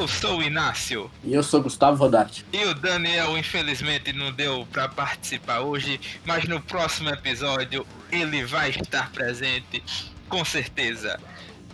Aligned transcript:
Eu 0.00 0.08
sou 0.08 0.38
o 0.38 0.42
Inácio. 0.42 1.10
E 1.22 1.34
eu 1.34 1.42
sou 1.42 1.62
Gustavo 1.62 1.98
Rodarte. 1.98 2.42
E 2.54 2.64
o 2.64 2.72
Daniel, 2.74 3.36
infelizmente, 3.36 4.14
não 4.14 4.32
deu 4.32 4.66
para 4.72 4.88
participar 4.88 5.60
hoje, 5.60 6.00
mas 6.24 6.48
no 6.48 6.58
próximo 6.58 7.10
episódio 7.10 7.86
ele 8.10 8.42
vai 8.46 8.70
estar 8.70 9.12
presente, 9.12 9.84
com 10.26 10.42
certeza. 10.42 11.20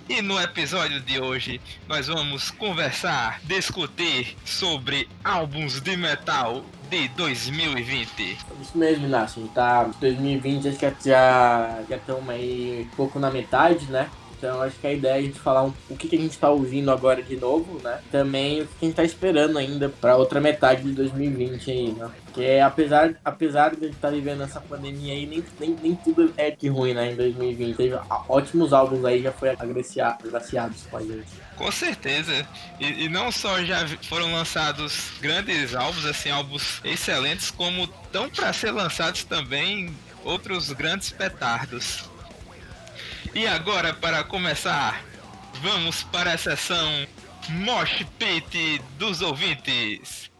E 0.09 0.21
no 0.23 0.41
episódio 0.43 1.01
de 1.01 1.21
hoje 1.21 1.61
nós 1.87 2.09
vamos 2.09 2.51
conversar, 2.51 3.41
discutir 3.45 4.37
sobre 4.45 5.09
álbuns 5.23 5.81
de 5.81 5.97
metal 5.97 6.65
de 6.91 7.07
2020. 7.11 8.39
Isso 8.61 8.77
mesmo, 8.77 9.07
Inácio. 9.07 9.49
Tá 9.55 9.85
2020, 10.01 10.67
acho 10.67 10.79
que 10.79 11.09
já 11.09 11.81
já 11.89 11.97
estamos 11.97 12.29
aí 12.29 12.89
um 12.93 12.97
pouco 12.97 13.21
na 13.21 13.31
metade, 13.31 13.87
né? 13.87 14.11
Então 14.37 14.61
acho 14.63 14.79
que 14.79 14.87
a 14.87 14.93
ideia 14.93 15.15
é 15.15 15.19
a 15.19 15.23
gente 15.23 15.39
falar 15.39 15.65
um, 15.65 15.73
o 15.89 15.97
que, 15.97 16.09
que 16.09 16.17
a 16.17 16.19
gente 16.19 16.33
está 16.33 16.51
ouvindo 16.51 16.91
agora 16.91 17.23
de 17.23 17.37
novo, 17.37 17.81
né? 17.83 18.01
Também 18.11 18.63
o 18.63 18.67
que 18.67 18.73
a 18.83 18.85
gente 18.85 18.93
está 18.93 19.05
esperando 19.05 19.59
ainda 19.59 19.89
para 19.89 20.17
outra 20.17 20.41
metade 20.41 20.83
de 20.83 20.93
2020 20.93 21.71
aí, 21.71 21.93
né? 21.93 22.11
Porque 22.25 22.61
apesar, 22.63 23.15
apesar 23.25 23.71
de 23.71 23.77
a 23.77 23.87
gente 23.87 23.97
estar 23.97 24.09
tá 24.09 24.15
vivendo 24.15 24.43
essa 24.43 24.61
pandemia 24.61 25.15
aí, 25.15 25.27
nem, 25.27 25.43
nem, 25.59 25.77
nem 25.83 25.95
tudo 25.97 26.33
é 26.37 26.51
que 26.51 26.69
ruim, 26.69 26.93
né? 26.93 27.13
Em 27.13 27.17
2020. 27.17 27.77
Teve 27.77 27.99
ótimos 28.29 28.73
álbuns 28.73 29.05
aí, 29.05 29.23
já 29.23 29.33
foi 29.33 29.51
agraciados 29.51 30.83
com 30.91 30.99
a 30.99 31.01
gente. 31.01 31.47
Com 31.57 31.73
certeza. 31.73 32.47
E, 32.79 33.05
e, 33.05 33.09
não 33.09 33.33
só 33.33 33.65
já 33.65 33.89
foram 34.03 34.33
lançados 34.33 35.13
grandes 35.21 35.75
álbuns, 35.75 36.05
assim, 36.05 36.31
álbuns 36.31 36.81
excelentes, 36.85 37.51
como 37.51 37.85
estão 37.85 38.29
para 38.29 38.53
ser 38.53 38.71
lançados 38.71 39.25
também 39.25 39.95
outros 40.23 40.73
grandes 40.73 41.11
petardos. 41.11 42.05
E 43.37 43.47
agora, 43.47 43.93
para 43.93 44.25
começar, 44.25 45.05
vamos 45.61 46.03
para 46.05 46.33
a 46.33 46.39
sessão 46.39 47.07
Mosh 47.51 48.03
Pit 48.19 48.81
dos 48.99 49.21
ouvintes. 49.21 50.31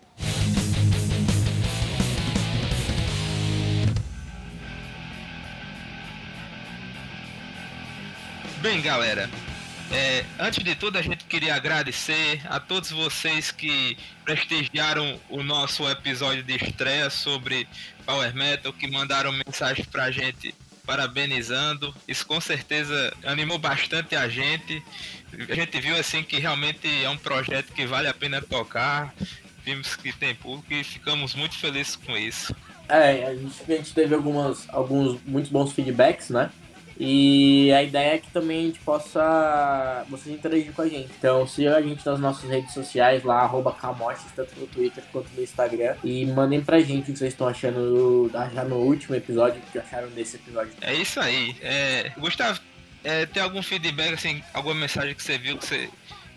Bem, 8.63 8.81
galera, 8.81 9.29
é, 9.93 10.25
antes 10.39 10.65
de 10.65 10.75
tudo, 10.75 10.97
a 10.97 11.03
gente 11.03 11.27
queria 11.27 11.55
agradecer 11.55 12.41
a 12.47 12.59
todos 12.59 12.91
vocês 12.91 13.51
que 13.51 13.99
prestigiaram 14.25 15.21
o 15.29 15.43
nosso 15.43 15.87
episódio 15.87 16.43
de 16.43 16.57
estreia 16.57 17.11
sobre 17.11 17.69
Power 18.07 18.35
Metal, 18.35 18.73
que 18.73 18.91
mandaram 18.91 19.33
mensagem 19.33 19.85
pra 19.85 20.11
gente 20.11 20.55
parabenizando. 20.87 21.95
Isso 22.07 22.25
com 22.27 22.41
certeza 22.41 23.13
animou 23.25 23.59
bastante 23.59 24.15
a 24.15 24.29
gente. 24.29 24.83
A 25.49 25.55
gente 25.55 25.81
viu 25.81 25.97
assim 25.97 26.23
que 26.23 26.39
realmente 26.39 26.89
é 27.03 27.11
um 27.11 27.19
projeto 27.19 27.73
que 27.73 27.85
vale 27.87 28.09
a 28.09 28.15
pena 28.15 28.41
tocar. 28.41 29.13
Vimos 29.65 29.97
que 29.97 30.13
tem 30.13 30.35
público 30.35 30.73
e 30.73 30.85
ficamos 30.85 31.35
muito 31.35 31.59
felizes 31.59 31.97
com 31.97 32.17
isso. 32.17 32.55
É, 32.89 33.27
a 33.27 33.35
gente, 33.35 33.73
a 33.73 33.77
gente 33.77 33.93
teve 33.93 34.15
algumas, 34.15 34.69
alguns 34.69 35.21
muito 35.25 35.51
bons 35.51 35.73
feedbacks, 35.73 36.31
né? 36.31 36.51
E 36.99 37.71
a 37.73 37.83
ideia 37.83 38.15
é 38.15 38.19
que 38.19 38.31
também 38.31 38.59
a 38.59 38.67
gente 38.67 38.81
possa 38.81 40.05
vocês 40.09 40.35
interagir 40.35 40.73
com 40.73 40.83
a 40.83 40.89
gente. 40.89 41.11
Então 41.19 41.47
siga 41.47 41.77
a 41.77 41.83
gente 41.83 42.05
nas 42.07 42.19
nossas 42.19 42.49
redes 42.49 42.73
sociais 42.73 43.23
lá, 43.23 43.41
arroba 43.41 43.73
Camoches, 43.73 44.33
tanto 44.35 44.59
no 44.59 44.67
Twitter 44.67 45.05
quanto 45.13 45.29
no 45.35 45.43
Instagram. 45.43 45.95
E 46.03 46.25
mandem 46.27 46.63
pra 46.63 46.81
gente 46.81 47.11
o 47.11 47.13
que 47.13 47.19
vocês 47.19 47.33
estão 47.33 47.49
achando 47.49 48.31
já 48.33 48.65
no 48.65 48.77
último 48.77 49.15
episódio, 49.15 49.61
o 49.61 49.73
que 49.73 49.79
acharam 49.79 50.09
desse 50.09 50.37
episódio. 50.37 50.73
É 50.81 50.95
isso 50.95 51.21
aí. 51.21 51.55
É, 51.61 52.13
Gustavo, 52.17 52.61
é, 53.05 53.27
tem 53.27 53.43
algum 53.43 53.63
feedback, 53.63 54.15
assim, 54.15 54.43
alguma 54.55 54.75
mensagem 54.75 55.15
que 55.15 55.23
você 55.23 55.39
viu 55.39 55.59
que 55.59 55.67
você 55.67 55.91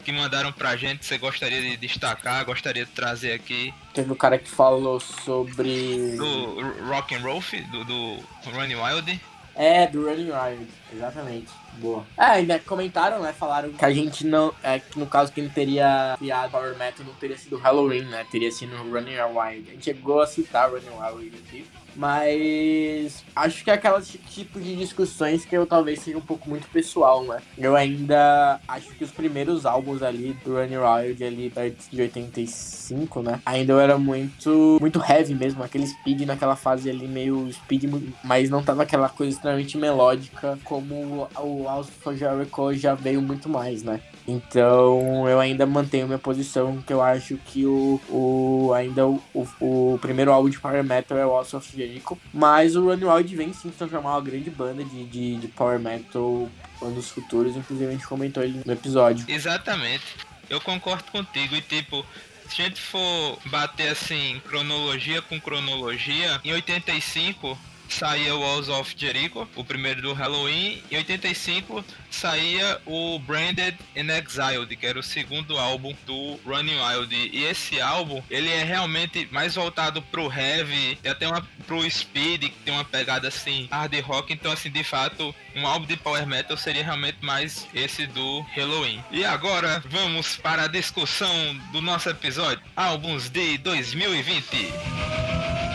que 0.03 0.12
mandaram 0.12 0.52
pra 0.52 0.75
gente, 0.75 1.00
que 1.00 1.06
você 1.06 1.18
gostaria 1.18 1.62
de 1.62 1.78
destacar, 1.78 2.46
gostaria 2.46 2.86
de 2.86 2.92
trazer 2.92 3.34
aqui? 3.34 3.74
Teve 3.94 4.09
o 4.09 4.14
um 4.14 4.18
cara 4.18 4.38
que 4.38 4.50
falou 4.50 5.00
sobre. 5.00 6.16
Do 6.16 6.62
Rock 6.88 7.16
and 7.16 7.19
Roll, 7.19 7.44
do, 7.72 7.84
do 7.84 8.24
Running 8.52 8.75
Wild. 8.75 9.22
É, 9.59 9.88
do 9.88 10.06
Running 10.06 10.31
Wild, 10.31 10.72
exatamente. 10.94 11.50
Boa. 11.80 12.06
É, 12.18 12.26
ainda 12.26 12.60
comentaram, 12.60 13.22
né? 13.22 13.34
Falaram 13.34 13.72
que 13.72 13.84
a 13.84 13.92
gente 13.92 14.26
não. 14.26 14.54
É, 14.62 14.80
que 14.80 15.00
no 15.00 15.06
caso 15.06 15.32
que 15.32 15.40
ele 15.40 15.50
teria 15.50 16.16
criado 16.18 16.52
Power 16.52 16.78
Metal 16.78 17.06
não 17.06 17.14
teria 17.14 17.38
sido 17.38 17.58
Halloween, 17.58 18.04
né? 18.04 18.26
Teria 18.32 18.52
sido 18.52 18.76
Running 18.76 19.18
Wild. 19.18 19.70
A 19.70 19.72
gente 19.74 19.86
chegou 19.86 20.22
a 20.22 20.28
citar 20.28 20.70
Running 20.70 21.18
Wild 21.18 21.38
aqui. 21.38 21.66
Mas 21.96 23.24
acho 23.36 23.64
que 23.64 23.70
é 23.70 23.74
aquelas 23.74 24.08
tipo 24.30 24.60
de 24.60 24.76
discussões 24.76 25.44
que 25.44 25.56
eu 25.56 25.66
talvez 25.66 26.00
seja 26.00 26.18
um 26.18 26.22
pouco 26.22 26.50
muito 26.50 26.68
pessoal, 26.70 27.24
né? 27.24 27.42
Eu 27.58 27.76
ainda 27.76 28.60
acho 28.68 28.90
que 28.92 29.04
os 29.04 29.12
primeiros 29.12 29.66
álbuns 29.66 30.02
ali 30.02 30.34
do 30.46 30.56
Running 30.56 30.78
Wild 30.78 31.24
ali 31.24 31.50
perto 31.50 31.90
de 31.90 32.02
85, 32.02 33.22
né? 33.22 33.42
Ainda 33.46 33.74
eu 33.74 33.80
era 33.80 33.98
muito 33.98 34.78
muito 34.80 35.02
heavy 35.04 35.36
mesmo, 35.36 35.64
aquele 35.64 35.88
speed 35.88 36.22
naquela 36.22 36.56
fase 36.56 36.90
ali 36.90 37.08
meio 37.08 37.52
speed, 37.52 37.92
mas 38.24 38.50
não 38.50 38.64
tava 38.64 38.84
aquela 38.84 39.10
coisa 39.10 39.34
extremamente 39.34 39.78
melódica 39.78 40.58
como 40.64 41.28
o 41.38 41.68
Of 41.78 42.18
Jericho 42.18 42.74
já 42.74 42.96
veio 42.96 43.22
muito 43.22 43.47
mais, 43.50 43.84
né? 43.84 44.02
Então 44.28 45.28
eu 45.28 45.40
ainda 45.40 45.66
mantenho 45.66 46.06
minha 46.06 46.19
posição 46.19 46.81
que 46.85 46.94
eu 46.94 47.02
acho 47.02 47.38
que 47.38 47.66
o, 47.66 48.00
o 48.09 48.72
ainda 48.74 49.07
o, 49.07 49.22
o, 49.34 49.94
o 49.94 50.00
primeiro 50.00 50.31
álbum 50.31 50.50
de 50.50 50.59
Power 50.59 50.84
Metal 50.84 51.18
é 51.18 51.25
o 51.25 51.31
House 51.31 51.53
of 51.53 51.75
Jericho, 51.75 52.18
mas 52.34 52.75
o 52.75 52.85
Run 52.85 53.12
Wild 53.12 53.35
vem 53.35 53.53
sim 53.53 53.72
se 53.72 53.78
transformar 53.78 54.12
uma 54.12 54.22
grande 54.22 54.50
banda 54.50 54.84
de, 54.84 55.03
de, 55.06 55.38
de 55.38 55.47
Power 55.47 55.80
Metal 55.80 56.47
anos 56.81 57.09
futuros, 57.09 57.56
inclusive 57.56 57.90
a 57.90 57.91
gente 57.91 58.07
comentou 58.07 58.44
ele 58.44 58.62
no 58.66 58.74
episódio. 58.74 59.25
Exatamente, 59.28 60.06
eu 60.50 60.62
concordo 60.62 61.06
contigo 61.12 61.56
e 61.56 61.62
tipo 61.62 62.06
se 62.50 62.62
a 62.63 62.66
gente 62.66 62.81
for 62.81 63.38
bater 63.46 63.90
assim, 63.90 64.41
cronologia 64.47 65.22
com 65.22 65.40
cronologia, 65.40 66.41
em 66.44 66.51
85 66.51 67.57
saía 67.94 68.36
o 68.36 68.40
Walls 68.40 68.70
of 68.70 68.94
Jericho, 68.98 69.48
o 69.56 69.64
primeiro 69.64 70.02
do 70.02 70.14
Halloween. 70.14 70.82
Em 70.92 70.98
85 70.98 71.84
saía 72.10 72.80
o 72.86 73.20
Branded 73.20 73.78
and 73.98 74.18
Exiled, 74.18 74.76
que 74.76 74.86
era 74.86 75.00
o 75.00 75.04
segundo 75.04 75.58
álbum 75.58 75.96
do 76.06 76.40
Running 76.46 76.80
Wild. 76.80 77.30
E 77.34 77.44
esse 77.46 77.82
álbum, 77.82 78.22
ele 78.30 78.50
é 78.50 78.64
realmente 78.64 79.28
mais 79.32 79.56
voltado 79.56 80.02
pro 80.02 80.32
heavy, 80.32 80.98
e 81.04 81.08
até 81.08 81.28
uma 81.28 81.46
pro 81.66 81.90
speed, 81.90 82.44
que 82.44 82.60
tem 82.66 82.74
uma 82.74 82.86
pegada 82.86 83.28
assim, 83.28 83.68
hard 83.72 83.94
rock. 84.02 84.34
Então, 84.34 84.52
assim, 84.52 84.70
de 84.70 84.84
fato, 84.84 85.34
um 85.56 85.68
álbum 85.68 85.86
de 85.86 85.98
power 85.98 86.26
metal 86.26 86.58
seria 86.58 86.84
realmente 86.84 87.18
mais 87.22 87.68
esse 87.74 88.08
do 88.08 88.42
Halloween. 88.56 89.04
E 89.12 89.24
agora, 89.24 89.84
vamos 89.88 90.38
para 90.38 90.64
a 90.64 90.68
discussão 90.68 91.56
do 91.72 91.82
nosso 91.82 92.10
episódio, 92.10 92.64
álbuns 92.76 93.30
de 93.30 93.58
2020. 93.60 95.69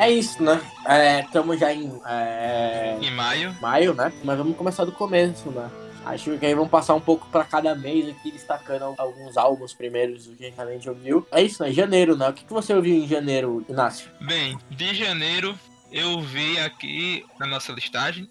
É 0.00 0.10
isso, 0.10 0.42
né? 0.42 0.58
Estamos 1.22 1.56
é, 1.56 1.58
já 1.58 1.74
em. 1.74 2.00
É... 2.06 2.96
Em 3.02 3.10
maio. 3.10 3.54
Maio, 3.60 3.92
né? 3.92 4.10
Mas 4.24 4.38
vamos 4.38 4.56
começar 4.56 4.86
do 4.86 4.92
começo, 4.92 5.50
né? 5.50 5.70
Acho 6.06 6.38
que 6.38 6.46
aí 6.46 6.54
vamos 6.54 6.70
passar 6.70 6.94
um 6.94 7.00
pouco 7.02 7.26
para 7.26 7.44
cada 7.44 7.74
mês 7.74 8.08
aqui, 8.08 8.30
destacando 8.30 8.94
alguns 8.96 9.36
álbuns 9.36 9.74
primeiros 9.74 10.24
do 10.24 10.34
que 10.34 10.54
a 10.56 10.64
gente 10.64 10.88
ouviu. 10.88 11.26
É 11.30 11.42
isso, 11.42 11.62
né? 11.62 11.70
Janeiro, 11.70 12.16
né? 12.16 12.30
O 12.30 12.32
que, 12.32 12.46
que 12.46 12.52
você 12.52 12.72
ouviu 12.72 12.94
em 12.94 13.06
janeiro, 13.06 13.62
Inácio? 13.68 14.10
Bem, 14.22 14.58
de 14.70 14.94
janeiro 14.94 15.54
eu 15.92 16.18
vi 16.22 16.58
aqui 16.58 17.26
na 17.38 17.46
nossa 17.46 17.70
listagem 17.70 18.26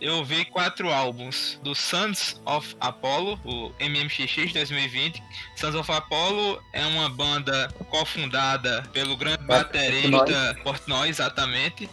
eu 0.00 0.24
vi 0.24 0.44
quatro 0.46 0.90
álbuns 0.90 1.58
do 1.62 1.74
Sons 1.74 2.40
of 2.46 2.74
Apollo, 2.80 3.38
o 3.44 3.72
MMXX 3.78 4.52
2020. 4.52 5.22
Sons 5.56 5.74
of 5.74 5.90
Apollo 5.92 6.62
é 6.72 6.84
uma 6.86 7.08
banda 7.10 7.68
cofundada 7.90 8.82
pelo 8.92 9.16
grande 9.16 9.44
baterista 9.44 10.58
Portnoy, 10.64 11.08
exatamente. 11.08 11.88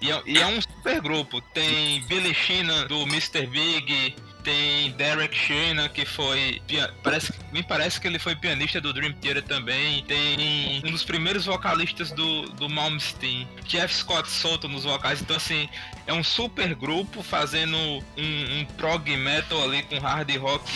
E 0.00 0.10
é, 0.10 0.22
e 0.26 0.38
é, 0.38 0.46
um 0.46 0.60
super 0.60 1.00
grupo. 1.00 1.40
Tem 1.40 2.02
Billy 2.02 2.34
Sheehan 2.34 2.86
do 2.86 3.02
Mr. 3.02 3.46
Big, 3.46 4.14
tem 4.48 4.92
Derek 4.92 5.36
Sheehan, 5.36 5.86
que 5.90 6.06
foi. 6.06 6.62
Parece, 7.02 7.34
me 7.52 7.62
parece 7.62 8.00
que 8.00 8.06
ele 8.06 8.18
foi 8.18 8.34
pianista 8.34 8.80
do 8.80 8.94
Dream 8.94 9.12
Theater 9.12 9.42
também. 9.42 10.02
Tem 10.04 10.82
um 10.86 10.90
dos 10.90 11.04
primeiros 11.04 11.44
vocalistas 11.44 12.10
do, 12.12 12.48
do 12.52 12.66
Malmsteen, 12.66 13.46
Jeff 13.66 13.94
Scott 13.94 14.30
Soto 14.30 14.66
nos 14.66 14.84
vocais. 14.84 15.20
Então, 15.20 15.36
assim, 15.36 15.68
é 16.06 16.14
um 16.14 16.24
super 16.24 16.74
grupo 16.74 17.22
fazendo 17.22 17.76
um, 17.76 18.60
um 18.60 18.64
prog 18.78 19.14
metal 19.18 19.62
ali 19.62 19.82
com 19.82 19.98
hard 19.98 20.34
rock 20.38 20.72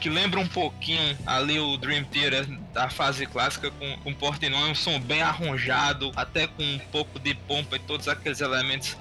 que 0.00 0.10
lembra 0.10 0.40
um 0.40 0.48
pouquinho 0.48 1.16
ali 1.24 1.58
o 1.58 1.76
Dream 1.76 2.04
Theater 2.04 2.46
da 2.72 2.90
fase 2.90 3.26
clássica 3.26 3.70
com, 3.70 3.96
com 3.98 4.12
Portnoy, 4.12 4.70
um 4.70 4.74
som 4.74 4.98
bem 4.98 5.22
arranjado, 5.22 6.10
até 6.16 6.46
com 6.46 6.62
um 6.62 6.78
pouco 6.90 7.18
de 7.20 7.34
pompa 7.34 7.76
e 7.76 7.78
todos 7.78 8.08
aqueles 8.08 8.40
elementos 8.40 8.96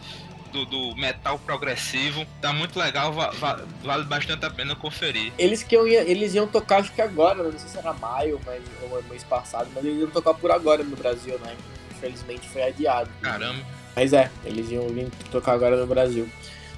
do, 0.54 0.66
do 0.66 0.96
metal 0.96 1.38
progressivo. 1.40 2.26
Tá 2.40 2.54
muito 2.54 2.80
legal, 2.80 3.12
va, 3.12 3.32
va, 3.32 3.60
vale 3.84 4.06
bastante 4.06 4.46
a 4.46 4.50
pena 4.50 4.76
conferir. 4.76 5.34
Eles 5.38 5.64
que 5.64 5.76
ia, 5.76 6.02
eles 6.02 6.34
iam 6.36 6.48
tocar, 6.48 6.78
acho 6.80 6.94
que 6.94 7.02
agora, 7.02 7.44
não 7.44 7.60
sei 7.60 7.68
se 7.68 7.78
era 7.78 7.92
maio, 7.94 8.40
mas, 8.46 8.62
ou 8.90 9.04
mês 9.10 9.24
passado, 9.24 9.70
mas 9.74 9.84
eles 9.84 10.00
iam 10.00 10.10
tocar 10.10 10.34
por 10.36 10.52
agora 10.52 10.84
no 10.84 10.96
Brasil, 10.96 11.38
né? 11.40 11.56
Infelizmente 11.92 12.48
foi 12.48 12.64
adiado. 12.64 13.10
Caramba. 13.22 13.60
Mas 13.96 14.14
é, 14.14 14.32
eles 14.46 14.70
iam 14.70 14.88
vir 14.88 15.10
tocar 15.32 15.54
agora 15.54 15.76
no 15.76 15.88
Brasil. 15.88 16.30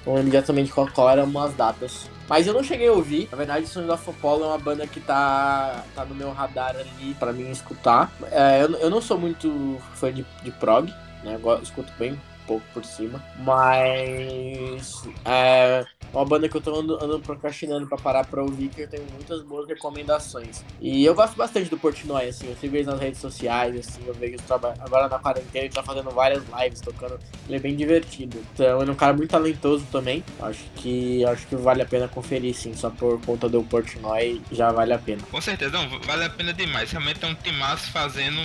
Não 0.04 0.14
lembro 0.14 0.36
exatamente 0.36 0.72
qual, 0.72 0.88
qual 0.88 1.10
eram 1.10 1.38
as 1.40 1.54
datas. 1.54 2.08
Mas 2.28 2.46
eu 2.46 2.54
não 2.54 2.62
cheguei 2.62 2.88
a 2.88 2.92
ouvir. 2.92 3.28
Na 3.30 3.36
verdade, 3.36 3.66
Sons 3.66 3.88
of 3.88 4.10
Apollo 4.10 4.44
é 4.44 4.46
uma 4.48 4.58
banda 4.58 4.86
que 4.86 5.00
tá, 5.00 5.84
tá 5.94 6.04
no 6.04 6.14
meu 6.14 6.32
radar 6.32 6.76
ali 6.76 7.14
pra 7.14 7.32
mim 7.32 7.50
escutar. 7.50 8.12
É, 8.30 8.62
eu, 8.62 8.70
eu 8.76 8.90
não 8.90 9.00
sou 9.00 9.18
muito 9.18 9.80
fã 9.94 10.12
de, 10.12 10.24
de 10.42 10.50
prog, 10.52 10.92
né? 11.24 11.38
Eu 11.42 11.62
escuto 11.62 11.92
bem 11.98 12.18
pouco 12.46 12.64
por 12.72 12.84
cima. 12.84 13.22
Mas 13.38 15.02
é 15.24 15.84
uma 16.12 16.24
banda 16.24 16.48
que 16.48 16.56
eu 16.56 16.60
tô 16.60 16.74
andando, 16.74 16.94
andando 16.96 17.20
procrastinando 17.20 17.86
pra 17.86 17.98
parar 17.98 18.24
pra 18.24 18.42
ouvir, 18.42 18.68
que 18.68 18.82
eu 18.82 18.88
tenho 18.88 19.04
muitas 19.12 19.42
boas 19.42 19.68
recomendações. 19.68 20.64
E 20.80 21.04
eu 21.04 21.14
gosto 21.14 21.36
bastante 21.36 21.68
do 21.68 21.78
Portnoy, 21.78 22.28
assim, 22.28 22.48
eu 22.48 22.56
sigo 22.56 22.76
ele 22.76 22.84
nas 22.84 23.00
redes 23.00 23.20
sociais, 23.20 23.76
assim, 23.76 24.00
eu 24.06 24.14
vejo 24.14 24.36
trabalho. 24.46 24.76
Agora 24.80 25.08
na 25.08 25.18
quarentena 25.18 25.64
ele 25.64 25.74
tá 25.74 25.82
fazendo 25.82 26.10
várias 26.10 26.42
lives 26.58 26.80
tocando. 26.80 27.18
Ele 27.46 27.56
é 27.56 27.60
bem 27.60 27.76
divertido. 27.76 28.38
Então 28.54 28.80
ele 28.80 28.90
é 28.90 28.92
um 28.92 28.96
cara 28.96 29.12
muito 29.12 29.30
talentoso 29.30 29.84
também. 29.90 30.24
Acho 30.40 30.64
que 30.76 31.24
acho 31.24 31.46
que 31.46 31.56
vale 31.56 31.82
a 31.82 31.86
pena 31.86 32.08
conferir, 32.08 32.54
sim. 32.54 32.74
Só 32.74 32.90
por 32.90 33.20
conta 33.22 33.48
do 33.48 33.62
Portnoy 33.62 34.40
já 34.52 34.70
vale 34.70 34.92
a 34.92 34.98
pena. 34.98 35.22
Com 35.30 35.40
certeza, 35.40 35.72
não, 35.72 36.00
vale 36.00 36.24
a 36.24 36.30
pena 36.30 36.52
demais. 36.52 36.90
Realmente 36.90 37.24
é 37.24 37.28
um 37.28 37.34
timaço 37.34 37.90
fazendo 37.90 38.40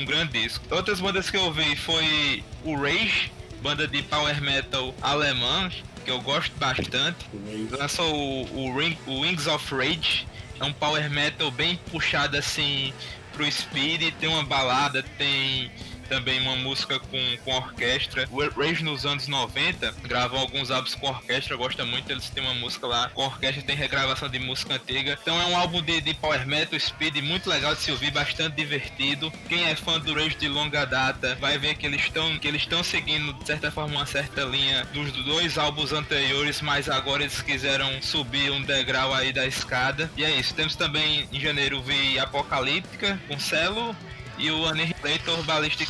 um 0.00 0.04
grande 0.04 0.40
disco. 0.40 0.64
Outras 0.70 1.00
bandas 1.00 1.30
que 1.30 1.36
eu 1.36 1.52
vi 1.52 1.76
foi 1.76 2.42
o 2.64 2.74
Rage, 2.74 3.30
banda 3.62 3.86
de 3.86 4.02
power 4.02 4.40
metal 4.42 4.94
alemã, 5.02 5.70
que 6.04 6.10
eu 6.10 6.20
gosto 6.20 6.52
bastante. 6.56 7.26
Lançou 7.70 8.14
o, 8.14 8.66
o, 8.66 8.78
Ring, 8.78 8.96
o 9.06 9.20
Wings 9.20 9.46
of 9.46 9.74
Rage, 9.74 10.26
é 10.58 10.64
um 10.64 10.72
power 10.72 11.10
metal 11.10 11.50
bem 11.50 11.78
puxado 11.90 12.36
assim 12.36 12.92
pro 13.32 13.50
speed, 13.50 14.12
tem 14.18 14.28
uma 14.28 14.44
balada, 14.44 15.02
tem 15.16 15.70
também 16.10 16.40
uma 16.40 16.56
música 16.56 16.98
com, 16.98 17.36
com 17.44 17.54
orquestra. 17.54 18.28
O 18.32 18.40
Rage 18.48 18.82
nos 18.82 19.06
anos 19.06 19.28
90 19.28 19.94
gravam 20.02 20.40
alguns 20.40 20.70
álbuns 20.72 20.96
com 20.96 21.06
orquestra, 21.06 21.56
gosta 21.56 21.84
muito, 21.84 22.10
eles 22.10 22.28
têm 22.28 22.42
uma 22.42 22.52
música 22.52 22.84
lá 22.88 23.08
com 23.10 23.22
orquestra, 23.22 23.62
tem 23.62 23.76
regravação 23.76 24.28
de 24.28 24.40
música 24.40 24.74
antiga. 24.74 25.16
Então 25.22 25.40
é 25.40 25.46
um 25.46 25.56
álbum 25.56 25.80
de, 25.80 26.00
de 26.00 26.12
power 26.14 26.44
metal, 26.44 26.78
speed, 26.78 27.18
muito 27.22 27.48
legal 27.48 27.76
de 27.76 27.80
se 27.80 27.92
ouvir, 27.92 28.10
bastante 28.10 28.56
divertido. 28.56 29.32
Quem 29.48 29.64
é 29.64 29.76
fã 29.76 30.00
do 30.00 30.12
Rage 30.12 30.34
de 30.34 30.48
longa 30.48 30.84
data 30.84 31.36
vai 31.36 31.56
ver 31.56 31.76
que 31.76 31.86
eles 31.86 32.02
estão 32.02 32.36
que 32.40 32.48
eles 32.48 32.62
estão 32.62 32.82
seguindo 32.82 33.32
de 33.34 33.46
certa 33.46 33.70
forma 33.70 33.96
uma 33.96 34.06
certa 34.06 34.42
linha 34.42 34.84
dos 34.92 35.12
dois 35.24 35.56
álbuns 35.56 35.92
anteriores, 35.92 36.60
mas 36.60 36.88
agora 36.88 37.22
eles 37.22 37.40
quiseram 37.40 38.02
subir 38.02 38.50
um 38.50 38.62
degrau 38.62 39.14
aí 39.14 39.32
da 39.32 39.46
escada. 39.46 40.10
E 40.16 40.24
é 40.24 40.30
isso. 40.30 40.52
Temos 40.54 40.74
também 40.74 41.28
em 41.32 41.38
janeiro 41.38 41.80
vi 41.80 42.18
Apocalíptica 42.18 43.20
com 43.28 43.38
Celo 43.38 43.94
e 44.40 44.50
o 44.50 44.66
Annihilator 44.66 45.42
Ballistic, 45.44 45.88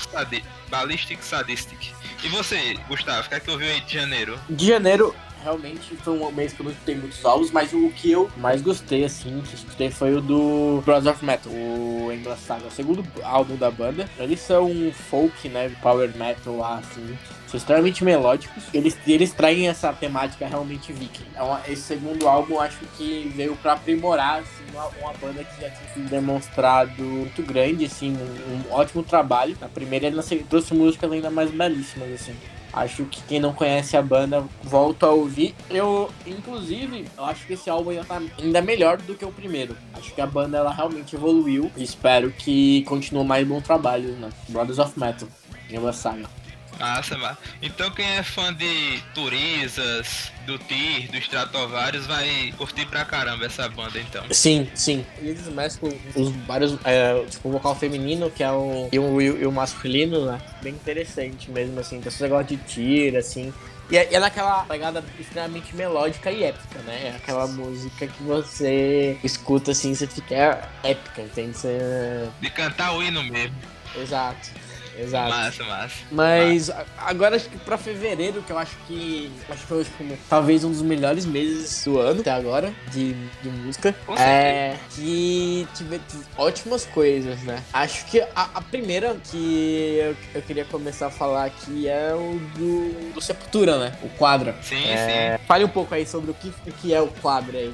Ballistic 0.69 1.23
Sadistic. 1.23 1.93
E 2.23 2.29
você, 2.29 2.77
Gustavo, 2.89 3.27
o 3.27 3.29
que 3.29 3.35
é 3.37 3.41
que 3.41 3.51
ouviu 3.51 3.69
aí 3.69 3.81
de 3.81 3.95
janeiro? 3.95 4.39
De 4.51 4.67
janeiro, 4.67 5.15
realmente 5.43 5.97
foi 5.97 6.19
um 6.19 6.31
mês 6.33 6.53
que 6.53 6.61
eu 6.61 6.65
não 6.65 6.73
escutei 6.73 6.95
muitos 6.95 7.25
álbuns, 7.25 7.51
mas 7.51 7.73
o 7.73 7.91
que 7.91 8.11
eu 8.11 8.31
mais 8.37 8.63
gostei, 8.63 9.05
assim, 9.05 9.43
que 9.43 9.55
escutei 9.55 9.91
foi 9.91 10.15
o 10.15 10.21
do 10.21 10.83
Brothers 10.85 11.15
of 11.15 11.25
Metal, 11.25 11.53
o 11.53 12.13
England 12.13 12.37
Saga, 12.37 12.67
o 12.67 12.71
segundo 12.71 13.05
álbum 13.23 13.57
da 13.57 13.71
banda. 13.71 14.09
Eles 14.19 14.41
são 14.41 14.71
folk, 14.93 15.49
né, 15.49 15.71
power 15.83 16.11
metal 16.17 16.57
lá, 16.57 16.79
assim, 16.79 17.19
são 17.47 17.59
extremamente 17.59 18.05
melódicos. 18.05 18.65
Eles, 18.73 18.97
eles 19.07 19.33
traem 19.33 19.69
essa 19.69 19.93
temática 19.93 20.47
realmente 20.47 20.93
viking. 20.93 21.25
É 21.35 21.73
esse 21.73 21.83
segundo 21.83 22.29
álbum, 22.29 22.61
acho 22.61 22.79
que 22.97 23.33
veio 23.35 23.57
para 23.57 23.73
aprimorar, 23.73 24.41
assim, 24.41 24.65
uma, 24.73 24.87
uma, 25.01 25.13
banda 25.15 25.43
que 25.43 25.61
já 25.61 25.71
tinha 25.71 26.07
demonstrado 26.07 27.03
muito 27.03 27.43
grande, 27.43 27.87
assim, 27.87 28.17
um, 28.17 28.71
um 28.71 28.73
ótimo 28.73 29.03
trabalho. 29.03 29.57
Na 29.61 29.69
primeira 29.69 30.07
ele 30.07 30.21
trouxe 30.49 30.75
músicas 30.75 31.11
ainda 31.11 31.31
mais 31.31 31.51
belíssimas, 31.51 32.13
assim. 32.13 32.35
Acho 32.73 33.05
que 33.05 33.23
quem 33.23 33.41
não 33.41 33.53
conhece 33.53 33.97
a 33.97 34.03
banda 34.03 34.45
volta 34.63 35.07
a 35.07 35.11
ouvir. 35.11 35.55
Eu, 35.69 36.11
inclusive, 36.27 37.07
eu 37.17 37.25
acho 37.25 37.47
que 37.47 37.55
esse 37.55 37.69
álbum 37.69 37.91
ainda 37.91 38.05
tá 38.05 38.21
ainda 38.39 38.63
melhor 38.63 38.99
do 38.99 39.15
que 39.15 39.25
o 39.25 39.33
primeiro. 39.33 39.77
Acho 39.95 40.15
que 40.15 40.21
a 40.21 40.27
banda 40.27 40.59
ela 40.59 40.73
realmente 40.73 41.17
evoluiu. 41.17 41.71
Espero 41.77 42.31
que 42.31 42.83
continue 42.85 43.25
mais 43.25 43.47
bom 43.47 43.61
trabalho, 43.61 44.13
né? 44.13 44.31
Brothers 44.49 44.79
of 44.79 44.99
Metal, 44.99 45.29
Nova 45.71 45.93
Saga. 45.93 46.40
Massa, 46.81 47.19
massa. 47.19 47.39
Então 47.61 47.91
quem 47.91 48.07
é 48.07 48.23
fã 48.23 48.53
de 48.55 49.03
Turisas, 49.15 50.33
do 50.47 50.59
Tyr, 50.59 51.11
do 51.11 51.19
Stratovarius 51.19 52.07
vai 52.07 52.53
curtir 52.57 52.87
pra 52.87 53.05
caramba 53.05 53.45
essa 53.45 53.69
banda 53.69 54.01
então. 54.01 54.25
Sim, 54.33 54.67
sim. 54.75 55.05
Eles 55.19 55.47
mesclam 55.49 55.93
os 56.17 56.31
vários, 56.47 56.79
é, 56.85 57.23
tipo 57.29 57.49
o 57.51 57.53
vocal 57.53 57.75
feminino, 57.77 58.31
que 58.31 58.43
é 58.43 58.51
o, 58.51 58.89
e 58.91 58.99
o, 58.99 59.21
e 59.21 59.47
o 59.47 59.53
masculino, 59.53 60.25
né? 60.25 60.41
Bem 60.63 60.73
interessante 60.73 61.51
mesmo, 61.51 61.79
assim. 61.79 61.99
Então 61.99 62.11
você 62.11 62.27
gosta 62.27 62.57
de 62.57 62.57
Tyr, 62.57 63.17
assim. 63.17 63.53
E 63.91 63.99
é, 63.99 64.15
é 64.15 64.21
naquela 64.21 64.63
pegada 64.65 65.05
extremamente 65.19 65.75
melódica 65.75 66.31
e 66.31 66.45
épica, 66.45 66.79
né? 66.83 67.09
É 67.09 67.17
aquela 67.17 67.47
música 67.49 68.07
que 68.07 68.23
você 68.23 69.19
escuta 69.23 69.73
assim, 69.73 69.95
você 69.95 70.07
fica 70.07 70.69
épica, 70.83 71.23
entende? 71.23 71.57
Você... 71.57 72.29
De 72.41 72.51
cantar 72.51 72.95
o 72.95 73.03
hino 73.03 73.23
mesmo. 73.25 73.57
Exato. 73.97 74.51
Exato. 74.99 75.31
Massa, 75.31 75.65
massa. 75.65 75.97
Mas 76.11 76.69
massa. 76.69 76.87
agora 76.99 77.37
acho 77.37 77.49
que 77.49 77.59
pra 77.59 77.79
fevereiro, 77.79 78.43
que 78.43 78.53
eu 78.53 78.59
acho 78.59 78.77
que. 78.87 79.31
Acho 79.49 79.61
que 79.61 79.67
foi 79.67 79.85
tipo, 79.85 80.19
talvez 80.29 80.65
um 80.65 80.71
dos 80.71 80.83
melhores 80.83 81.25
meses 81.25 81.85
do 81.85 81.99
ano 81.99 82.21
até 82.21 82.31
agora 82.31 82.73
de, 82.93 83.15
de 83.43 83.49
música. 83.49 83.95
Com 84.07 84.15
é. 84.17 84.77
Que 84.91 85.67
tive 85.75 86.01
ótimas 86.37 86.85
coisas, 86.87 87.41
né? 87.43 87.63
Acho 87.73 88.05
que 88.07 88.21
a, 88.21 88.51
a 88.55 88.61
primeira 88.61 89.17
que 89.31 89.99
eu, 90.01 90.17
eu, 90.35 90.43
queria 90.43 90.65
começar 90.65 91.07
a 91.07 91.11
falar 91.11 91.47
aqui 91.47 91.89
é 91.89 92.15
o 92.15 92.39
do, 92.57 93.13
do 93.15 93.21
Sepultura, 93.21 93.79
né? 93.79 93.93
O 94.03 94.09
quadro. 94.11 94.55
Sim, 94.63 94.85
é, 94.89 95.39
sim. 95.39 95.45
Fale 95.47 95.65
um 95.65 95.69
pouco 95.69 95.95
aí 95.95 96.07
sobre 96.07 96.31
o 96.31 96.35
que, 96.35 96.49
o 96.49 96.73
que 96.73 96.95
é 96.95 97.01
o 97.01 97.09
quadro 97.09 97.57
aí. 97.57 97.73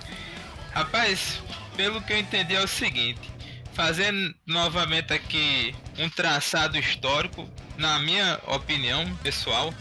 Rapaz, 0.73 1.41
pelo 1.77 2.03
que 2.03 2.13
eu 2.13 2.19
entendi 2.19 2.55
é 2.55 2.61
o 2.61 2.69
seguinte 2.69 3.36
fazendo 3.77 4.35
novamente 4.47 5.13
aqui 5.13 5.75
um 5.99 6.09
traçado 6.09 6.79
histórico, 6.79 7.47
na 7.77 7.99
minha 7.99 8.41
opinião 8.47 9.15
pessoal, 9.17 9.73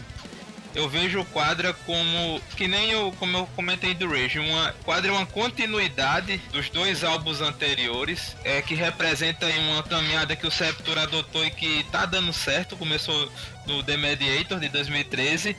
eu 0.74 0.86
vejo 0.86 1.20
o 1.20 1.24
quadra 1.24 1.72
como 1.72 2.38
que 2.54 2.68
nem 2.68 2.90
eu, 2.90 3.10
como 3.18 3.38
eu 3.38 3.46
comentei 3.56 3.94
do 3.94 4.06
Rage, 4.06 4.38
uma 4.38 4.72
quadra 4.84 5.10
é 5.10 5.14
uma 5.14 5.24
continuidade 5.24 6.36
dos 6.52 6.68
dois 6.68 7.02
álbuns 7.02 7.40
anteriores, 7.40 8.36
é 8.44 8.60
que 8.60 8.74
representa 8.74 9.46
uma 9.46 9.82
caminhada 9.82 10.36
que 10.36 10.46
o 10.46 10.50
Sepultura 10.50 11.04
adotou 11.04 11.46
e 11.46 11.50
que 11.50 11.82
tá 11.90 12.04
dando 12.04 12.34
certo, 12.34 12.76
começou 12.76 13.32
no 13.66 13.82
The 13.82 13.96
Mediator 13.96 14.60
de 14.60 14.68
2013 14.68 15.56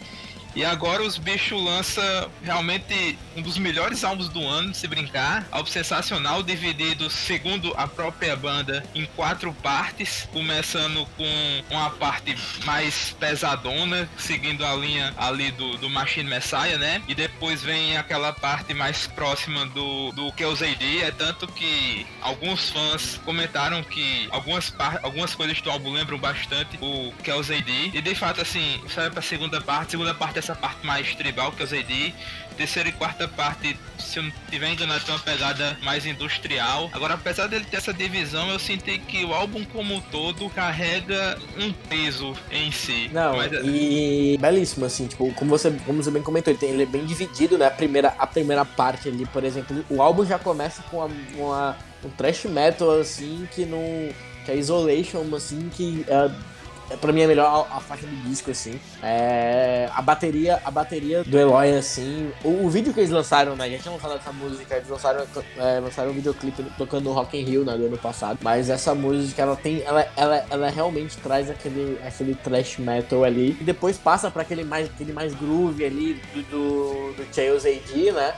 e 0.57 0.65
agora 0.65 1.03
os 1.03 1.19
bichos 1.19 1.63
lança 1.63 2.31
realmente 2.41 3.15
um 3.35 3.43
dos 3.43 3.59
melhores 3.59 4.03
álbuns 4.03 4.27
do 4.27 4.43
ano, 4.43 4.73
se 4.73 4.87
brincar. 4.87 5.47
Álbum 5.51 5.69
sensacional, 5.69 6.41
dividido, 6.41 7.11
segundo 7.11 7.71
a 7.77 7.85
própria 7.87 8.35
banda, 8.35 8.83
em 8.95 9.05
quatro 9.15 9.53
partes. 9.53 10.27
Começando 10.33 11.05
com 11.15 11.63
uma 11.69 11.91
parte 11.91 12.35
mais 12.65 13.15
pesadona, 13.19 14.09
seguindo 14.17 14.65
a 14.65 14.75
linha 14.75 15.13
ali 15.15 15.51
do, 15.51 15.77
do 15.77 15.91
Machine 15.91 16.27
Messiah, 16.27 16.79
né? 16.79 17.03
E 17.07 17.13
depois 17.13 17.61
vem 17.61 17.95
aquela 17.95 18.33
parte 18.33 18.73
mais 18.73 19.05
próxima 19.05 19.63
do, 19.67 20.11
do 20.13 20.31
Kills 20.31 20.65
AD. 20.65 21.03
É 21.03 21.11
tanto 21.11 21.45
que 21.45 22.07
alguns 22.19 22.71
fãs 22.71 23.21
comentaram 23.23 23.83
que 23.83 24.27
algumas, 24.31 24.73
algumas 25.03 25.35
coisas 25.35 25.61
do 25.61 25.69
álbum 25.69 25.91
lembram 25.91 26.17
bastante 26.17 26.79
o 26.81 27.13
Kills 27.23 27.53
AD. 27.53 27.91
E 27.93 28.01
de 28.01 28.15
fato, 28.15 28.41
assim, 28.41 28.81
sai 28.89 29.11
pra 29.11 29.21
segunda 29.21 29.61
parte. 29.61 29.91
Segunda 29.91 30.15
parte 30.15 30.39
é 30.39 30.46
essa 30.47 30.55
parte 30.55 30.85
mais 30.85 31.13
tribal 31.15 31.51
que 31.51 31.61
eu 31.61 31.65
usei 31.65 31.83
de 31.83 32.13
terceira 32.55 32.89
e 32.89 32.91
quarta 32.91 33.27
parte, 33.27 33.77
se 33.99 34.17
eu 34.17 34.23
não 34.23 34.31
tiver 34.49 34.71
enganado, 34.71 35.03
tem 35.05 35.13
uma 35.13 35.21
pegada 35.21 35.77
mais 35.83 36.05
industrial. 36.07 36.89
Agora, 36.91 37.13
apesar 37.13 37.47
dele 37.47 37.65
ter 37.69 37.77
essa 37.77 37.93
divisão, 37.93 38.49
eu 38.49 38.57
senti 38.57 38.97
que 38.97 39.23
o 39.23 39.33
álbum 39.33 39.63
como 39.65 39.93
um 39.93 40.01
todo 40.01 40.49
carrega 40.49 41.37
um 41.59 41.71
peso 41.71 42.33
em 42.49 42.71
si. 42.71 43.11
Não, 43.13 43.37
Mas... 43.37 43.53
É 43.53 43.61
e 43.63 44.37
belíssimo, 44.39 44.85
assim, 44.85 45.05
tipo, 45.05 45.31
como 45.33 45.51
você, 45.51 45.71
como 45.85 46.01
você 46.01 46.09
bem 46.09 46.23
comentou, 46.23 46.51
ele, 46.51 46.59
tem, 46.59 46.69
ele 46.69 46.83
é 46.83 46.87
bem 46.87 47.05
dividido, 47.05 47.57
né? 47.57 47.67
A 47.67 47.71
primeira, 47.71 48.15
a 48.17 48.25
primeira 48.25 48.65
parte 48.65 49.07
ali, 49.07 49.25
por 49.27 49.43
exemplo, 49.43 49.85
o 49.89 50.01
álbum 50.01 50.25
já 50.25 50.39
começa 50.39 50.81
com 50.83 50.97
uma, 50.97 51.09
uma 51.35 51.77
um 52.03 52.09
thrash 52.09 52.45
metal, 52.45 52.99
assim, 52.99 53.47
que 53.51 53.65
não... 53.65 54.09
que 54.45 54.51
é 54.51 54.55
Isolation, 54.55 55.23
assim, 55.35 55.69
que... 55.69 56.05
É, 56.07 56.56
é, 56.89 56.95
pra 56.95 57.11
mim 57.11 57.21
é 57.21 57.27
melhor 57.27 57.67
a, 57.69 57.77
a 57.77 57.79
faixa 57.79 58.05
do 58.05 58.15
disco, 58.29 58.51
assim. 58.51 58.79
É, 59.03 59.89
a 59.93 60.01
bateria, 60.01 60.61
a 60.63 60.71
bateria 60.71 61.23
do 61.23 61.37
Eloy, 61.37 61.77
assim. 61.77 62.31
O, 62.43 62.65
o, 62.65 62.69
vídeo 62.69 62.93
que 62.93 62.99
eles 62.99 63.11
lançaram, 63.11 63.55
né? 63.55 63.69
Já 63.71 63.79
tinham 63.79 63.99
falado 63.99 64.19
dessa 64.19 64.31
música, 64.31 64.75
eles 64.75 64.89
lançaram, 64.89 65.25
é, 65.57 65.79
lançaram 65.79 66.11
um 66.11 66.13
videoclipe 66.13 66.63
tocando 66.77 67.11
Rock 67.11 67.37
in 67.37 67.43
Rio, 67.43 67.65
né, 67.65 67.73
ano 67.73 67.97
passado. 67.97 68.39
Mas 68.41 68.69
essa 68.69 68.95
música, 68.95 69.41
ela 69.41 69.55
tem. 69.55 69.81
Ela, 69.83 70.07
ela, 70.15 70.45
ela 70.49 70.69
realmente 70.69 71.17
traz 71.17 71.49
aquele, 71.49 71.99
aquele 72.05 72.35
thrash 72.35 72.77
metal 72.77 73.23
ali. 73.23 73.57
E 73.59 73.63
depois 73.63 73.97
passa 73.97 74.31
pra 74.31 74.43
aquele 74.43 74.63
mais, 74.63 74.87
aquele 74.87 75.11
mais 75.11 75.33
groove 75.33 75.85
ali 75.85 76.21
do, 76.33 76.41
do, 76.43 77.13
do 77.13 77.35
Chaos 77.35 77.65
AD, 77.65 78.11
né? 78.11 78.33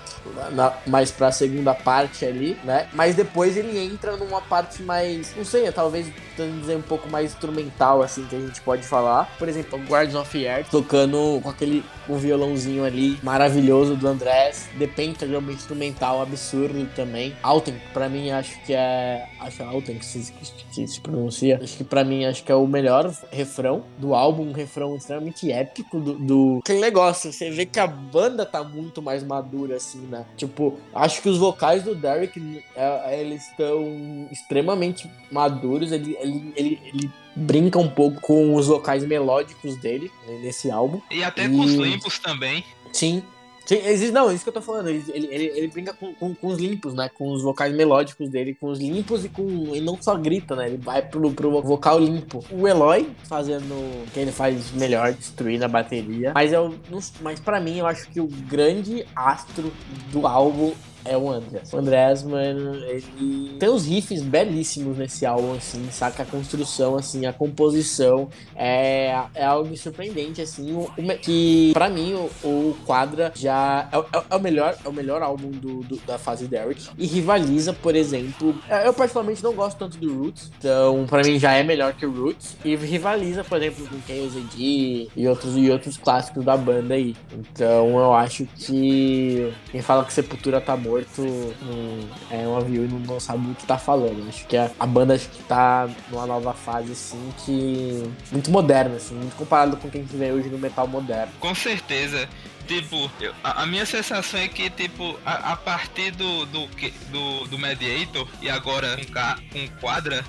Na, 0.51 0.73
mais 0.87 1.11
pra 1.11 1.31
segunda 1.31 1.73
parte 1.73 2.25
ali, 2.25 2.57
né? 2.63 2.87
Mas 2.93 3.15
depois 3.15 3.57
ele 3.57 3.77
entra 3.77 4.17
numa 4.17 4.41
parte 4.41 4.81
mais. 4.81 5.35
Não 5.35 5.45
sei, 5.45 5.71
talvez 5.71 6.11
dizer 6.47 6.77
um 6.77 6.81
pouco 6.81 7.09
mais 7.09 7.31
instrumental, 7.31 8.01
assim, 8.01 8.25
que 8.25 8.35
a 8.43 8.47
gente 8.47 8.61
pode 8.61 8.83
falar. 8.83 9.35
Por 9.37 9.47
exemplo, 9.47 9.79
Guardians 9.79 10.15
of 10.15 10.43
Earth 10.43 10.69
tocando 10.69 11.39
com 11.41 11.49
aquele 11.49 11.83
um 12.07 12.17
violãozinho 12.17 12.83
ali 12.83 13.19
maravilhoso 13.21 13.95
do 13.95 14.07
Andrés. 14.07 14.67
The 14.77 14.87
Pentagram 14.87 15.43
instrumental 15.51 16.21
absurdo 16.21 16.87
também. 16.95 17.35
Alten, 17.43 17.75
pra 17.93 18.09
mim, 18.09 18.31
acho 18.31 18.59
que 18.63 18.73
é. 18.73 19.27
Acho 19.39 19.61
é 19.61 19.65
Alten 19.65 19.97
que 19.97 20.05
se, 20.05 20.31
que 20.31 20.87
se 20.87 21.01
pronuncia. 21.01 21.59
Acho 21.61 21.77
que 21.77 21.83
pra 21.83 22.03
mim, 22.03 22.25
acho 22.25 22.43
que 22.43 22.51
é 22.51 22.55
o 22.55 22.67
melhor 22.67 23.13
refrão 23.31 23.83
do 23.97 24.13
álbum. 24.15 24.49
Um 24.49 24.53
refrão 24.53 24.95
extremamente 24.95 25.51
épico 25.51 25.99
do, 25.99 26.13
do. 26.13 26.59
Aquele 26.63 26.79
negócio, 26.79 27.31
você 27.31 27.49
vê 27.51 27.65
que 27.65 27.79
a 27.79 27.87
banda 27.87 28.45
tá 28.45 28.63
muito 28.63 29.01
mais 29.01 29.23
madura, 29.23 29.75
assim, 29.75 29.99
né? 29.99 30.25
Tipo, 30.35 30.79
acho 30.93 31.21
que 31.21 31.29
os 31.29 31.37
vocais 31.37 31.83
do 31.83 31.93
Derek, 31.93 32.63
é, 32.75 33.21
eles 33.21 33.47
estão 33.49 34.27
extremamente 34.31 35.09
maduros. 35.31 35.91
Ele, 35.91 36.17
ele, 36.19 36.53
ele, 36.55 36.81
ele 36.85 37.11
brinca 37.35 37.79
um 37.79 37.89
pouco 37.89 38.19
com 38.21 38.55
os 38.55 38.67
vocais 38.67 39.05
melódicos 39.05 39.75
dele 39.75 40.11
né, 40.27 40.39
nesse 40.41 40.69
álbum. 40.69 41.01
E 41.11 41.23
até 41.23 41.45
e... 41.45 41.49
com 41.49 41.59
os 41.59 41.73
limpos 41.73 42.19
também. 42.19 42.63
Sim. 42.91 43.23
Sim, 43.69 43.81
existe, 43.85 44.11
não, 44.11 44.31
é 44.31 44.33
isso 44.33 44.43
que 44.43 44.49
eu 44.49 44.53
tô 44.53 44.63
falando. 44.63 44.87
Ele, 44.87 45.03
ele, 45.13 45.27
ele, 45.27 45.67
brinca 45.67 45.93
com, 45.93 46.11
com, 46.15 46.33
com, 46.33 46.47
os 46.47 46.57
limpos, 46.57 46.95
né? 46.95 47.07
Com 47.07 47.31
os 47.31 47.43
vocais 47.43 47.71
melódicos 47.71 48.27
dele, 48.27 48.55
com 48.55 48.65
os 48.71 48.79
limpos 48.79 49.23
e 49.23 49.29
com. 49.29 49.75
E 49.75 49.79
não 49.79 49.95
só 50.01 50.15
grita, 50.15 50.55
né? 50.55 50.69
Ele 50.69 50.77
vai 50.77 51.03
pro, 51.03 51.29
pro 51.29 51.61
vocal 51.61 51.99
limpo. 51.99 52.43
O 52.49 52.67
Eloy 52.67 53.07
fazendo 53.25 53.71
o 53.75 54.07
que 54.11 54.19
ele 54.19 54.31
faz 54.31 54.71
melhor, 54.71 55.13
destruir 55.13 55.59
na 55.59 55.67
bateria. 55.67 56.31
Mas 56.33 56.51
eu 56.51 56.73
mas 57.21 57.39
para 57.39 57.59
mim, 57.59 57.77
eu 57.77 57.85
acho 57.85 58.09
que 58.09 58.19
o 58.19 58.25
grande 58.25 59.05
astro 59.15 59.71
do 60.11 60.25
álbum 60.25 60.73
é 61.05 61.17
o 61.17 61.29
Andreas. 61.29 61.73
O 61.73 61.77
Andreas, 61.77 62.23
mano, 62.23 62.75
ele 62.85 63.57
tem 63.59 63.69
os 63.69 63.85
riffs 63.85 64.21
belíssimos 64.21 64.97
nesse 64.97 65.25
álbum, 65.25 65.53
assim, 65.53 65.89
saca? 65.91 66.23
A 66.23 66.25
construção, 66.25 66.95
assim, 66.95 67.25
a 67.25 67.33
composição 67.33 68.29
é, 68.55 69.15
é 69.33 69.45
algo 69.45 69.75
surpreendente, 69.77 70.41
assim, 70.41 70.73
o, 70.73 70.89
que 71.21 71.71
pra 71.73 71.89
mim 71.89 72.13
o, 72.13 72.29
o 72.43 72.77
Quadra 72.85 73.31
já 73.35 73.87
é, 73.91 73.97
é, 73.97 74.23
é, 74.29 74.35
o 74.35 74.39
melhor, 74.39 74.75
é 74.83 74.89
o 74.89 74.93
melhor 74.93 75.21
álbum 75.21 75.49
do, 75.51 75.81
do, 75.81 75.97
da 76.05 76.17
fase 76.17 76.47
Derek 76.47 76.89
e 76.97 77.05
rivaliza, 77.05 77.73
por 77.73 77.95
exemplo, 77.95 78.55
é, 78.69 78.87
eu 78.87 78.93
particularmente 78.93 79.43
não 79.43 79.53
gosto 79.53 79.77
tanto 79.77 79.97
do 79.97 80.21
Roots, 80.21 80.51
então 80.57 81.05
pra 81.07 81.23
mim 81.23 81.39
já 81.39 81.53
é 81.53 81.63
melhor 81.63 81.93
que 81.93 82.05
o 82.05 82.11
Roots 82.11 82.57
e 82.63 82.75
rivaliza, 82.75 83.43
por 83.43 83.57
exemplo, 83.57 83.87
com 83.87 83.99
Chaos 84.07 84.35
AD 84.35 85.09
e 85.15 85.27
outros, 85.27 85.55
e 85.55 85.69
outros 85.69 85.97
clássicos 85.97 86.43
da 86.43 86.57
banda 86.57 86.95
aí. 86.95 87.15
Então 87.31 87.97
eu 87.97 88.13
acho 88.13 88.45
que 88.55 89.53
quem 89.71 89.81
fala 89.81 90.03
que 90.03 90.13
Sepultura 90.13 90.59
tá 90.59 90.75
bom 90.75 90.88
morto 90.89 91.21
um, 91.21 92.09
é 92.31 92.47
um 92.47 92.57
avião 92.57 92.83
e 92.83 92.87
não, 92.87 92.99
não 92.99 93.19
sabe 93.19 93.51
o 93.51 93.55
que 93.55 93.65
tá 93.65 93.77
falando. 93.77 94.27
Acho 94.27 94.45
que 94.47 94.57
a, 94.57 94.71
a, 94.79 94.85
banda 94.85 95.13
acho 95.13 95.29
que 95.29 95.43
tá 95.43 95.87
numa 96.09 96.25
nova 96.25 96.53
fase, 96.53 96.91
assim, 96.91 97.31
que. 97.45 98.09
muito 98.31 98.49
moderna, 98.49 98.95
assim, 98.95 99.13
muito 99.15 99.35
comparado 99.35 99.77
com 99.77 99.89
quem 99.89 100.03
vê 100.03 100.31
hoje 100.31 100.49
no 100.49 100.57
metal 100.57 100.87
moderno. 100.87 101.31
Com 101.39 101.53
certeza. 101.53 102.27
Tipo, 102.67 103.09
eu, 103.19 103.33
a, 103.43 103.63
a, 103.63 103.65
minha 103.65 103.85
sensação 103.85 104.39
é 104.39 104.47
que, 104.47 104.69
tipo, 104.69 105.17
a, 105.25 105.53
a 105.53 105.55
partir 105.55 106.11
do, 106.11 106.45
do, 106.45 106.67
do, 107.11 107.47
do 107.47 107.57
Mediator 107.57 108.27
e 108.41 108.49
agora 108.49 108.95
com, 108.95 109.59
com 109.59 109.79
Quadra, 109.79 110.23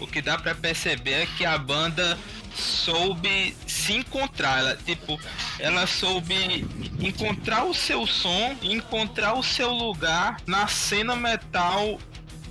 o 0.00 0.06
que 0.06 0.20
dá 0.20 0.38
para 0.38 0.54
perceber 0.54 1.22
é 1.22 1.26
que 1.26 1.44
a 1.44 1.56
banda 1.58 2.18
soube 2.54 3.54
se 3.66 3.94
encontrar. 3.94 4.60
Ela, 4.60 4.76
tipo, 4.76 5.18
ela 5.58 5.86
soube 5.86 6.66
encontrar 7.00 7.64
o 7.64 7.74
seu 7.74 8.06
som, 8.06 8.56
encontrar 8.62 9.34
o 9.34 9.42
seu 9.42 9.70
lugar 9.70 10.36
na 10.46 10.66
cena 10.66 11.16
metal 11.16 11.98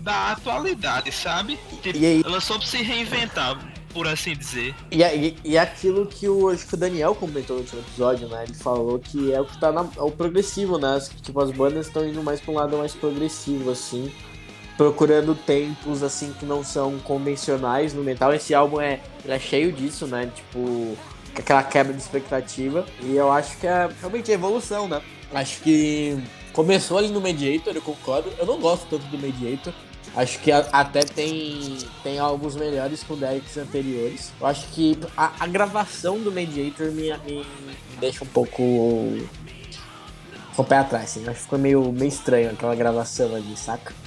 da 0.01 0.31
atualidade, 0.31 1.11
sabe? 1.11 1.57
Tipo, 1.81 1.97
e 1.97 2.05
aí... 2.05 2.23
Ela 2.25 2.41
soube 2.41 2.67
se 2.67 2.81
reinventar. 2.81 3.57
Por 3.93 4.07
assim 4.07 4.35
dizer. 4.35 4.73
E, 4.89 5.03
e, 5.03 5.37
e 5.43 5.55
aquilo 5.55 6.07
que 6.07 6.27
o, 6.27 6.49
acho 6.49 6.65
que 6.65 6.73
o 6.73 6.77
Daniel 6.77 7.13
comentou 7.13 7.57
no 7.57 7.61
último 7.61 7.79
episódio, 7.79 8.27
né? 8.27 8.45
Ele 8.45 8.55
falou 8.55 8.97
que 8.97 9.31
é 9.31 9.39
o 9.39 9.45
que 9.45 9.59
tá 9.59 9.71
na, 9.71 9.81
é 9.81 10.01
o 10.01 10.09
progressivo, 10.09 10.79
né? 10.79 10.99
Tipo, 11.21 11.39
as 11.39 11.51
bandas 11.51 11.85
estão 11.85 12.03
indo 12.03 12.23
mais 12.23 12.41
pra 12.41 12.51
um 12.51 12.55
lado 12.55 12.75
mais 12.75 12.95
progressivo, 12.95 13.69
assim 13.69 14.11
procurando 14.77 15.35
tempos 15.35 16.01
assim 16.03 16.33
que 16.39 16.45
não 16.45 16.63
são 16.63 16.97
convencionais 16.99 17.93
no 17.93 18.03
metal. 18.03 18.33
Esse 18.33 18.53
álbum 18.53 18.81
é, 18.81 18.99
é 19.27 19.39
cheio 19.39 19.71
disso, 19.71 20.07
né? 20.07 20.31
Tipo, 20.33 20.97
aquela 21.35 21.63
quebra 21.63 21.93
de 21.93 22.01
expectativa. 22.01 22.85
E 23.01 23.15
eu 23.15 23.31
acho 23.31 23.57
que 23.57 23.67
é 23.67 23.89
realmente 23.99 24.31
a 24.31 24.33
evolução, 24.33 24.87
né? 24.87 25.01
Acho 25.33 25.61
que 25.61 26.17
começou 26.53 26.97
ali 26.97 27.09
no 27.09 27.21
Mediator, 27.21 27.75
eu 27.75 27.81
concordo. 27.81 28.31
Eu 28.37 28.45
não 28.45 28.59
gosto 28.59 28.87
tanto 28.89 29.05
do 29.07 29.17
Mediator. 29.17 29.73
Acho 30.15 30.39
que 30.39 30.51
a, 30.51 30.59
até 30.71 31.01
tem, 31.01 31.77
tem 32.03 32.19
álbuns 32.19 32.55
melhores 32.55 33.03
com 33.03 33.15
decks 33.15 33.57
anteriores. 33.57 34.31
Eu 34.39 34.45
acho 34.45 34.67
que 34.67 34.97
a, 35.17 35.31
a 35.39 35.47
gravação 35.47 36.19
do 36.19 36.31
Mediator 36.31 36.91
me, 36.91 37.11
me, 37.25 37.37
me, 37.37 37.45
deixa 37.99 38.23
um 38.23 38.27
pouco 38.27 38.57
com 40.55 40.61
o 40.61 40.63
pé 40.63 40.77
atrás, 40.77 41.05
assim. 41.05 41.23
Acho 41.23 41.37
que 41.37 41.43
ficou 41.43 41.57
meio, 41.57 41.91
meio 41.91 42.09
estranho 42.09 42.51
aquela 42.51 42.75
gravação 42.75 43.33
ali, 43.33 43.57
saca? 43.57 44.02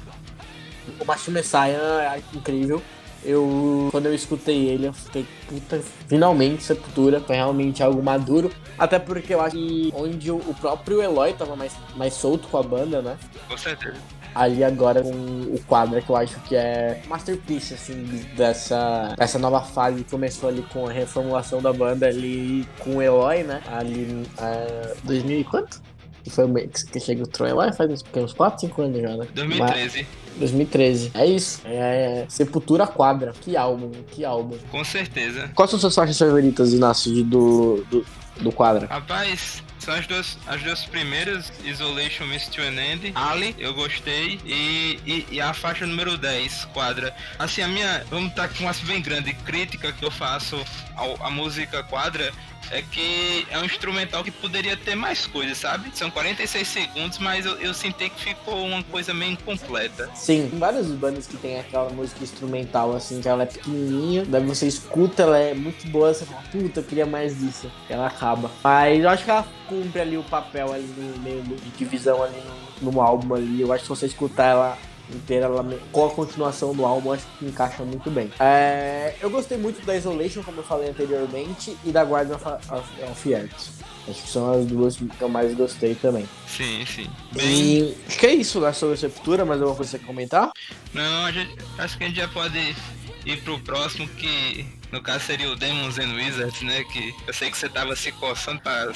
O 1.01 1.05
Macho 1.05 1.31
Messiah 1.31 2.15
é 2.15 2.23
incrível. 2.35 2.83
Eu, 3.25 3.89
quando 3.91 4.07
eu 4.07 4.15
escutei 4.15 4.69
ele, 4.69 4.87
eu 4.87 4.93
fiquei, 4.93 5.27
puta, 5.49 5.83
finalmente 6.07 6.63
Sepultura 6.63 7.21
foi 7.21 7.35
realmente 7.35 7.83
algo 7.83 8.01
maduro. 8.01 8.53
Até 8.79 9.01
porque 9.01 9.35
eu 9.35 9.41
acho 9.41 9.57
que 9.57 9.93
onde 9.97 10.31
o 10.31 10.55
próprio 10.61 11.03
Eloy 11.03 11.33
tava 11.33 11.57
mais, 11.57 11.73
mais 11.97 12.15
solto 12.15 12.47
com 12.47 12.59
a 12.59 12.63
banda, 12.63 13.03
né? 13.03 13.19
Com 13.49 13.57
certeza. 13.57 13.97
Ali 14.33 14.63
agora 14.63 15.03
com 15.03 15.09
o 15.11 15.59
quadro 15.67 16.01
que 16.01 16.11
eu 16.11 16.15
acho 16.15 16.39
que 16.43 16.55
é 16.55 17.03
masterpiece, 17.09 17.75
assim, 17.75 18.05
dessa, 18.37 19.15
dessa 19.19 19.39
nova 19.39 19.63
fase 19.63 20.05
que 20.05 20.11
começou 20.11 20.49
ali 20.49 20.63
com 20.73 20.87
a 20.87 20.93
reformulação 20.93 21.61
da 21.61 21.73
banda 21.73 22.07
ali 22.07 22.69
com 22.79 22.97
o 22.97 23.03
Eloy, 23.03 23.43
né? 23.43 23.61
Ali, 23.67 24.25
uh, 24.39 24.97
2000 25.05 25.41
e 25.41 25.45
quanto? 25.45 25.81
Que 26.27 26.31
foi 26.31 26.45
o 26.45 26.53
que 26.69 26.99
chega 26.99 27.23
o 27.23 27.27
Troy 27.27 27.53
lá 27.53 27.73
faz 27.73 27.89
uns 27.89 28.33
4, 28.33 28.63
5 28.63 28.83
anos 28.83 29.01
já, 29.01 29.17
né? 29.17 29.29
2013. 29.33 29.99
Mas, 29.99 30.41
2013. 30.41 31.13
É 31.15 31.25
isso. 31.25 31.63
É 31.65 32.27
Sepultura 32.29 32.85
Quadra. 32.85 33.33
Que 33.41 33.57
álbum, 33.57 33.93
que 34.11 34.25
álbum. 34.25 34.57
Com 34.69 34.83
certeza. 34.83 35.49
Quais 35.55 35.71
são 35.71 35.79
suas 35.79 35.95
faixas 35.95 36.19
favoritas, 36.19 36.73
Inácio, 36.73 37.13
do, 37.23 37.87
do, 37.89 38.05
do 38.41 38.51
Quadra? 38.51 38.89
Rapaz, 38.89 39.63
são 39.87 39.95
as 39.95 40.07
duas, 40.09 40.39
as 40.49 40.63
duas 40.63 40.85
primeiras, 40.85 41.53
Isolation 41.65 42.27
Miss 42.27 42.49
to 42.49 42.61
an 42.61 42.75
End, 42.75 43.13
Ali, 43.15 43.55
eu 43.57 43.73
gostei, 43.73 44.41
e, 44.45 44.99
e, 45.07 45.27
e, 45.31 45.41
a 45.41 45.55
faixa 45.55 45.87
número 45.87 46.17
10, 46.17 46.65
Quadra. 46.75 47.15
Assim, 47.39 47.63
a 47.63 47.69
minha, 47.69 48.05
vamos 48.11 48.31
estar 48.31 48.49
tá 48.49 48.55
com 48.55 48.65
uma 48.65 48.75
bem 48.85 49.01
grande 49.01 49.33
crítica 49.33 49.93
que 49.93 50.05
eu 50.05 50.11
faço 50.11 50.61
ao, 50.97 51.25
à 51.25 51.31
música 51.31 51.85
Quadra, 51.85 52.33
é 52.71 52.83
que 52.83 53.47
é 53.51 53.59
um 53.59 53.65
instrumental 53.65 54.25
que 54.25 54.31
poderia 54.31 54.77
ter 54.77 54.95
mais 54.95 55.27
coisas, 55.27 55.59
sabe? 55.59 55.91
São 55.95 56.11
46 56.11 56.67
segundos, 56.67 57.19
mas 57.19 57.47
eu, 57.47 57.57
eu 57.61 57.73
senti 57.73 58.11
que 58.11 58.21
ficou 58.21 58.67
uma 58.67 58.83
coisa 58.83 59.15
meio 59.15 59.33
incompleta. 59.33 60.11
Sim, 60.15 60.49
tem 60.51 60.59
várias 60.59 60.87
bandas 60.89 61.27
que 61.27 61.37
tem 61.37 61.61
aquela 61.61 61.91
música 61.91 62.25
instrumental, 62.25 62.95
assim, 62.95 63.21
que 63.21 63.29
ela 63.29 63.45
é 63.45 63.47
pequenininha, 63.47 64.25
daí 64.25 64.45
você 64.45 64.67
escuta, 64.67 65.23
ela 65.23 65.39
é 65.39 65.55
muito 65.55 65.87
boa, 65.89 66.13
você 66.13 66.25
fala, 66.25 66.43
puta, 66.51 66.81
eu 66.81 66.85
queria 66.85 67.07
mais 67.07 67.39
disso. 67.39 67.71
Ela 67.89 68.09
acaba. 68.09 68.51
Mas 68.65 69.03
eu 69.03 69.09
acho 69.09 69.25
que 69.25 69.31
ela 69.31 69.47
cumpre 69.69 70.01
ali 70.01 70.17
o 70.17 70.23
papel 70.23 70.73
ali 70.73 70.85
no 70.85 71.19
meio 71.19 71.43
de 71.43 71.71
divisão 71.71 72.23
ali 72.23 72.41
no, 72.81 72.93
no 72.93 73.01
álbum 73.01 73.35
ali. 73.35 73.61
Eu 73.61 73.73
acho 73.73 73.83
que 73.83 73.87
se 73.87 74.01
você 74.01 74.07
escutar 74.07 74.47
ela 74.47 74.79
inteira 75.15 75.47
ela, 75.47 75.65
com 75.93 76.07
a 76.07 76.11
continuação 76.11 76.75
do 76.75 76.85
álbum, 76.85 77.13
acho 77.13 77.25
que 77.39 77.47
encaixa 77.47 77.85
muito 77.85 78.11
bem. 78.11 78.31
É, 78.41 79.15
eu 79.21 79.31
gostei 79.31 79.57
muito 79.57 79.85
da 79.85 79.97
Isolation, 79.97 80.43
como 80.43 80.59
eu 80.59 80.65
falei 80.65 80.91
anteriormente, 80.91 81.77
e 81.85 81.91
da 81.91 82.03
Guardian 82.03 82.37
of, 82.37 82.47
of, 82.47 83.03
of 83.11 83.33
Earth. 83.33 83.77
Acho 84.09 84.23
que 84.23 84.29
são 84.29 84.53
as 84.53 84.67
duas 84.67 84.97
que 84.97 85.21
eu 85.21 85.29
mais 85.29 85.53
gostei 85.55 85.95
também. 85.97 86.29
Sim, 86.47 86.85
sim. 86.87 87.11
Bem... 87.33 87.45
E 87.45 87.97
acho 88.07 88.19
que 88.19 88.27
é 88.27 88.35
isso 88.35 88.61
né, 88.61 88.73
sobre 88.73 88.95
a 88.95 88.99
Sepultura, 88.99 89.45
mas 89.45 89.61
alguma 89.61 89.77
coisa 89.77 89.91
você 89.91 89.99
quer 89.99 90.07
comentar? 90.07 90.51
Não, 90.95 91.33
gente, 91.33 91.57
acho 91.79 91.99
que 91.99 92.05
a 92.05 92.07
gente 92.07 92.17
já 92.17 92.29
pode 92.29 92.77
ir 93.25 93.43
pro 93.43 93.59
próximo, 93.61 94.07
que 94.09 94.65
no 94.93 95.03
caso 95.03 95.25
seria 95.25 95.51
o 95.51 95.57
Demons 95.57 95.99
and 95.99 96.15
Wizards, 96.15 96.63
né? 96.63 96.85
Que 96.85 97.13
eu 97.27 97.35
sei 97.35 97.51
que 97.51 97.59
você 97.59 97.69
tava 97.69 97.97
se 97.97 98.13
coçando 98.13 98.61
pra 98.61 98.93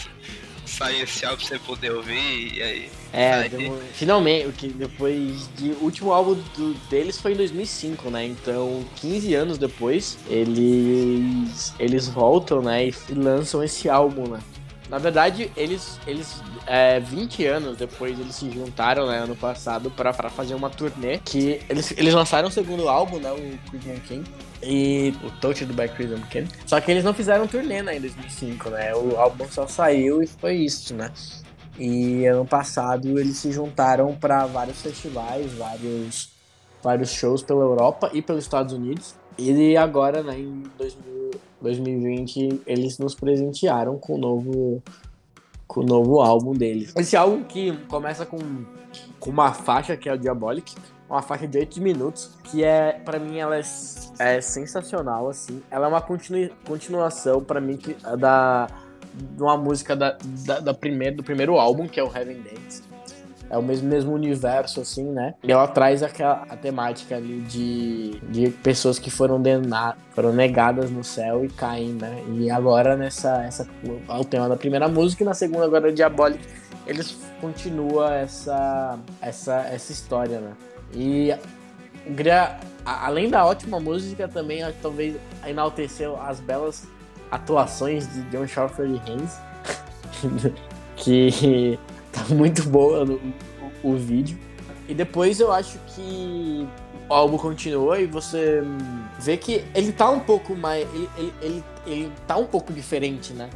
sair 0.70 1.02
esse 1.02 1.24
álbum 1.24 1.38
pra 1.38 1.46
você 1.46 1.58
poder 1.58 1.92
ouvir 1.92 2.56
e 2.56 2.62
aí. 2.62 2.90
É, 3.12 3.48
demo... 3.48 3.76
finalmente, 3.92 4.68
depois 4.68 5.48
de. 5.56 5.70
O 5.72 5.84
último 5.84 6.12
álbum 6.12 6.34
do, 6.56 6.74
deles 6.88 7.20
foi 7.20 7.32
em 7.32 7.36
2005, 7.36 8.10
né? 8.10 8.26
Então, 8.26 8.84
15 8.96 9.34
anos 9.34 9.58
depois, 9.58 10.18
eles. 10.28 11.74
Eles 11.78 12.08
voltam, 12.08 12.62
né? 12.62 12.88
E 12.88 12.94
lançam 13.14 13.62
esse 13.62 13.88
álbum, 13.88 14.28
né? 14.28 14.40
Na 14.88 14.98
verdade, 14.98 15.52
eles, 15.56 16.00
eles 16.04 16.42
é, 16.66 16.98
20 16.98 17.46
anos 17.46 17.76
depois, 17.76 18.18
eles 18.18 18.34
se 18.34 18.50
juntaram, 18.50 19.06
né, 19.06 19.18
ano 19.18 19.36
passado, 19.36 19.88
pra, 19.88 20.12
pra 20.12 20.28
fazer 20.28 20.54
uma 20.56 20.68
turnê 20.68 21.18
que 21.18 21.60
eles, 21.68 21.92
eles 21.96 22.12
lançaram 22.12 22.48
o 22.48 22.50
segundo 22.50 22.88
álbum, 22.88 23.20
né, 23.20 23.30
o 23.30 23.70
Crimson 23.70 24.00
King, 24.08 24.30
e 24.62 25.14
o 25.24 25.30
Touch 25.40 25.64
do 25.64 25.74
by 25.74 25.88
Crimson 25.88 26.22
King. 26.30 26.48
Só 26.66 26.80
que 26.80 26.90
eles 26.90 27.04
não 27.04 27.14
fizeram 27.14 27.46
turnê, 27.46 27.82
né, 27.82 27.96
em 27.96 28.00
2005, 28.00 28.70
né, 28.70 28.94
o 28.94 29.16
álbum 29.16 29.46
só 29.48 29.66
saiu 29.66 30.22
e 30.22 30.26
foi 30.26 30.56
isso, 30.56 30.94
né. 30.94 31.10
E 31.78 32.26
ano 32.26 32.44
passado 32.44 33.18
eles 33.18 33.38
se 33.38 33.50
juntaram 33.52 34.14
para 34.14 34.46
vários 34.46 34.82
festivais, 34.82 35.52
vários, 35.54 36.30
vários 36.82 37.10
shows 37.10 37.42
pela 37.42 37.62
Europa 37.62 38.10
e 38.12 38.20
pelos 38.20 38.44
Estados 38.44 38.74
Unidos. 38.74 39.14
E 39.38 39.76
agora, 39.76 40.22
né, 40.22 40.38
em 40.38 40.62
2000, 40.76 41.30
2020, 41.60 42.62
eles 42.66 42.98
nos 42.98 43.14
presentearam 43.14 43.98
com 43.98 44.14
o 44.14 44.18
novo, 44.18 44.82
com 45.66 45.80
o 45.80 45.84
novo 45.84 46.20
álbum 46.20 46.52
deles. 46.52 46.92
Esse 46.96 47.16
álbum 47.16 47.42
que 47.44 47.76
começa 47.88 48.24
com, 48.24 48.38
com 49.18 49.30
uma 49.30 49.52
faixa 49.52 49.96
que 49.96 50.08
é 50.08 50.14
o 50.14 50.18
Diabolic, 50.18 50.74
uma 51.10 51.22
faixa 51.22 51.46
de 51.46 51.58
8 51.58 51.80
minutos, 51.80 52.30
que 52.44 52.62
é, 52.62 52.92
para 53.04 53.18
mim, 53.18 53.38
ela 53.38 53.56
é, 53.56 53.62
é, 54.18 54.40
sensacional, 54.40 55.28
assim. 55.28 55.62
Ela 55.70 55.86
é 55.86 55.88
uma 55.88 56.00
continu, 56.00 56.48
continuação, 56.64 57.42
para 57.42 57.60
mim, 57.60 57.76
que, 57.76 57.94
da, 58.16 58.68
de 59.12 59.42
uma 59.42 59.56
música 59.56 59.96
da, 59.96 60.16
da, 60.46 60.60
da 60.60 60.74
primeira, 60.74 61.16
do 61.16 61.22
primeiro 61.22 61.58
álbum, 61.58 61.88
que 61.88 61.98
é 61.98 62.02
o 62.02 62.06
Heaven 62.06 62.42
Dance 62.42 62.90
é 63.50 63.58
o 63.58 63.62
mesmo, 63.62 63.88
mesmo 63.88 64.14
universo, 64.14 64.80
assim, 64.80 65.04
né? 65.04 65.34
E 65.42 65.50
ela 65.50 65.66
traz 65.66 66.04
aquela, 66.04 66.46
a 66.48 66.56
temática 66.56 67.16
ali 67.16 67.40
de, 67.40 68.20
de 68.30 68.50
pessoas 68.50 68.98
que 68.98 69.10
foram, 69.10 69.42
dena, 69.42 69.96
foram 70.12 70.32
negadas 70.32 70.88
no 70.88 71.02
céu 71.02 71.44
e 71.44 71.48
caem, 71.48 71.94
né? 71.94 72.22
E 72.28 72.48
agora 72.48 72.96
nessa. 72.96 73.42
Essa, 73.42 73.66
o 74.08 74.24
tema 74.24 74.48
da 74.48 74.56
primeira 74.56 74.86
música 74.86 75.24
e 75.24 75.26
na 75.26 75.34
segunda 75.34 75.64
agora 75.64 75.92
Diabolic, 75.92 76.46
eles 76.86 77.18
continuam 77.40 78.12
essa, 78.12 78.96
essa, 79.20 79.56
essa 79.62 79.90
história, 79.90 80.38
né? 80.38 80.52
E 80.94 81.34
além 82.84 83.28
da 83.28 83.44
ótima 83.44 83.78
música, 83.78 84.26
também 84.26 84.62
talvez 84.82 85.16
enalteceu 85.46 86.20
as 86.20 86.40
belas 86.40 86.86
atuações 87.30 88.12
de 88.12 88.22
John 88.30 88.46
Schaffer 88.46 88.86
e 88.86 89.00
Haynes, 89.08 89.38
que 90.96 91.78
Tá 92.12 92.34
muito 92.34 92.68
boa 92.68 93.04
no, 93.04 93.20
o, 93.82 93.90
o 93.92 93.96
vídeo. 93.96 94.38
E 94.88 94.94
depois 94.94 95.38
eu 95.38 95.52
acho 95.52 95.78
que 95.86 96.66
o 97.08 97.14
álbum 97.14 97.38
continua 97.38 98.00
e 98.00 98.06
você 98.06 98.62
vê 99.18 99.36
que 99.36 99.64
ele 99.74 99.92
tá 99.92 100.10
um 100.10 100.20
pouco 100.20 100.56
mais. 100.56 100.88
Ele, 100.92 101.10
ele, 101.16 101.34
ele, 101.40 101.64
ele 101.86 102.12
tá 102.26 102.36
um 102.36 102.46
pouco 102.46 102.72
diferente, 102.72 103.32
né? 103.32 103.48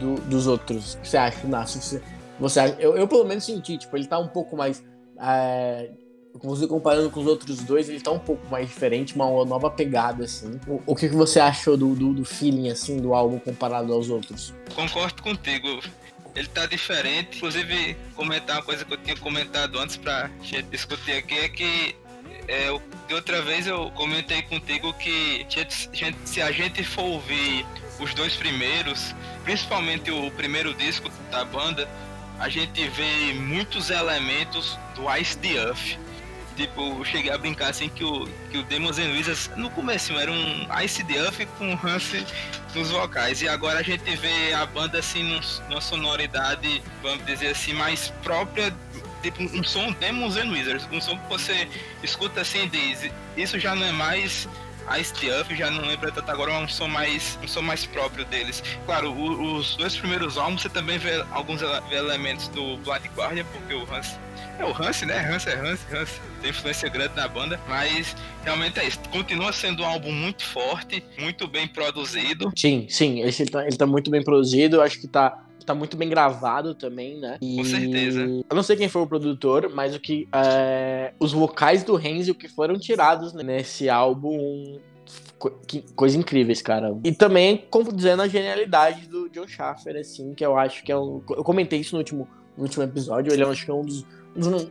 Do, 0.00 0.14
dos 0.22 0.46
outros. 0.46 0.98
Você 1.02 1.16
acha, 1.16 1.46
Nácio? 1.46 1.80
Você, 1.80 2.02
você 2.40 2.76
eu, 2.78 2.96
eu 2.96 3.06
pelo 3.06 3.24
menos 3.24 3.44
senti, 3.44 3.76
tipo, 3.76 3.96
ele 3.96 4.06
tá 4.06 4.18
um 4.18 4.28
pouco 4.28 4.56
mais. 4.56 4.82
É, 5.20 5.90
você 6.34 6.66
comparando 6.66 7.10
com 7.10 7.20
os 7.20 7.26
outros 7.26 7.58
dois, 7.62 7.88
ele 7.88 8.00
tá 8.00 8.10
um 8.10 8.18
pouco 8.18 8.46
mais 8.48 8.68
diferente, 8.68 9.14
uma 9.14 9.26
nova 9.44 9.70
pegada, 9.70 10.24
assim. 10.24 10.60
O, 10.66 10.80
o 10.86 10.94
que, 10.94 11.08
que 11.08 11.14
você 11.14 11.40
achou 11.40 11.76
do, 11.76 11.94
do, 11.94 12.12
do 12.12 12.24
feeling, 12.24 12.70
assim, 12.70 12.98
do 12.98 13.14
álbum 13.14 13.38
comparado 13.38 13.92
aos 13.92 14.08
outros? 14.08 14.54
Concordo 14.74 15.22
contigo 15.22 15.80
ele 16.38 16.48
tá 16.48 16.66
diferente. 16.66 17.38
Inclusive, 17.38 17.96
comentar 18.14 18.56
uma 18.56 18.62
coisa 18.62 18.84
que 18.84 18.92
eu 18.92 18.98
tinha 18.98 19.16
comentado 19.16 19.78
antes 19.78 19.96
pra 19.96 20.30
gente 20.42 20.64
discutir 20.64 21.12
aqui 21.12 21.36
é 21.36 21.48
que 21.48 21.96
é, 22.46 22.68
de 23.06 23.14
outra 23.14 23.42
vez 23.42 23.66
eu 23.66 23.90
comentei 23.90 24.42
contigo 24.42 24.92
que 24.94 25.46
se 26.24 26.40
a 26.40 26.50
gente 26.50 26.82
for 26.82 27.02
ouvir 27.02 27.66
os 28.00 28.14
dois 28.14 28.36
primeiros, 28.36 29.14
principalmente 29.44 30.10
o 30.10 30.30
primeiro 30.30 30.72
disco 30.74 31.10
da 31.30 31.44
banda, 31.44 31.88
a 32.38 32.48
gente 32.48 32.88
vê 32.88 33.34
muitos 33.34 33.90
elementos 33.90 34.78
do 34.94 35.12
Ice 35.16 35.36
the 35.38 35.54
Earth. 35.54 35.98
Tipo, 36.58 36.98
eu 36.98 37.04
cheguei 37.04 37.30
a 37.30 37.38
brincar 37.38 37.68
assim 37.68 37.88
que 37.88 38.02
o, 38.02 38.26
que 38.50 38.58
o 38.58 38.64
Demons 38.64 38.98
and 38.98 39.12
Wizards 39.12 39.48
no 39.54 39.70
começo 39.70 40.12
era 40.18 40.32
um 40.32 40.66
Ice 40.82 41.06
Earth 41.08 41.46
com 41.56 41.78
Hans 41.86 42.12
nos 42.74 42.90
vocais. 42.90 43.40
E 43.42 43.48
agora 43.48 43.78
a 43.78 43.82
gente 43.82 44.16
vê 44.16 44.52
a 44.52 44.66
banda 44.66 44.98
assim 44.98 45.22
num, 45.22 45.40
numa 45.68 45.80
sonoridade, 45.80 46.82
vamos 47.00 47.24
dizer 47.24 47.50
assim, 47.50 47.74
mais 47.74 48.12
própria 48.24 48.74
tipo 49.22 49.40
um 49.40 49.62
som 49.62 49.92
Demons 50.00 50.36
and 50.36 50.50
Wizards, 50.50 50.88
um 50.90 51.00
som 51.00 51.16
que 51.16 51.28
você 51.28 51.68
escuta 52.02 52.40
assim 52.40 52.64
e 52.64 52.68
diz, 52.68 53.10
isso 53.36 53.56
já 53.60 53.76
não 53.76 53.86
é 53.86 53.92
mais 53.92 54.48
Ice 54.98 55.12
Up, 55.40 55.54
já 55.54 55.70
não 55.70 55.84
lembro 55.84 56.10
tanto 56.12 56.30
agora, 56.30 56.52
é 56.52 56.58
um 56.58 56.68
som 56.68 56.88
mais 56.88 57.38
um 57.42 57.48
som 57.48 57.62
mais 57.62 57.84
próprio 57.84 58.24
deles. 58.24 58.62
Claro, 58.86 59.12
o, 59.12 59.56
os 59.56 59.76
dois 59.76 59.96
primeiros 59.96 60.38
álbuns 60.38 60.62
você 60.62 60.68
também 60.68 60.98
vê 60.98 61.24
alguns 61.32 61.60
elementos 61.90 62.48
do 62.48 62.76
Black 62.78 63.08
Guardian, 63.16 63.44
porque 63.52 63.74
o 63.74 63.82
Hans 63.92 64.18
é 64.58 64.64
o 64.64 64.70
Hans, 64.70 65.02
né? 65.02 65.18
Hans 65.20 65.46
é 65.46 65.54
Hans, 65.54 65.80
Hans 65.92 66.20
tem 66.40 66.50
influência 66.50 66.88
grande 66.88 67.14
na 67.14 67.28
banda, 67.28 67.60
mas 67.68 68.16
realmente 68.44 68.78
é 68.78 68.86
isso. 68.86 68.98
Continua 69.10 69.52
sendo 69.52 69.82
um 69.82 69.86
álbum 69.86 70.12
muito 70.12 70.44
forte, 70.44 71.04
muito 71.18 71.46
bem 71.46 71.66
produzido. 71.68 72.50
Sim, 72.56 72.86
sim, 72.88 73.20
ele 73.20 73.32
tá, 73.46 73.66
ele 73.66 73.76
tá 73.76 73.86
muito 73.86 74.10
bem 74.10 74.22
produzido, 74.22 74.80
acho 74.80 75.00
que 75.00 75.06
tá 75.06 75.44
tá 75.68 75.74
muito 75.74 75.96
bem 75.96 76.08
gravado 76.08 76.74
também, 76.74 77.20
né? 77.20 77.38
E... 77.40 77.56
Com 77.56 77.64
certeza. 77.64 78.20
Eu 78.20 78.56
não 78.56 78.62
sei 78.62 78.76
quem 78.76 78.88
foi 78.88 79.02
o 79.02 79.06
produtor, 79.06 79.70
mas 79.72 79.94
o 79.94 80.00
que. 80.00 80.26
É... 80.32 81.12
Os 81.20 81.32
vocais 81.32 81.84
do 81.84 81.94
Renzi, 81.94 82.30
o 82.30 82.34
que 82.34 82.48
foram 82.48 82.78
tirados 82.78 83.32
nesse 83.34 83.88
álbum. 83.88 84.78
Co 85.38 85.50
que, 85.66 85.82
coisa 85.94 86.16
incríveis, 86.16 86.60
cara. 86.60 86.96
E 87.04 87.12
também, 87.12 87.64
como 87.70 87.92
dizendo, 87.92 88.22
a 88.22 88.28
genialidade 88.28 89.06
do 89.06 89.28
John 89.28 89.46
Schaffer, 89.46 89.96
assim, 89.96 90.34
que 90.34 90.44
eu 90.44 90.56
acho 90.56 90.82
que 90.82 90.90
é 90.90 90.98
um. 90.98 91.22
Eu 91.30 91.44
comentei 91.44 91.78
isso 91.78 91.94
no 91.94 91.98
último, 91.98 92.28
no 92.56 92.64
último 92.64 92.82
episódio, 92.82 93.32
ele 93.32 93.42
é, 93.42 93.46
acho 93.46 93.64
que 93.64 93.70
é 93.70 93.74
um 93.74 93.84
dos 93.84 94.04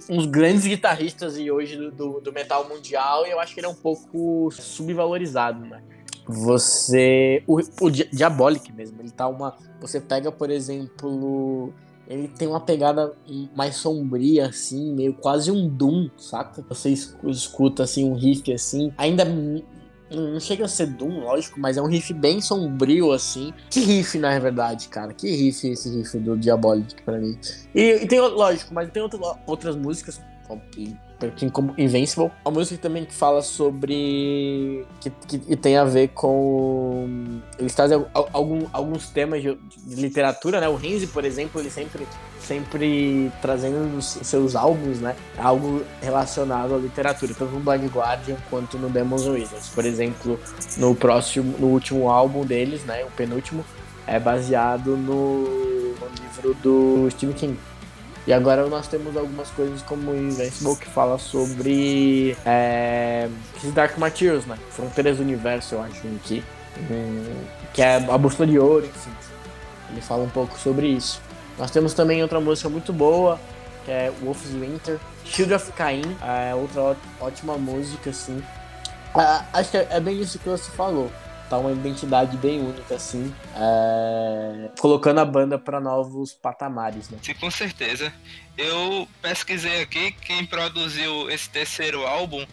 uns 0.09 0.25
grandes 0.27 0.65
guitarristas 0.65 1.37
e 1.37 1.51
hoje 1.51 1.75
do, 1.75 1.91
do, 1.91 2.21
do, 2.21 2.31
metal 2.31 2.69
mundial 2.69 3.25
e 3.27 3.31
eu 3.31 3.39
acho 3.39 3.53
que 3.53 3.59
ele 3.59 3.67
é 3.67 3.69
um 3.69 3.75
pouco 3.75 4.49
subvalorizado, 4.51 5.65
né? 5.65 5.83
Você. 6.27 7.43
O, 7.47 7.59
o 7.81 7.89
Diabolic 7.89 8.71
mesmo, 8.71 9.01
ele 9.01 9.11
tá 9.11 9.27
uma. 9.27 9.55
Você 9.79 9.99
pega, 10.01 10.31
por 10.31 10.49
exemplo. 10.49 11.73
Ele 12.07 12.27
tem 12.29 12.47
uma 12.47 12.61
pegada 12.61 13.13
mais 13.53 13.75
sombria, 13.75 14.47
assim, 14.47 14.93
meio 14.93 15.13
quase 15.13 15.51
um 15.51 15.67
Doom, 15.67 16.09
saca? 16.17 16.63
Você 16.69 16.89
escuta, 17.25 17.83
assim, 17.83 18.09
um 18.09 18.13
riff, 18.13 18.49
assim, 18.53 18.93
ainda 18.97 19.25
não 19.25 20.39
chega 20.39 20.63
a 20.63 20.67
ser 20.69 20.87
Doom, 20.87 21.19
lógico, 21.19 21.59
mas 21.59 21.75
é 21.75 21.81
um 21.81 21.87
riff 21.87 22.13
bem 22.13 22.39
sombrio, 22.39 23.11
assim. 23.11 23.53
Que 23.69 23.81
riff, 23.81 24.17
na 24.17 24.39
verdade, 24.39 24.87
cara. 24.87 25.13
Que 25.13 25.29
riff 25.35 25.67
esse 25.67 25.97
riff 25.97 26.17
do 26.19 26.37
Diabolic 26.37 27.01
pra 27.03 27.17
mim. 27.17 27.37
E, 27.75 28.03
e 28.03 28.07
tem, 28.07 28.21
lógico, 28.21 28.73
mas 28.73 28.89
tem 28.89 29.03
outro, 29.03 29.19
outras 29.45 29.75
músicas 29.75 30.21
como 31.51 31.73
Invincible. 31.77 32.31
Uma 32.45 32.51
música 32.51 32.79
também 32.81 33.05
que 33.05 33.13
fala 33.13 33.41
sobre. 33.41 34.85
que, 35.01 35.09
que, 35.27 35.39
que 35.39 35.55
tem 35.55 35.77
a 35.77 35.83
ver 35.83 36.09
com. 36.09 37.39
Eles 37.57 37.73
trazem 37.73 38.05
algum, 38.13 38.67
alguns 38.71 39.09
temas 39.09 39.41
de, 39.41 39.57
de, 39.85 39.95
literatura, 39.95 40.59
né? 40.59 40.69
O 40.69 40.75
Renzi, 40.75 41.07
por 41.07 41.25
exemplo, 41.25 41.59
ele 41.59 41.69
sempre, 41.69 42.07
sempre 42.39 43.31
trazendo 43.41 43.79
nos 43.79 44.05
seus 44.05 44.55
álbuns, 44.55 44.99
né? 44.99 45.15
Algo 45.37 45.83
relacionado 46.01 46.75
à 46.75 46.77
literatura, 46.77 47.33
tanto 47.33 47.51
no 47.51 47.59
Blind 47.59 47.91
Guardian 47.91 48.37
quanto 48.49 48.77
no 48.77 48.89
Demons 48.89 49.25
Wizards. 49.25 49.69
Por 49.69 49.85
exemplo, 49.85 50.39
no 50.77 50.95
próximo, 50.95 51.55
no 51.57 51.67
último 51.67 52.09
álbum 52.09 52.45
deles, 52.45 52.83
né? 52.85 53.03
O 53.03 53.11
penúltimo, 53.11 53.65
é 54.05 54.19
baseado 54.19 54.95
no, 54.95 55.43
no 55.43 56.07
livro 56.21 56.53
do 56.61 57.09
Stephen 57.11 57.35
King. 57.35 57.59
E 58.27 58.33
agora 58.33 58.67
nós 58.67 58.89
temos 58.89 59.15
algumas 59.15 59.49
coisas 59.51 59.81
como 59.81 60.13
Invincible 60.13 60.75
que 60.75 60.85
fala 60.85 61.17
sobre 61.17 62.35
é, 62.45 63.29
Dark 63.73 63.97
Materials, 63.97 64.45
né? 64.45 64.57
Fronteiras 64.69 65.15
do 65.15 65.23
Universo, 65.23 65.75
eu 65.75 65.81
acho, 65.81 66.01
que, 66.25 66.43
que 67.73 67.81
é 67.81 67.95
a 67.95 68.17
bússola 68.17 68.45
de 68.45 68.59
ouro, 68.59 68.85
enfim. 68.85 69.11
Ele 69.89 70.01
fala 70.01 70.23
um 70.23 70.29
pouco 70.29 70.59
sobre 70.59 70.87
isso. 70.87 71.21
Nós 71.57 71.71
temos 71.71 71.93
também 71.93 72.21
outra 72.21 72.41
música 72.41 72.67
muito 72.67 72.91
boa, 72.91 73.39
que 73.85 73.91
é 73.91 74.11
Wolf's 74.21 74.51
Winter. 74.51 74.99
Shield 75.23 75.53
of 75.53 75.71
Cain, 75.71 76.01
é 76.21 76.53
outra 76.53 76.97
ótima 77.21 77.57
música, 77.57 78.09
assim. 78.09 78.43
Ah, 79.15 79.45
acho 79.53 79.71
que 79.71 79.77
é 79.77 79.99
bem 80.01 80.19
isso 80.19 80.37
que 80.37 80.49
você 80.49 80.69
falou 80.71 81.09
tá 81.49 81.57
uma 81.57 81.71
identidade 81.71 82.37
bem 82.37 82.59
única, 82.59 82.95
assim, 82.95 83.33
é... 83.55 84.69
colocando 84.79 85.19
a 85.19 85.25
banda 85.25 85.57
para 85.57 85.79
novos 85.79 86.33
patamares, 86.33 87.09
né? 87.09 87.17
Sim, 87.21 87.33
com 87.35 87.49
certeza. 87.49 88.13
Eu 88.57 89.07
pesquisei 89.21 89.81
aqui, 89.81 90.11
quem 90.11 90.45
produziu 90.45 91.29
esse 91.29 91.49
terceiro 91.49 92.05
álbum 92.05 92.45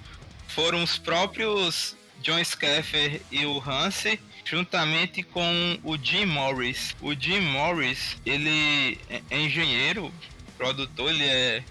foram 0.49 0.83
os 0.83 0.99
próprios 0.99 1.97
John 2.21 2.43
Scaffer 2.43 3.21
e 3.31 3.45
o 3.45 3.59
Hansen, 3.59 4.19
juntamente 4.45 5.23
com 5.23 5.79
o 5.83 5.97
Jim 5.97 6.25
Morris. 6.25 6.95
O 7.03 7.15
Jim 7.15 7.41
Morris, 7.41 8.17
ele 8.25 8.99
é 9.09 9.39
engenheiro, 9.39 10.13
produtor, 10.57 11.11
ele 11.11 11.25
é 11.25 11.63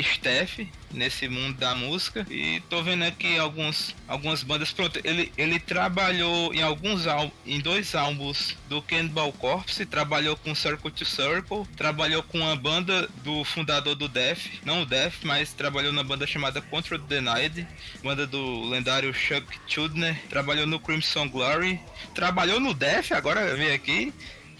staff 0.00 0.68
nesse 0.92 1.28
mundo 1.28 1.58
da 1.58 1.74
música. 1.74 2.26
E 2.30 2.60
tô 2.68 2.82
vendo 2.82 3.04
aqui 3.04 3.38
alguns, 3.38 3.94
algumas 4.06 4.42
bandas. 4.42 4.72
Pronto, 4.72 5.00
ele, 5.04 5.32
ele 5.36 5.58
trabalhou 5.58 6.54
em 6.54 6.62
alguns 6.62 7.04
em 7.46 7.60
dois 7.60 7.94
álbuns 7.94 8.56
do 8.68 8.80
Cannibal 8.82 9.32
Corpse, 9.32 9.84
trabalhou 9.86 10.36
com 10.36 10.54
Circle 10.54 10.90
to 10.90 11.04
Circle, 11.04 11.66
trabalhou 11.76 12.22
com 12.22 12.46
a 12.46 12.56
banda 12.56 13.08
do 13.22 13.44
fundador 13.44 13.94
do 13.94 14.08
Death, 14.08 14.46
não 14.64 14.82
o 14.82 14.86
Death, 14.86 15.24
mas 15.24 15.52
trabalhou 15.52 15.92
na 15.92 16.02
banda 16.02 16.26
chamada 16.26 16.62
Control 16.62 16.98
Denied, 17.00 17.66
banda 18.02 18.26
do 18.26 18.68
lendário 18.68 19.12
Chuck 19.12 19.46
Chudner, 19.66 20.20
trabalhou 20.28 20.66
no 20.66 20.80
Crimson 20.80 21.28
Glory, 21.28 21.80
trabalhou 22.14 22.60
no 22.60 22.72
Death, 22.72 23.12
agora 23.12 23.54
veio 23.56 23.74
aqui, 23.74 24.12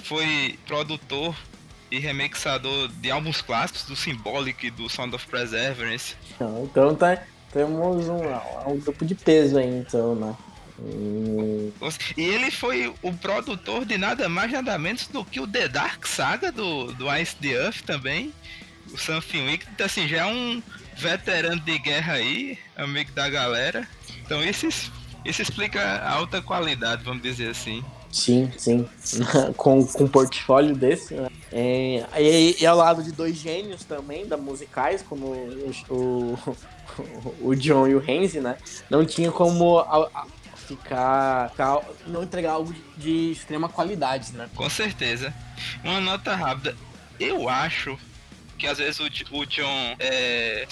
foi 0.03 0.59
produtor 0.66 1.35
e 1.94 1.98
remixador 1.98 2.88
de 2.88 3.11
álbuns 3.11 3.40
clássicos 3.40 3.85
do 3.85 3.96
Symbolic, 3.96 4.70
do 4.70 4.88
Sound 4.88 5.14
of 5.14 5.26
Preservance. 5.26 6.16
Então, 6.35 6.64
então 6.64 6.94
tá, 6.94 7.22
temos 7.52 8.09
um, 8.09 8.20
um 8.66 8.78
grupo 8.78 9.04
de 9.04 9.14
peso 9.14 9.59
aí, 9.59 9.68
então, 9.68 10.14
né? 10.14 10.35
E 12.16 12.22
ele 12.22 12.50
foi 12.50 12.92
o 13.00 13.12
produtor 13.12 13.85
de 13.85 13.96
nada 13.96 14.28
mais 14.28 14.50
nada 14.50 14.76
menos 14.76 15.07
do 15.07 15.24
que 15.24 15.38
o 15.40 15.46
The 15.46 15.68
Dark 15.68 16.04
Saga 16.04 16.50
do, 16.50 16.92
do 16.94 17.14
Ice 17.16 17.37
the 17.37 17.48
Earth 17.48 17.83
também. 17.83 18.33
O 18.88 19.46
Wicked, 19.46 19.70
então, 19.72 19.87
assim, 19.87 20.07
já 20.07 20.18
é 20.18 20.26
um 20.26 20.62
veterano 20.96 21.61
de 21.61 21.78
guerra 21.78 22.14
aí, 22.14 22.59
amigo 22.76 23.12
da 23.12 23.28
galera. 23.28 23.87
Então 24.24 24.42
isso, 24.42 24.68
isso 25.24 25.42
explica 25.42 25.80
a 25.80 26.11
alta 26.11 26.42
qualidade, 26.42 27.04
vamos 27.04 27.22
dizer 27.22 27.50
assim. 27.50 27.85
Sim, 28.14 28.48
sim. 28.57 28.88
com, 29.59 29.85
com 29.85 30.05
um 30.05 30.09
portfólio 30.09 30.77
desse, 30.77 31.14
né? 31.14 31.29
É, 31.50 32.07
e, 32.16 32.62
e, 32.62 32.66
ao 32.66 32.77
lado 32.77 33.03
de 33.03 33.11
dois 33.11 33.37
gênios 33.37 33.83
também, 33.83 34.24
da 34.24 34.37
musicais, 34.37 35.03
como 35.03 35.27
o, 35.27 35.72
o, 35.90 36.38
o 37.40 37.57
John 37.57 37.88
e 37.88 37.94
o 37.96 37.98
Renzi, 37.98 38.40
né? 38.40 38.57
Não 38.88 39.05
tinha 39.05 39.33
como 39.33 39.81
a, 39.81 40.09
a 40.14 40.27
ficar, 40.57 41.50
ficar, 41.50 41.81
não 42.07 42.22
entregar 42.22 42.53
algo 42.53 42.72
de, 42.96 43.33
extrema 43.33 43.68
qualidade, 43.68 44.33
né? 44.33 44.48
Com 44.55 44.70
certeza. 44.70 45.35
Uma 45.83 46.00
nota 46.00 46.37
rápida. 46.37 46.77
Eu 47.18 47.48
acho 47.48 47.98
que 48.57 48.68
às 48.68 48.79
vezes 48.79 49.00
o, 49.00 49.37
o 49.37 49.44
John 49.44 49.96
é 49.98 50.68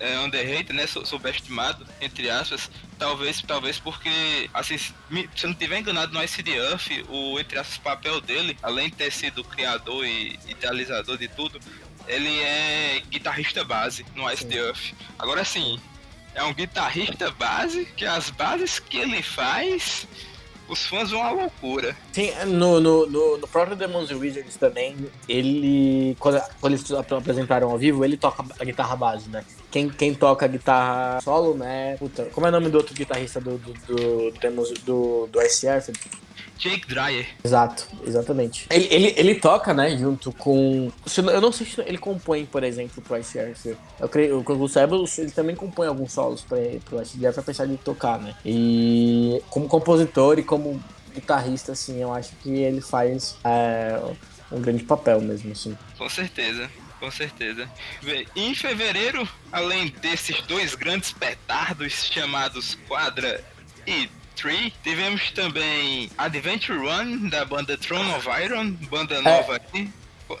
é, 0.00 0.18
underrated, 0.18 0.72
né? 0.72 0.86
Subestimado, 0.86 1.86
entre 2.00 2.30
aspas. 2.30 2.70
Talvez, 2.98 3.42
talvez 3.42 3.78
porque, 3.78 4.48
assim, 4.54 4.78
se 4.78 4.94
eu 5.42 5.48
não 5.48 5.54
tiver 5.54 5.78
enganado 5.78 6.12
no 6.12 6.22
Ice 6.22 6.42
the 6.42 6.56
Earth, 6.56 6.88
o, 7.08 7.38
entre 7.38 7.58
aspas, 7.58 7.78
papel 7.78 8.20
dele, 8.20 8.56
além 8.62 8.88
de 8.88 8.96
ter 8.96 9.12
sido 9.12 9.44
criador 9.44 10.06
e 10.06 10.38
idealizador 10.48 11.18
de 11.18 11.28
tudo, 11.28 11.60
ele 12.06 12.40
é 12.40 13.02
guitarrista 13.10 13.64
base 13.64 14.06
no 14.14 14.30
Ice 14.32 14.42
Sim. 14.42 14.48
the 14.48 14.56
Earth. 14.56 14.94
Agora 15.18 15.44
sim, 15.44 15.78
é 16.34 16.42
um 16.42 16.54
guitarrista 16.54 17.30
base 17.32 17.84
que 17.96 18.04
as 18.04 18.30
bases 18.30 18.78
que 18.78 18.98
ele 18.98 19.22
faz 19.22 20.06
os 20.68 20.86
fãs 20.86 21.10
vão 21.10 21.22
à 21.22 21.30
loucura. 21.30 21.96
Sim, 22.12 22.30
no, 22.46 22.80
no, 22.80 23.06
no, 23.06 23.38
no 23.38 23.48
próprio 23.48 23.76
Demons 23.76 24.10
Wizards 24.10 24.56
também, 24.56 24.96
ele. 25.28 26.16
Quando, 26.18 26.40
quando 26.60 26.72
eles 26.74 26.90
apresentaram 26.92 27.70
ao 27.70 27.78
vivo, 27.78 28.04
ele 28.04 28.16
toca 28.16 28.44
a 28.58 28.64
guitarra 28.64 28.96
base, 28.96 29.28
né? 29.28 29.44
Quem, 29.70 29.88
quem 29.88 30.14
toca 30.14 30.44
a 30.44 30.48
guitarra 30.48 31.20
solo, 31.20 31.54
né? 31.54 31.96
Puta, 31.98 32.24
como 32.26 32.46
é 32.46 32.48
o 32.48 32.52
nome 32.52 32.68
do 32.68 32.78
outro 32.78 32.94
guitarrista 32.94 33.40
do, 33.40 33.58
do, 33.58 33.72
do, 33.72 34.30
do, 34.30 34.74
do, 34.84 35.26
do 35.26 35.40
SR? 35.42 35.92
Jake 36.58 36.86
Dreyer. 36.86 37.26
Exato, 37.44 37.86
exatamente. 38.06 38.66
Ele, 38.70 38.88
ele, 38.90 39.14
ele 39.16 39.34
toca, 39.36 39.72
né, 39.74 39.96
junto 39.96 40.32
com. 40.32 40.90
Eu 41.16 41.40
não 41.40 41.52
sei 41.52 41.66
se 41.66 41.80
ele 41.82 41.98
compõe, 41.98 42.46
por 42.46 42.64
exemplo, 42.64 43.02
pro 43.02 43.18
ICR. 43.18 43.76
Eu 44.00 44.08
creio 44.08 44.42
que 44.42 44.52
o 44.52 44.68
Sebo, 44.68 45.04
ele 45.18 45.30
também 45.30 45.54
compõe 45.54 45.86
alguns 45.86 46.12
solos 46.12 46.42
pra, 46.42 46.58
pro 46.84 47.02
ICR 47.02 47.32
pra 47.32 47.42
pensar 47.42 47.66
de 47.66 47.76
tocar, 47.76 48.18
né? 48.18 48.34
E 48.44 49.42
como 49.50 49.68
compositor 49.68 50.38
e 50.38 50.42
como 50.42 50.82
guitarrista, 51.14 51.72
assim, 51.72 52.00
eu 52.00 52.12
acho 52.12 52.32
que 52.36 52.50
ele 52.50 52.80
faz 52.80 53.36
é, 53.44 54.00
um 54.52 54.60
grande 54.60 54.84
papel 54.84 55.20
mesmo, 55.20 55.52
assim. 55.52 55.76
Com 55.96 56.08
certeza. 56.08 56.70
Com 56.98 57.10
certeza. 57.10 57.68
Em 58.34 58.54
fevereiro, 58.54 59.28
além 59.52 59.88
desses 60.00 60.40
dois 60.42 60.74
grandes 60.74 61.12
petardos 61.12 62.06
chamados 62.06 62.76
Quadra 62.88 63.44
e 63.86 64.08
Tree. 64.36 64.72
Tivemos 64.82 65.30
também 65.32 66.10
Adventure 66.16 66.78
Run, 66.78 67.28
da 67.28 67.44
banda 67.44 67.76
Throne 67.76 68.12
of 68.14 68.28
Iron, 68.44 68.72
banda 68.90 69.16
é. 69.16 69.20
nova 69.22 69.54
é. 69.54 69.56
aqui. 69.56 69.90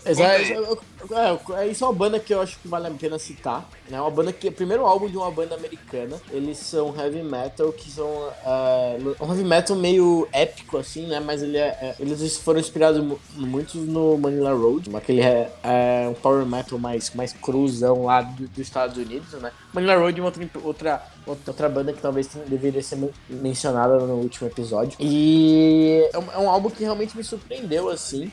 Exato. 0.04 0.82
É, 1.12 1.62
é, 1.62 1.68
isso 1.68 1.84
é 1.84 1.86
uma 1.86 1.92
banda 1.92 2.18
que 2.18 2.34
eu 2.34 2.40
acho 2.40 2.58
que 2.58 2.66
vale 2.66 2.88
a 2.88 2.90
pena 2.90 3.18
citar. 3.18 3.68
É 3.88 3.92
né? 3.92 4.00
uma 4.00 4.10
banda 4.10 4.32
que 4.32 4.48
o 4.48 4.52
primeiro 4.52 4.84
álbum 4.84 5.08
de 5.08 5.16
uma 5.16 5.30
banda 5.30 5.54
americana. 5.54 6.16
Eles 6.30 6.58
são 6.58 6.94
heavy 6.96 7.22
metal, 7.22 7.72
que 7.72 7.90
são 7.90 8.06
uh, 8.06 9.24
um 9.24 9.30
heavy 9.30 9.44
metal 9.44 9.76
meio 9.76 10.26
épico, 10.32 10.78
assim, 10.78 11.06
né? 11.06 11.20
Mas 11.20 11.42
ele 11.42 11.56
é, 11.56 11.68
é, 11.80 11.94
eles 12.00 12.36
foram 12.38 12.58
inspirados 12.58 13.18
muito 13.34 13.78
no 13.78 14.18
Manila 14.18 14.52
Road, 14.52 14.94
aquele 14.96 15.20
é, 15.20 15.52
é, 15.62 16.08
um 16.08 16.14
power 16.14 16.44
metal 16.44 16.78
mais, 16.78 17.14
mais 17.14 17.32
cruzão 17.32 18.04
lá 18.04 18.22
do, 18.22 18.48
dos 18.48 18.58
Estados 18.58 18.96
Unidos, 18.96 19.32
né? 19.34 19.52
Manila 19.72 19.96
Road 19.96 20.18
é 20.18 20.22
uma 20.22 20.28
outra, 20.28 20.50
outra, 20.64 21.02
outra 21.46 21.68
banda 21.68 21.92
que 21.92 22.00
talvez 22.00 22.28
deveria 22.46 22.82
ser 22.82 22.98
mencionada 23.28 23.98
no 23.98 24.14
último 24.14 24.48
episódio. 24.48 24.96
E 24.98 26.08
é 26.12 26.18
um, 26.18 26.32
é 26.32 26.38
um 26.38 26.50
álbum 26.50 26.70
que 26.70 26.82
realmente 26.82 27.16
me 27.16 27.22
surpreendeu, 27.22 27.88
assim. 27.88 28.30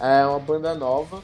É 0.00 0.26
uma 0.26 0.38
banda 0.38 0.74
nova. 0.74 1.22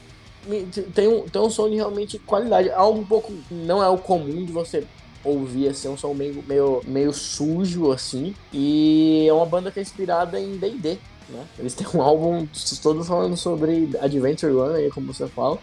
Tem 0.95 1.09
um, 1.09 1.29
tem 1.29 1.41
um 1.41 1.51
som 1.51 1.69
de 1.69 1.77
realmente 1.77 2.19
qualidade. 2.19 2.71
Algo 2.71 3.01
um 3.01 3.05
pouco. 3.05 3.33
Não 3.51 3.83
é 3.83 3.89
o 3.89 3.99
comum 3.99 4.45
de 4.45 4.53
você 4.53 4.85
ouvir, 5.25 5.69
assim, 5.69 5.89
é 5.89 5.91
um 5.91 5.97
som 5.97 6.13
meio, 6.15 6.43
meio, 6.47 6.83
meio 6.85 7.13
sujo, 7.13 7.93
assim. 7.93 8.35
E 8.53 9.27
é 9.29 9.33
uma 9.33 9.47
banda 9.47 9.71
que 9.71 9.79
é 9.79 9.83
inspirada 9.83 10.41
em 10.41 10.57
DD. 10.57 10.99
Né? 11.29 11.47
Eles 11.59 11.75
têm 11.75 11.87
um 11.95 12.03
álbum 12.03 12.47
todos 12.83 13.07
falando 13.07 13.37
sobre 13.37 13.91
Adventure 14.01 14.53
Run, 14.53 14.75
aí, 14.75 14.91
como 14.91 15.13
você 15.13 15.27
fala. 15.29 15.59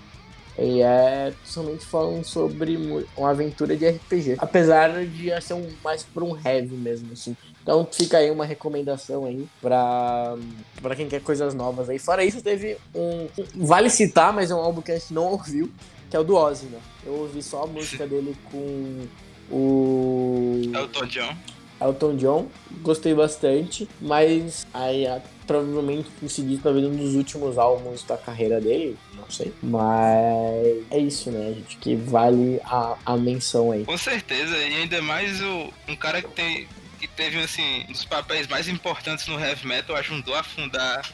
E 0.57 0.81
é 0.81 1.33
somente 1.45 1.85
falando 1.85 2.23
sobre 2.25 2.77
uma 3.15 3.29
aventura 3.29 3.77
de 3.77 3.89
RPG. 3.89 4.35
Apesar 4.37 5.05
de 5.05 5.41
ser 5.41 5.53
um, 5.53 5.69
mais 5.83 6.03
por 6.03 6.21
um 6.21 6.35
heavy 6.35 6.75
mesmo, 6.75 7.13
assim. 7.13 7.35
Então 7.61 7.87
fica 7.91 8.17
aí 8.17 8.31
uma 8.31 8.45
recomendação 8.45 9.25
aí 9.25 9.47
pra, 9.61 10.35
pra 10.81 10.95
quem 10.95 11.07
quer 11.07 11.21
coisas 11.21 11.53
novas 11.53 11.89
aí. 11.89 11.99
Fora 11.99 12.23
isso, 12.23 12.41
teve 12.41 12.77
um. 12.95 13.27
Vale 13.55 13.89
citar, 13.89 14.33
mas 14.33 14.51
é 14.51 14.55
um 14.55 14.59
álbum 14.59 14.81
que 14.81 14.91
a 14.91 14.97
gente 14.97 15.13
não 15.13 15.25
ouviu, 15.25 15.71
que 16.09 16.15
é 16.15 16.19
o 16.19 16.23
do 16.23 16.35
Ozzy, 16.35 16.65
né? 16.67 16.79
Eu 17.05 17.13
ouvi 17.13 17.41
só 17.43 17.63
a 17.63 17.67
música 17.67 18.05
dele 18.07 18.35
com 18.51 19.07
o. 19.51 20.61
Elton 20.73 21.05
John. 21.05 21.35
Elton 21.81 22.15
John, 22.17 22.47
gostei 22.81 23.13
bastante, 23.13 23.87
mas 24.01 24.67
aí 24.73 25.05
provavelmente 25.47 26.09
consegui 26.19 26.57
talvez 26.57 26.85
um 26.85 26.95
dos 26.95 27.15
últimos 27.15 27.57
álbuns 27.57 28.03
da 28.03 28.17
carreira 28.17 28.59
dele, 28.59 28.97
não 29.15 29.29
sei. 29.31 29.53
Mas 29.63 30.83
é 30.91 30.99
isso, 30.99 31.31
né, 31.31 31.53
gente? 31.53 31.77
Que 31.77 31.95
vale 31.95 32.59
a, 32.65 32.97
a 33.05 33.17
menção 33.17 33.71
aí. 33.71 33.85
Com 33.85 33.97
certeza, 33.97 34.57
e 34.57 34.75
ainda 34.75 35.01
mais 35.01 35.41
o, 35.41 35.73
um 35.87 35.95
cara 35.95 36.21
que, 36.21 36.29
tem, 36.29 36.67
que 36.99 37.07
teve 37.07 37.39
assim, 37.41 37.85
um 37.87 37.91
dos 37.91 38.05
papéis 38.05 38.47
mais 38.47 38.67
importantes 38.67 39.25
no 39.27 39.39
heavy 39.39 39.65
metal, 39.65 39.95
ajudou 39.95 40.35
a 40.35 40.43
fundar 40.43 41.09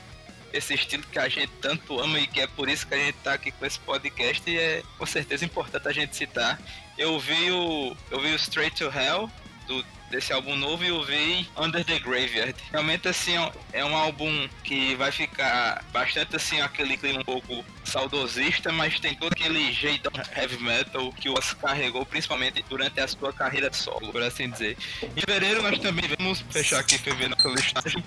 esse 0.52 0.74
estilo 0.74 1.04
que 1.12 1.20
a 1.20 1.28
gente 1.28 1.52
tanto 1.62 2.00
ama 2.00 2.20
e 2.20 2.28
que 2.28 2.40
é 2.40 2.48
por 2.48 2.70
isso 2.70 2.88
que 2.88 2.94
a 2.94 2.98
gente 2.98 3.18
tá 3.18 3.34
aqui 3.34 3.52
com 3.52 3.66
esse 3.66 3.80
podcast 3.80 4.50
e 4.50 4.58
é 4.58 4.84
com 4.98 5.06
certeza 5.06 5.46
importante 5.46 5.88
a 5.88 5.92
gente 5.92 6.16
citar. 6.16 6.60
Eu 6.98 7.20
vi 7.20 7.52
o, 7.52 7.96
eu 8.10 8.20
vi 8.22 8.32
o 8.32 8.36
Straight 8.36 8.76
to 8.78 8.86
Hell 8.86 9.30
do 9.68 9.86
desse 10.10 10.32
álbum 10.32 10.56
novo 10.56 10.84
e 10.84 10.88
eu 10.88 11.04
vi 11.04 11.48
Under 11.58 11.84
the 11.84 12.00
Graveyard. 12.00 12.56
Realmente, 12.72 13.08
assim, 13.08 13.34
é 13.74 13.84
um 13.84 13.96
álbum 13.96 14.48
que 14.64 14.96
vai 14.96 15.12
ficar 15.12 15.84
bastante, 15.92 16.36
assim, 16.36 16.62
aquele 16.62 16.98
clima 16.98 17.22
um 17.22 17.26
pouco 17.26 17.64
saudosista, 17.84 18.72
mas 18.72 19.00
tem 19.00 19.16
todo 19.16 19.34
aquele 19.34 19.72
jeito 19.72 20.12
heavy 20.36 20.58
metal 20.62 21.12
que 21.14 21.30
o 21.30 21.34
Oz 21.34 21.54
carregou, 21.54 22.06
principalmente 22.06 22.64
durante 22.70 23.00
a 23.00 23.08
sua 23.08 23.32
carreira 23.32 23.72
solo, 23.74 24.12
por 24.12 24.22
assim 24.22 24.50
dizer. 24.50 24.78
Em 25.04 25.22
fevereiro, 25.22 25.62
nós 25.62 25.80
também 25.80 26.06
vamos 26.18 26.44
fechar 26.50 26.80
aqui 26.80 26.98
fevereiro 26.98 27.36
nossa 27.36 27.50
listagem 27.50 28.04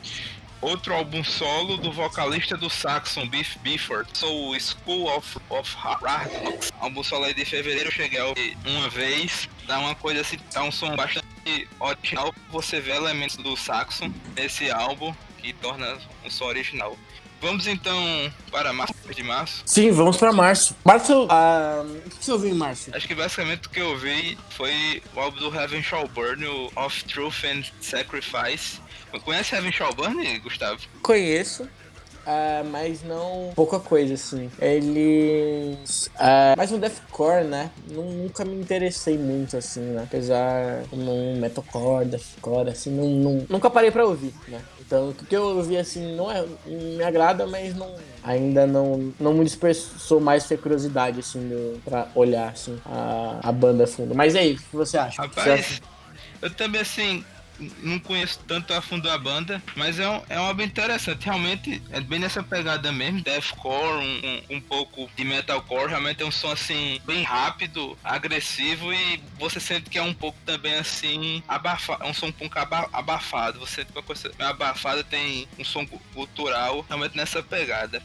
outro 0.60 0.94
álbum 0.94 1.22
solo 1.22 1.76
do 1.76 1.92
vocalista 1.92 2.56
do 2.56 2.68
Saxon, 2.68 3.28
Beef 3.28 3.56
Bifford, 3.58 4.08
sou 4.12 4.58
School 4.58 5.08
of, 5.16 5.38
of 5.48 5.76
Hard. 5.76 6.30
Álbum 6.80 7.02
solo 7.02 7.24
aí 7.24 7.34
de 7.34 7.44
fevereiro, 7.44 7.90
cheguei 7.92 8.20
a 8.20 8.26
ouvir 8.26 8.56
uma 8.66 8.88
vez, 8.88 9.48
dá 9.66 9.78
uma 9.78 9.94
coisa 9.94 10.20
assim, 10.20 10.38
dá 10.52 10.62
um 10.62 10.72
som 10.72 10.94
bastante 10.96 11.26
original, 11.80 12.34
você 12.50 12.80
vê 12.80 12.92
elementos 12.92 13.36
do 13.36 13.56
Saxon 13.56 14.12
nesse 14.36 14.70
álbum, 14.70 15.14
que 15.38 15.52
torna 15.52 15.96
um 16.24 16.30
som 16.30 16.46
original. 16.46 16.96
Vamos 17.40 17.68
então 17.68 18.32
para 18.50 18.72
março 18.72 18.94
de 19.14 19.22
março. 19.22 19.62
Sim, 19.64 19.92
vamos 19.92 20.16
para 20.16 20.32
março. 20.32 20.76
Março, 20.84 21.26
ah, 21.30 21.84
o 21.86 22.10
que 22.10 22.24
você 22.24 22.32
ouviu 22.32 22.50
em 22.50 22.54
março? 22.54 22.90
Acho 22.92 23.06
que 23.06 23.14
basicamente 23.14 23.68
o 23.68 23.70
que 23.70 23.80
eu 23.80 23.96
vi 23.96 24.36
foi 24.50 25.00
o 25.14 25.20
álbum 25.20 25.38
do 25.38 25.54
Heaven 25.54 25.82
Shall 25.82 26.08
Burn, 26.08 26.44
o 26.44 26.72
Of 26.74 27.04
Truth 27.04 27.44
and 27.44 27.62
Sacrifice. 27.80 28.80
Conhece 29.24 29.54
Heaven 29.54 29.72
Shall 29.72 29.94
Burn, 29.94 30.38
Gustavo? 30.40 30.80
Conheço. 31.00 31.68
Uh, 32.28 32.62
mas 32.70 33.02
não 33.02 33.52
pouca 33.56 33.80
coisa 33.80 34.12
assim. 34.12 34.50
Eles. 34.60 36.08
Uh, 36.08 36.52
mas 36.58 36.70
no 36.70 36.78
deathcore, 36.78 37.44
né? 37.44 37.70
Nunca 37.90 38.44
me 38.44 38.54
interessei 38.54 39.16
muito 39.16 39.56
assim, 39.56 39.80
né? 39.80 40.02
Apesar 40.02 40.82
no 40.92 41.36
metalcore, 41.36 42.04
deathcore, 42.04 42.68
assim, 42.68 42.90
não, 42.90 43.08
não, 43.08 43.46
nunca 43.48 43.70
parei 43.70 43.90
para 43.90 44.04
ouvir, 44.04 44.34
né? 44.46 44.60
Então, 44.78 45.08
o 45.08 45.14
que 45.14 45.34
eu 45.34 45.56
ouvi 45.56 45.78
assim 45.78 46.14
não 46.16 46.30
é 46.30 46.44
me 46.66 47.02
agrada, 47.02 47.46
mas 47.46 47.74
não 47.74 47.94
ainda 48.22 48.66
não 48.66 49.10
não 49.18 49.32
me 49.32 49.44
dispersou 49.44 50.20
mais 50.20 50.46
ter 50.46 50.58
curiosidade 50.58 51.20
assim 51.20 51.48
do, 51.48 51.80
para 51.82 52.08
olhar 52.14 52.50
assim 52.50 52.78
a, 52.84 53.38
a 53.42 53.52
banda 53.52 53.86
fundo. 53.86 54.14
Mas 54.14 54.36
aí, 54.36 54.52
o 54.52 54.56
que 54.58 54.76
você 54.76 54.98
acha? 54.98 55.22
Rapaz, 55.22 55.44
você 55.44 55.50
acha? 55.50 55.82
eu 56.42 56.50
também 56.50 56.82
assim 56.82 57.24
não 57.82 57.98
conheço 57.98 58.40
tanto 58.46 58.72
a 58.72 58.80
fundo 58.80 59.10
a 59.10 59.18
banda, 59.18 59.62
mas 59.74 59.98
é 59.98 60.08
um, 60.08 60.22
é 60.28 60.40
um 60.40 60.44
álbum 60.44 60.62
interessante. 60.62 61.24
Realmente 61.24 61.82
é 61.90 62.00
bem 62.00 62.18
nessa 62.18 62.42
pegada 62.42 62.92
mesmo, 62.92 63.22
deathcore, 63.22 64.04
um, 64.04 64.20
um, 64.26 64.56
um 64.56 64.60
pouco 64.60 65.10
de 65.16 65.24
metalcore. 65.24 65.90
Realmente 65.90 66.22
é 66.22 66.26
um 66.26 66.30
som 66.30 66.52
assim, 66.52 67.00
bem 67.04 67.22
rápido, 67.22 67.96
agressivo 68.02 68.92
e 68.92 69.22
você 69.38 69.60
sente 69.60 69.90
que 69.90 69.98
é 69.98 70.02
um 70.02 70.14
pouco 70.14 70.38
também 70.44 70.74
assim, 70.74 71.42
abafado. 71.48 72.04
É 72.04 72.06
um 72.06 72.14
som 72.14 72.26
um 72.26 72.32
pouco 72.32 72.58
abafado. 72.92 73.60
Você 73.60 73.76
sente 73.76 73.92
uma 73.92 74.02
coisa 74.02 74.30
abafada, 74.38 75.02
tem 75.02 75.48
um 75.58 75.64
som 75.64 75.86
cultural, 75.86 76.84
realmente 76.88 77.16
nessa 77.16 77.42
pegada. 77.42 78.02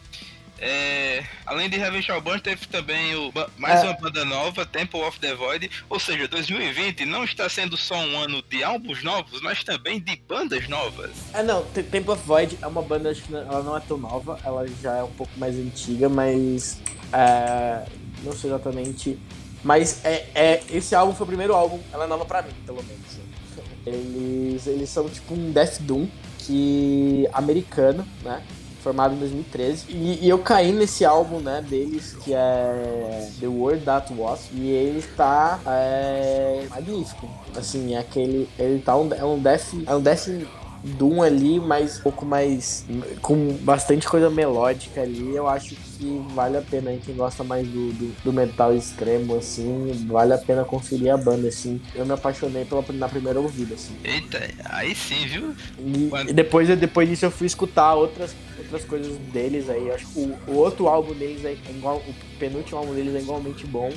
É, 0.66 1.22
além 1.46 1.70
de 1.70 1.78
Heaven 1.78 2.02
Shall 2.02 2.22
Burn, 2.22 2.40
teve 2.40 2.66
também 2.68 3.14
o, 3.16 3.34
mais 3.58 3.82
é. 3.82 3.84
uma 3.84 3.94
banda 3.96 4.24
nova, 4.24 4.66
Temple 4.66 5.02
of 5.02 5.20
the 5.20 5.36
Void. 5.36 5.70
Ou 5.90 6.00
seja, 6.00 6.26
2020 6.26 7.06
não 7.06 7.26
está 7.26 7.50
sendo 7.50 7.76
só 7.76 7.96
um 7.96 8.18
ano 8.18 8.42
de 8.44 8.64
álbuns 8.64 9.04
novos, 9.04 9.42
mas 9.42 9.62
também 9.62 10.00
de 10.00 10.16
bandas 10.16 10.70
novas. 10.70 11.12
É, 11.34 11.44
não, 11.44 11.66
Temple 11.66 12.12
of 12.12 12.26
Void 12.26 12.58
é 12.62 12.66
uma 12.66 12.82
banda, 12.82 13.10
acho 13.10 13.24
que 13.24 13.36
ela 13.36 13.62
não 13.62 13.76
é 13.76 13.82
tão 13.82 13.98
nova, 13.98 14.40
ela 14.42 14.66
já 14.82 14.96
é 14.96 15.04
um 15.04 15.12
pouco 15.12 15.38
mais 15.38 15.54
antiga, 15.58 16.08
mas. 16.08 16.82
É, 17.12 17.86
não 18.24 18.32
sei 18.32 18.50
exatamente. 18.50 19.20
Mas 19.66 20.04
é, 20.06 20.30
é, 20.34 20.64
esse 20.72 20.96
álbum 20.96 21.14
foi 21.14 21.26
o 21.26 21.28
primeiro 21.28 21.54
álbum, 21.54 21.82
ela 21.92 22.06
é 22.06 22.08
nova 22.08 22.24
pra 22.24 22.42
mim, 22.42 22.54
pelo 22.66 22.82
menos. 22.84 23.20
Eles, 23.86 24.66
eles 24.66 24.90
são 24.90 25.10
tipo 25.10 25.34
um 25.34 25.52
Death 25.52 25.82
Doom 25.82 26.08
que 26.40 27.28
americano, 27.34 28.08
né? 28.22 28.42
Formado 28.84 29.16
em 29.16 29.18
2013. 29.18 29.86
E, 29.90 30.26
e, 30.26 30.30
eu 30.30 30.38
caí 30.40 30.72
nesse 30.72 31.06
álbum, 31.06 31.40
né, 31.40 31.64
deles, 31.68 32.16
que 32.24 32.34
é 32.34 33.30
The 33.40 33.48
World 33.48 33.86
That 33.86 34.14
Was. 34.14 34.50
E 34.52 34.70
ele 34.70 35.02
tá 35.16 35.60
é, 35.66 36.66
magnífico. 36.70 37.28
Assim, 37.56 37.96
é 37.96 38.00
aquele. 38.00 38.50
Ele 38.60 38.82
tá 38.82 38.96
um, 38.96 39.12
é 39.14 39.24
um 39.24 39.40
death. 39.40 39.74
É 39.88 39.96
um 39.96 40.02
death 40.02 40.28
Doom 40.84 41.22
ali, 41.22 41.60
mas 41.60 42.00
um 42.00 42.04
pouco 42.04 42.26
mais. 42.26 42.86
com 43.22 43.54
bastante 43.62 44.08
coisa 44.08 44.30
melódica 44.30 45.02
ali. 45.02 45.36
Eu 45.36 45.48
acho 45.48 45.76
que 45.76 46.26
vale 46.34 46.58
a 46.58 46.62
pena 46.62 46.90
aí, 46.90 47.00
quem 47.04 47.16
gosta 47.16 47.44
mais 47.44 47.66
do, 47.68 47.94
do, 47.94 48.24
do, 48.24 48.34
metal 48.34 48.76
extremo, 48.76 49.38
assim, 49.38 50.06
vale 50.08 50.34
a 50.34 50.38
pena 50.38 50.66
conferir 50.66 51.14
a 51.14 51.18
banda, 51.18 51.48
assim. 51.48 51.80
Eu 51.96 52.06
me 52.06 52.14
apaixonei 52.14 52.66
pela, 52.66 52.84
na 52.90 53.08
primeira 53.08 53.40
ouvida, 53.40 53.76
assim. 53.76 53.96
Eita, 54.04 54.42
aí 54.66 54.94
sim, 54.94 55.26
viu? 55.26 55.56
E, 55.80 56.30
e, 56.30 56.34
depois, 56.34 56.68
depois 56.78 57.08
disso 57.08 57.26
eu 57.26 57.32
fui 57.32 57.48
escutar 57.48 57.96
outras, 57.96 58.36
outras 58.58 58.84
coisas 58.84 59.18
deles 59.32 59.70
aí. 59.70 59.88
Eu 59.88 59.96
acho 59.96 60.08
que 60.08 60.20
o, 60.20 60.38
o 60.48 60.56
outro 60.56 60.88
álbum 60.88 61.14
deles 61.14 61.46
é 61.46 61.56
igual. 61.70 61.98
O 61.98 62.38
penúltimo 62.38 62.78
álbum 62.78 62.94
deles 62.94 63.16
é 63.16 63.20
igualmente 63.20 63.66
bom. 63.66 63.92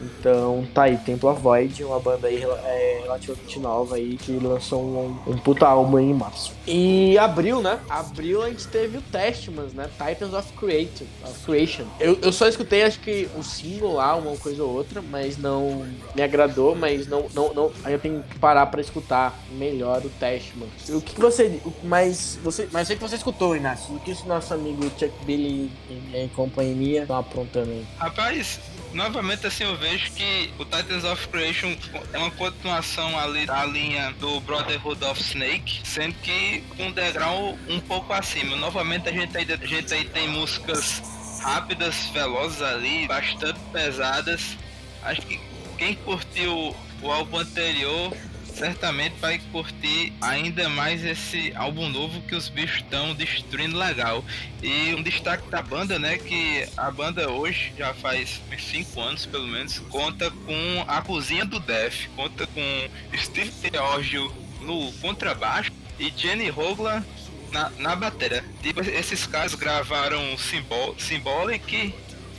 Então 0.00 0.66
tá 0.74 0.84
aí, 0.84 0.96
Temple 0.98 1.28
of 1.28 1.40
Void, 1.40 1.84
uma 1.84 2.00
banda 2.00 2.28
aí 2.28 2.42
é, 2.42 3.00
relativamente 3.02 3.58
nova 3.58 3.96
aí 3.96 4.16
que 4.16 4.32
lançou 4.32 4.80
um, 4.82 5.32
um 5.32 5.38
puta 5.38 5.66
álbum 5.66 5.96
aí 5.96 6.04
em 6.04 6.14
março. 6.14 6.52
E 6.66 7.16
abril, 7.18 7.60
né? 7.60 7.80
Abril 7.88 8.42
a 8.42 8.48
gente 8.48 8.66
teve 8.68 8.98
o 8.98 9.02
Testmans, 9.02 9.72
né? 9.72 9.88
Titans 9.98 10.34
of, 10.34 10.52
Creator, 10.52 11.06
of 11.24 11.44
Creation. 11.44 11.84
Eu, 11.98 12.18
eu 12.20 12.32
só 12.32 12.46
escutei 12.46 12.82
acho 12.82 13.00
que 13.00 13.28
o 13.36 13.42
single 13.42 13.94
lá, 13.94 14.14
uma 14.16 14.36
coisa 14.36 14.62
ou 14.62 14.70
outra, 14.70 15.02
mas 15.02 15.36
não 15.36 15.86
me 16.14 16.22
agradou, 16.22 16.74
mas 16.74 17.06
não, 17.06 17.26
não, 17.34 17.52
não 17.54 17.72
aí 17.84 17.92
eu 17.92 17.98
tenho 17.98 18.22
que 18.22 18.38
parar 18.38 18.66
pra 18.66 18.80
escutar 18.80 19.38
melhor 19.52 20.04
o 20.04 20.10
Testman. 20.10 20.68
O 20.90 21.00
que, 21.00 21.14
que 21.14 21.20
você. 21.20 21.60
Mas 21.82 22.38
você. 22.42 22.68
Mas 22.72 22.86
sei 22.86 22.96
que 22.96 23.02
você 23.02 23.16
escutou, 23.16 23.56
Inácio. 23.56 23.94
O 23.94 24.00
que 24.00 24.10
esse 24.10 24.26
nosso 24.26 24.52
amigo 24.54 24.82
Chuck 24.98 25.12
Billy 25.24 25.70
e, 25.88 26.24
e 26.24 26.30
companhia 26.34 27.02
estão 27.02 27.18
aprontando 27.18 27.70
aí? 27.70 27.86
Rapaz, 27.98 28.60
novamente 28.92 29.46
assim 29.46 29.64
eu 29.64 29.76
vejo 29.76 30.12
que 30.12 30.50
o 30.58 30.64
Titans 30.64 31.04
of 31.04 31.28
Creation 31.28 31.76
é 32.12 32.18
uma 32.18 32.30
continuação 32.30 33.18
ali 33.18 33.46
da 33.46 33.64
linha 33.64 34.12
do 34.20 34.40
Brotherhood 34.40 35.04
of 35.04 35.20
Snake, 35.20 35.80
sendo 35.84 36.14
que 36.16 36.62
um 36.78 36.90
degrau 36.90 37.58
um 37.68 37.80
pouco 37.80 38.12
acima. 38.12 38.56
Novamente 38.56 39.08
a 39.08 39.12
gente 39.12 39.36
aí, 39.36 39.46
a 39.50 39.66
gente 39.66 39.92
aí 39.92 40.04
tem 40.04 40.28
músicas 40.28 41.02
rápidas, 41.42 42.06
velozes 42.12 42.62
ali, 42.62 43.06
bastante 43.06 43.58
pesadas. 43.72 44.56
Acho 45.02 45.22
que 45.22 45.40
quem 45.76 45.94
curtiu 45.94 46.74
o 47.00 47.10
álbum 47.10 47.38
anterior 47.38 48.12
certamente 48.58 49.14
vai 49.20 49.38
curtir 49.52 50.12
ainda 50.20 50.68
mais 50.68 51.04
esse 51.04 51.52
álbum 51.54 51.88
novo 51.88 52.20
que 52.22 52.34
os 52.34 52.48
bichos 52.48 52.78
estão 52.78 53.14
destruindo 53.14 53.78
legal. 53.78 54.24
E 54.62 54.94
um 54.94 55.02
destaque 55.02 55.48
da 55.48 55.62
banda, 55.62 55.98
né? 55.98 56.18
Que 56.18 56.68
a 56.76 56.90
banda 56.90 57.30
hoje, 57.30 57.72
já 57.78 57.94
faz 57.94 58.40
uns 58.52 58.62
5 58.64 59.00
anos 59.00 59.26
pelo 59.26 59.46
menos, 59.46 59.78
conta 59.90 60.30
com 60.30 60.84
a 60.88 61.00
cozinha 61.00 61.44
do 61.44 61.60
Def, 61.60 62.08
conta 62.16 62.46
com 62.48 63.16
Steve 63.16 63.52
Teorgio 63.70 64.32
no 64.60 64.92
contrabaixo 64.94 65.72
e 65.98 66.12
Jenny 66.14 66.50
Hogla 66.50 67.04
na, 67.52 67.70
na 67.78 67.96
bateria. 67.96 68.44
Tipo, 68.62 68.80
esses 68.80 69.26
caras 69.26 69.54
gravaram 69.54 70.36
Symbol 70.36 70.96
Symbolic 70.98 71.94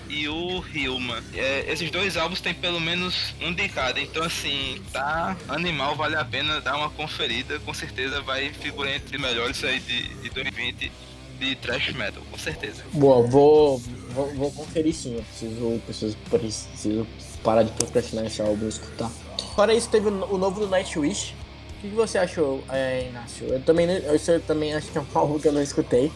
e 0.10 0.28
o 0.28 0.64
Hillman. 0.74 1.22
É, 1.34 1.72
esses 1.72 1.90
dois 1.92 2.18
álbuns 2.18 2.42
tem 2.42 2.54
pelo 2.54 2.80
menos 2.80 3.34
um 3.42 3.54
de 3.54 3.70
cada, 3.70 4.02
então 4.02 4.24
assim, 4.24 4.82
tá 4.92 5.38
animal, 5.48 5.96
vale 5.96 6.16
a 6.16 6.26
pena 6.26 6.60
dar 6.60 6.76
uma 6.76 6.90
conferida, 6.90 7.60
com 7.60 7.74
certeza 7.74 8.22
vai 8.22 8.50
figurar 8.50 8.96
entre 8.96 9.18
melhores 9.18 9.64
aí 9.64 9.80
de, 9.80 10.16
de 10.16 10.30
2020 10.32 10.92
de 11.40 11.56
thrash 11.56 11.94
metal, 11.94 12.22
com 12.30 12.38
certeza. 12.38 12.84
Boa, 12.92 13.26
vou, 13.26 13.78
vou, 14.10 14.28
vou 14.36 14.52
conferir 14.52 14.94
sim, 14.94 15.16
eu 15.16 15.24
preciso, 15.24 15.80
preciso, 15.86 16.18
preciso 16.30 17.08
parar 17.44 17.64
de 17.64 17.72
procrastinar 17.72 18.26
esse 18.26 18.42
álbum 18.42 18.66
e 18.66 18.70
escutar. 18.70 19.10
Fora 19.56 19.74
isso, 19.74 19.90
teve 19.90 20.08
o 20.08 20.38
novo 20.38 20.60
do 20.60 20.68
Nightwish. 20.68 21.34
O 21.78 21.82
que 21.82 21.88
você 21.96 22.18
achou, 22.18 22.62
é, 22.70 23.08
Inácio? 23.08 23.48
Eu 23.48 23.62
também, 23.62 23.88
eu 23.88 24.42
também 24.42 24.74
acho 24.74 24.92
que 24.92 24.98
é 24.98 25.02
um 25.02 25.06
álbum 25.14 25.40
que 25.40 25.48
eu 25.48 25.54
não 25.54 25.62
escutei. 25.62 26.12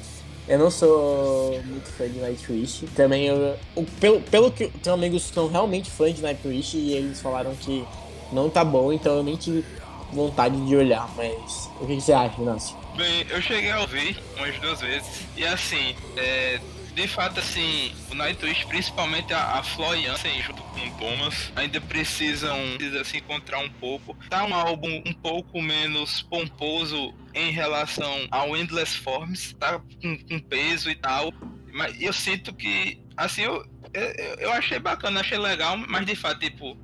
Eu 0.48 0.60
não 0.60 0.70
sou 0.70 1.62
muito 1.64 1.90
fã 1.90 2.08
de 2.08 2.20
Nightwish. 2.20 2.86
Também, 2.96 3.28
eu, 3.28 3.58
pelo, 4.00 4.22
pelo 4.22 4.52
que 4.52 4.68
tenho 4.68 4.96
amigos 4.96 5.28
que 5.28 5.34
são 5.34 5.48
realmente 5.48 5.90
fãs 5.90 6.14
de 6.16 6.22
Nightwish 6.22 6.78
e 6.78 6.94
eles 6.94 7.22
falaram 7.22 7.56
que 7.56 7.86
não 8.32 8.50
tá 8.50 8.64
bom, 8.64 8.92
então 8.92 9.18
eu 9.18 9.24
nem 9.24 9.36
tive 9.36 9.64
vontade 10.12 10.60
de 10.66 10.76
olhar. 10.76 11.10
Mas 11.16 11.70
o 11.80 11.88
que, 11.88 11.96
você 12.00 12.12
acha, 12.12 12.42
Inácio? 12.42 12.76
Bem, 12.96 13.26
eu 13.30 13.42
cheguei 13.42 13.72
a 13.72 13.82
ouvir 13.82 14.18
umas 14.38 14.56
duas 14.60 14.82
vezes 14.82 15.22
e 15.36 15.46
assim, 15.46 15.96
é, 16.18 16.60
de 16.96 17.08
fato, 17.08 17.40
assim, 17.40 17.92
o 18.10 18.16
Nightwish, 18.16 18.66
principalmente 18.68 19.34
a, 19.34 19.60
a 19.60 19.64
Flo 19.64 19.96
Jansen 20.00 20.42
junto 20.42 20.62
com 20.62 20.88
o 20.88 20.92
Thomas, 20.98 21.52
ainda 21.56 21.82
precisam, 21.82 22.58
precisam 22.78 23.04
se 23.04 23.18
encontrar 23.18 23.60
um 23.60 23.70
pouco. 23.70 24.16
Tá 24.30 24.46
um 24.46 24.54
álbum 24.54 25.02
um 25.06 25.14
pouco 25.14 25.62
menos 25.62 26.22
pomposo 26.22 27.14
em 27.34 27.52
relação 27.52 28.28
ao 28.30 28.56
Endless 28.56 28.98
Forms, 28.98 29.54
tá 29.60 29.80
com, 29.80 30.18
com 30.18 30.40
peso 30.40 30.90
e 30.90 30.96
tal. 30.96 31.34
Mas 31.74 32.00
eu 32.00 32.14
sinto 32.14 32.54
que, 32.54 33.02
assim, 33.18 33.42
eu, 33.42 33.66
eu, 33.94 34.36
eu 34.40 34.52
achei 34.52 34.78
bacana, 34.78 35.22
achei 35.22 35.38
legal, 35.38 35.76
mas 35.76 36.06
de 36.06 36.16
fato, 36.16 36.40
tipo, 36.40 36.78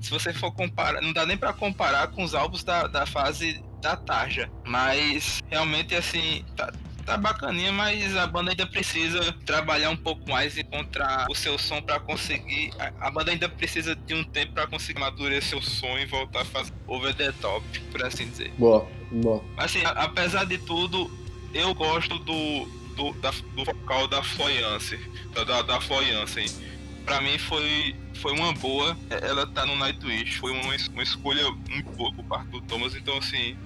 se 0.00 0.10
você 0.10 0.32
for 0.32 0.52
comparar, 0.52 1.02
não 1.02 1.12
dá 1.12 1.26
nem 1.26 1.36
para 1.36 1.52
comparar 1.52 2.08
com 2.08 2.22
os 2.22 2.34
álbuns 2.34 2.62
da, 2.62 2.86
da 2.86 3.04
fase 3.04 3.60
da 3.80 3.96
Tarja. 3.96 4.50
Mas 4.64 5.42
realmente 5.50 5.94
assim, 5.94 6.44
tá, 6.56 6.72
tá 7.06 7.16
bacaninha, 7.16 7.70
mas 7.70 8.16
a 8.16 8.26
banda 8.26 8.50
ainda 8.50 8.66
precisa 8.66 9.32
trabalhar 9.46 9.90
um 9.90 9.96
pouco 9.96 10.28
mais 10.28 10.56
e 10.56 10.60
encontrar 10.60 11.26
o 11.30 11.34
seu 11.34 11.56
som 11.56 11.80
para 11.80 12.00
conseguir. 12.00 12.72
A, 13.00 13.10
banda 13.10 13.30
ainda 13.30 13.48
precisa 13.48 13.94
de 13.94 14.12
um 14.12 14.24
tempo 14.24 14.52
para 14.52 14.66
conseguir 14.66 14.98
amadurecer 14.98 15.56
o 15.56 15.62
som 15.62 15.96
e 15.96 16.04
voltar 16.04 16.42
a 16.42 16.44
fazer 16.44 16.72
over 16.88 17.14
the 17.14 17.30
top, 17.40 17.64
por 17.92 18.04
assim 18.04 18.28
dizer. 18.28 18.50
Boa, 18.58 18.86
boa. 19.12 19.42
Assim, 19.56 19.84
a, 19.84 19.90
apesar 19.90 20.44
de 20.44 20.58
tudo, 20.58 21.08
eu 21.54 21.72
gosto 21.74 22.18
do, 22.18 22.66
do, 22.96 23.12
da, 23.20 23.30
do 23.30 23.64
vocal 23.64 24.08
da 24.08 24.22
Floyance, 24.24 24.98
da, 25.32 25.62
da 25.62 25.80
Floyance. 25.80 26.66
Pra 27.04 27.20
mim 27.20 27.38
foi, 27.38 27.94
foi 28.14 28.32
uma 28.32 28.52
boa 28.54 28.96
ela 29.22 29.46
tá 29.46 29.64
no 29.64 29.76
Nightwish. 29.76 30.38
Foi 30.38 30.50
uma, 30.50 30.74
uma 30.92 31.02
escolha 31.04 31.48
muito 31.70 31.88
boa 31.92 32.12
por 32.12 32.24
parte 32.24 32.48
do 32.48 32.60
Thomas. 32.62 32.96
Então, 32.96 33.16
assim, 33.18 33.56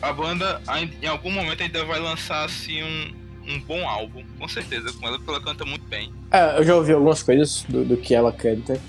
a 0.00 0.12
banda 0.12 0.60
em 1.02 1.06
algum 1.06 1.30
momento 1.30 1.62
ainda 1.62 1.84
vai 1.84 2.00
lançar 2.00 2.44
assim 2.44 2.82
um, 2.82 3.12
um 3.48 3.60
bom 3.60 3.86
álbum, 3.88 4.22
com 4.38 4.48
certeza, 4.48 4.92
com 4.92 5.06
ela, 5.06 5.18
porque 5.18 5.30
ela 5.30 5.40
canta 5.40 5.64
muito 5.64 5.84
bem. 5.86 6.12
É, 6.30 6.58
eu 6.58 6.64
já 6.64 6.74
ouvi 6.74 6.92
algumas 6.92 7.22
coisas 7.22 7.64
do, 7.68 7.84
do 7.84 7.96
que 7.96 8.14
ela 8.14 8.32
canta. 8.32 8.80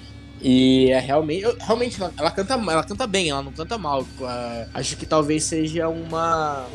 E 0.41 0.91
é 0.91 0.99
realmente, 0.99 1.43
eu, 1.43 1.57
realmente 1.59 1.99
ela, 1.99 2.13
ela, 2.17 2.29
canta, 2.29 2.53
ela 2.53 2.83
canta 2.83 3.07
bem, 3.07 3.29
ela 3.29 3.41
não 3.41 3.51
canta 3.51 3.77
mal. 3.77 4.01
Uh, 4.01 4.69
acho 4.73 4.95
que 4.97 5.05
talvez 5.05 5.43
seja 5.43 5.87
uma, 5.87 6.65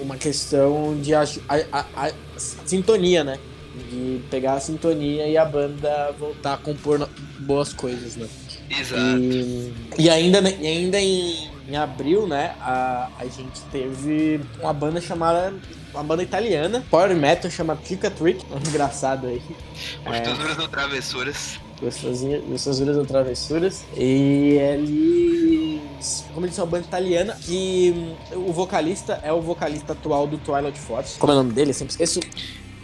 uma 0.00 0.16
questão 0.16 0.98
de 1.00 1.14
a, 1.14 1.24
a, 1.48 1.84
a, 2.06 2.12
sintonia, 2.38 3.24
né? 3.24 3.38
De 3.90 4.20
pegar 4.30 4.54
a 4.54 4.60
sintonia 4.60 5.26
e 5.26 5.36
a 5.36 5.44
banda 5.44 6.12
voltar 6.18 6.54
a 6.54 6.56
compor 6.56 7.08
boas 7.40 7.72
coisas, 7.72 8.16
né? 8.16 8.26
Exato. 8.70 9.18
E, 9.18 9.74
e 9.98 10.10
ainda, 10.10 10.40
e 10.48 10.66
ainda 10.66 11.00
em, 11.00 11.50
em 11.68 11.76
abril, 11.76 12.26
né, 12.26 12.54
a, 12.60 13.10
a 13.18 13.24
gente 13.24 13.60
teve 13.70 14.40
uma 14.60 14.72
banda 14.72 15.00
chamada. 15.00 15.54
Uma 15.92 16.02
banda 16.02 16.22
italiana, 16.22 16.84
Power 16.90 17.14
Metal, 17.16 17.50
chama 17.50 17.74
Trick 17.76 18.08
Trick. 18.10 18.44
Engraçado 18.68 19.26
aí. 19.26 19.42
Gostosuras 20.04 20.58
é, 20.58 20.62
ou 20.62 20.68
Travessuras. 20.68 21.60
Gostosuras 21.80 22.96
ou 22.96 23.04
Travessuras. 23.04 23.84
E 23.96 24.58
eles. 24.60 26.24
Como 26.32 26.46
eles 26.46 26.54
são 26.54 26.64
uma 26.64 26.70
banda 26.70 26.86
italiana, 26.86 27.36
que 27.40 28.14
o 28.32 28.52
vocalista 28.52 29.20
é 29.22 29.32
o 29.32 29.40
vocalista 29.40 29.92
atual 29.92 30.26
do 30.26 30.38
Twilight 30.38 30.78
Force. 30.78 31.18
Como 31.18 31.32
é 31.32 31.34
o 31.36 31.38
nome 31.38 31.52
dele? 31.52 31.70
Eu 31.70 31.74
sempre 31.74 31.92
esqueço. 31.92 32.20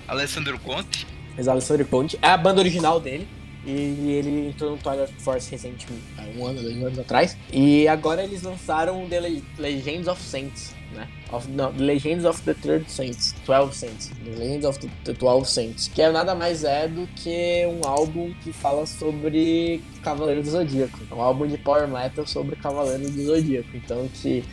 Alessandro 0.08 0.58
Conte. 0.58 1.06
Exato, 1.36 1.52
Alessandro 1.52 1.86
Conte. 1.86 2.18
É 2.20 2.28
a 2.28 2.36
banda 2.36 2.60
original 2.60 3.00
dele. 3.00 3.28
E 3.66 4.12
ele 4.12 4.48
entrou 4.48 4.72
no 4.72 4.76
Twilight 4.76 5.12
Force 5.18 5.50
recentemente, 5.50 6.04
um 6.36 6.46
ano, 6.46 6.60
dois 6.60 6.76
anos 6.76 6.98
atrás. 6.98 7.36
E 7.52 7.88
agora 7.88 8.22
eles 8.22 8.42
lançaram 8.42 9.08
The 9.08 9.40
Legends 9.58 10.06
of 10.06 10.20
Saints, 10.20 10.74
né? 10.92 11.08
Of, 11.32 11.48
não, 11.48 11.72
The 11.72 11.82
Legends 11.82 12.24
of 12.24 12.42
the 12.42 12.54
Third 12.54 12.90
Saints, 12.90 13.34
12 13.46 13.74
Saints. 13.74 14.10
The 14.24 14.38
Legends 14.38 14.66
of 14.66 14.78
the 15.04 15.12
12 15.14 15.48
Saints. 15.48 15.88
Que 15.88 16.02
é 16.02 16.12
nada 16.12 16.34
mais 16.34 16.62
é 16.62 16.86
do 16.86 17.06
que 17.16 17.64
um 17.66 17.86
álbum 17.86 18.34
que 18.42 18.52
fala 18.52 18.84
sobre 18.84 19.82
Cavaleiro 20.02 20.42
do 20.42 20.50
Zodíaco. 20.50 20.98
É 21.10 21.14
um 21.14 21.22
álbum 21.22 21.46
de 21.46 21.56
power 21.56 21.88
metal 21.88 22.26
sobre 22.26 22.56
Cavaleiro 22.56 23.10
do 23.10 23.24
Zodíaco. 23.24 23.70
Então 23.74 24.08
que... 24.12 24.44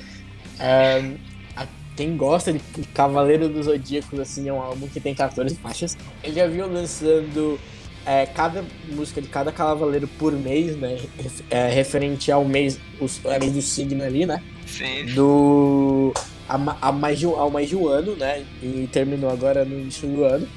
É, 0.58 1.18
quem 1.96 2.16
gosta 2.16 2.54
de 2.54 2.60
Cavaleiro 2.94 3.50
dos 3.50 3.66
Zodíacos, 3.66 4.20
assim, 4.20 4.48
é 4.48 4.54
um 4.54 4.62
álbum 4.62 4.88
que 4.88 5.00
tem 5.00 5.14
14 5.14 5.56
faixas. 5.56 5.98
Ele 6.24 6.36
já 6.36 6.48
viu 6.48 6.66
lançando 6.66 7.60
é, 8.06 8.26
cada 8.26 8.64
música 8.90 9.22
de 9.22 9.28
cada 9.28 9.52
cavaleiro 9.52 10.08
por 10.08 10.34
mês, 10.34 10.76
né? 10.76 11.00
É, 11.50 11.70
referente 11.70 12.32
ao 12.32 12.44
mês, 12.44 12.80
os, 13.00 13.24
é, 13.26 13.40
mês 13.40 13.52
do 13.54 13.62
signo 13.62 14.04
ali, 14.04 14.26
né? 14.26 14.42
Sim. 14.66 15.06
Do. 15.14 16.14
A, 16.48 16.90
a 16.90 16.92
mais 16.92 17.20
de, 17.20 17.26
ao 17.26 17.50
mais 17.50 17.70
de 17.70 17.76
um 17.76 17.88
ano, 17.88 18.16
né? 18.16 18.46
E 18.62 18.88
terminou 18.92 19.30
agora 19.30 19.64
no 19.64 19.80
início 19.80 20.08
do 20.08 20.24
ano. 20.24 20.48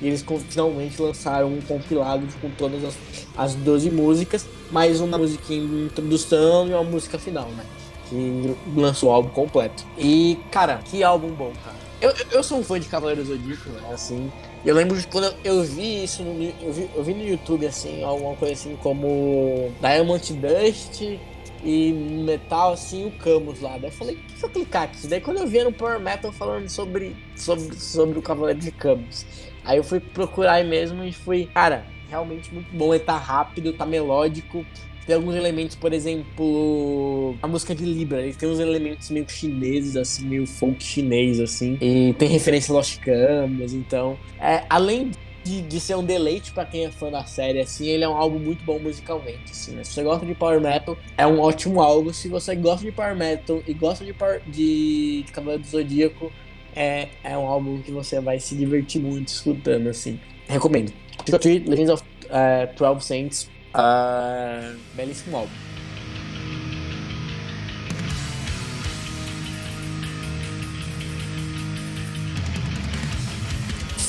E 0.00 0.08
eles 0.08 0.24
finalmente 0.48 1.00
lançaram 1.00 1.48
um 1.48 1.60
compilado 1.60 2.26
com 2.40 2.50
todas 2.50 2.82
as, 2.84 2.98
as 3.36 3.54
12 3.54 3.88
músicas, 3.90 4.44
mais 4.70 5.00
uma 5.00 5.16
música 5.16 5.54
em 5.54 5.84
introdução 5.84 6.66
e 6.66 6.72
uma 6.72 6.82
música 6.82 7.18
final, 7.20 7.48
né? 7.50 7.64
Que 8.08 8.54
lançou 8.74 9.10
o 9.10 9.12
álbum 9.12 9.28
completo. 9.28 9.84
E, 9.96 10.38
cara, 10.50 10.80
que 10.84 11.04
álbum 11.04 11.28
bom, 11.28 11.52
cara. 11.64 11.76
Eu, 12.00 12.12
eu 12.32 12.42
sou 12.42 12.58
um 12.58 12.64
fã 12.64 12.80
de 12.80 12.88
Cavaleiro 12.88 13.24
Zodíaco, 13.24 13.70
né? 13.70 13.90
Assim, 13.92 14.30
eu 14.64 14.74
lembro 14.74 14.96
de 14.96 15.06
quando 15.08 15.34
eu, 15.44 15.62
vi 15.64 16.04
isso, 16.04 16.22
no, 16.22 16.42
eu, 16.62 16.72
vi, 16.72 16.90
eu 16.94 17.02
vi 17.02 17.14
no 17.14 17.26
YouTube, 17.26 17.66
assim, 17.66 18.02
alguma 18.04 18.36
coisa 18.36 18.54
assim 18.54 18.76
como 18.76 19.72
Diamond 19.80 20.32
Dust 20.34 21.18
e 21.64 21.92
metal, 21.92 22.72
assim, 22.72 23.06
o 23.06 23.10
Camus 23.12 23.60
lá. 23.60 23.78
Daí 23.78 23.90
eu 23.90 23.92
falei, 23.92 24.18
deixa 24.28 24.46
eu 24.46 24.50
clicar 24.50 24.84
aqui. 24.84 25.06
Daí 25.06 25.20
quando 25.20 25.38
eu 25.38 25.46
vi 25.46 25.62
no 25.64 25.72
Power 25.72 25.98
Metal 25.98 26.32
falando 26.32 26.68
sobre, 26.68 27.16
sobre, 27.36 27.74
sobre 27.74 28.18
o 28.18 28.22
Cavaleiro 28.22 28.60
de 28.60 28.70
Camus. 28.70 29.26
Aí 29.64 29.78
eu 29.78 29.84
fui 29.84 30.00
procurar 30.00 30.54
aí 30.54 30.66
mesmo 30.66 31.04
e 31.04 31.12
fui, 31.12 31.46
cara, 31.46 31.84
realmente 32.08 32.52
muito 32.52 32.70
bom. 32.74 32.94
Ele 32.94 33.02
tá 33.02 33.16
rápido, 33.16 33.72
tá 33.72 33.86
melódico. 33.86 34.64
Tem 35.06 35.16
alguns 35.16 35.34
elementos, 35.34 35.74
por 35.74 35.92
exemplo, 35.92 37.34
a 37.42 37.48
música 37.48 37.74
de 37.74 37.84
Libra, 37.84 38.22
ele 38.22 38.34
tem 38.34 38.48
uns 38.48 38.60
elementos 38.60 39.10
meio 39.10 39.28
chineses, 39.28 39.96
assim, 39.96 40.24
meio 40.24 40.46
folk 40.46 40.82
chinês, 40.82 41.40
assim. 41.40 41.76
E 41.80 42.14
tem 42.14 42.28
referência 42.28 42.72
a 42.72 42.76
Lost 42.76 42.98
Canvas, 43.00 43.72
então. 43.72 44.16
É, 44.40 44.62
além 44.70 45.10
de, 45.42 45.60
de, 45.62 45.80
ser 45.80 45.96
um 45.96 46.04
deleite 46.04 46.52
para 46.52 46.64
quem 46.64 46.84
é 46.84 46.90
fã 46.90 47.10
da 47.10 47.24
série, 47.24 47.60
assim, 47.60 47.88
ele 47.88 48.04
é 48.04 48.08
um 48.08 48.16
álbum 48.16 48.38
muito 48.38 48.64
bom 48.64 48.78
musicalmente, 48.78 49.50
assim, 49.50 49.72
né? 49.72 49.82
Se 49.82 49.92
você 49.92 50.04
gosta 50.04 50.24
de 50.24 50.34
Power 50.34 50.60
Metal, 50.60 50.96
é 51.18 51.26
um 51.26 51.40
ótimo 51.40 51.82
álbum. 51.82 52.12
Se 52.12 52.28
você 52.28 52.54
gosta 52.54 52.84
de 52.84 52.92
Power 52.92 53.16
Metal 53.16 53.60
e 53.66 53.74
gosta 53.74 54.04
de, 54.04 54.14
de, 54.46 55.22
de 55.24 55.32
Cavaleiro 55.32 55.62
do 55.62 55.68
Zodíaco, 55.68 56.30
é, 56.76 57.08
é 57.24 57.36
um 57.36 57.46
álbum 57.48 57.82
que 57.82 57.90
você 57.90 58.20
vai 58.20 58.38
se 58.38 58.54
divertir 58.54 59.00
muito 59.00 59.28
escutando, 59.28 59.88
assim. 59.88 60.20
Recomendo. 60.48 60.92
Legends 61.28 61.90
of 61.90 62.02
uh, 62.26 62.78
12 62.78 63.04
Saints 63.04 63.50
Uh, 63.74 64.78
belíssimo 64.94 65.36
álbum. 65.36 65.52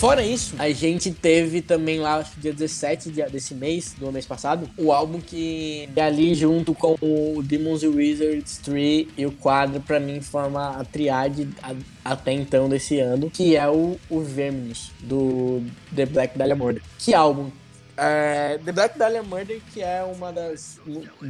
Fora 0.03 0.21
isso, 0.21 0.53
a 0.59 0.69
gente 0.69 1.11
teve 1.11 1.61
também 1.61 2.01
lá, 2.01 2.15
acho 2.15 2.33
que 2.33 2.41
dia 2.41 2.51
17 2.51 3.09
desse 3.09 3.55
mês, 3.55 3.95
do 3.97 4.11
mês 4.11 4.25
passado, 4.25 4.69
o 4.77 4.91
álbum 4.91 5.21
que 5.21 5.87
é 5.95 6.01
ali 6.01 6.35
junto 6.35 6.73
com 6.73 6.97
o 7.01 7.41
Demons 7.41 7.83
Wizards 7.83 8.57
3 8.57 9.07
e 9.17 9.25
o 9.25 9.31
quadro, 9.31 9.79
pra 9.79 10.01
mim, 10.01 10.19
forma 10.19 10.71
a 10.77 10.83
triade 10.83 11.47
até 12.03 12.33
então 12.33 12.67
desse 12.67 12.99
ano, 12.99 13.29
que 13.29 13.55
é 13.55 13.65
o, 13.69 13.97
o 14.09 14.25
do 14.99 15.63
The 15.95 16.05
Black 16.05 16.37
Dahlia 16.37 16.55
Murder. 16.57 16.83
Que 16.99 17.13
álbum 17.13 17.49
é, 17.97 18.59
The 18.63 18.71
Black 18.71 18.97
Dahlia 18.97 19.23
Murder, 19.23 19.61
que 19.73 19.81
é 19.81 20.03
uma 20.03 20.31
das 20.31 20.79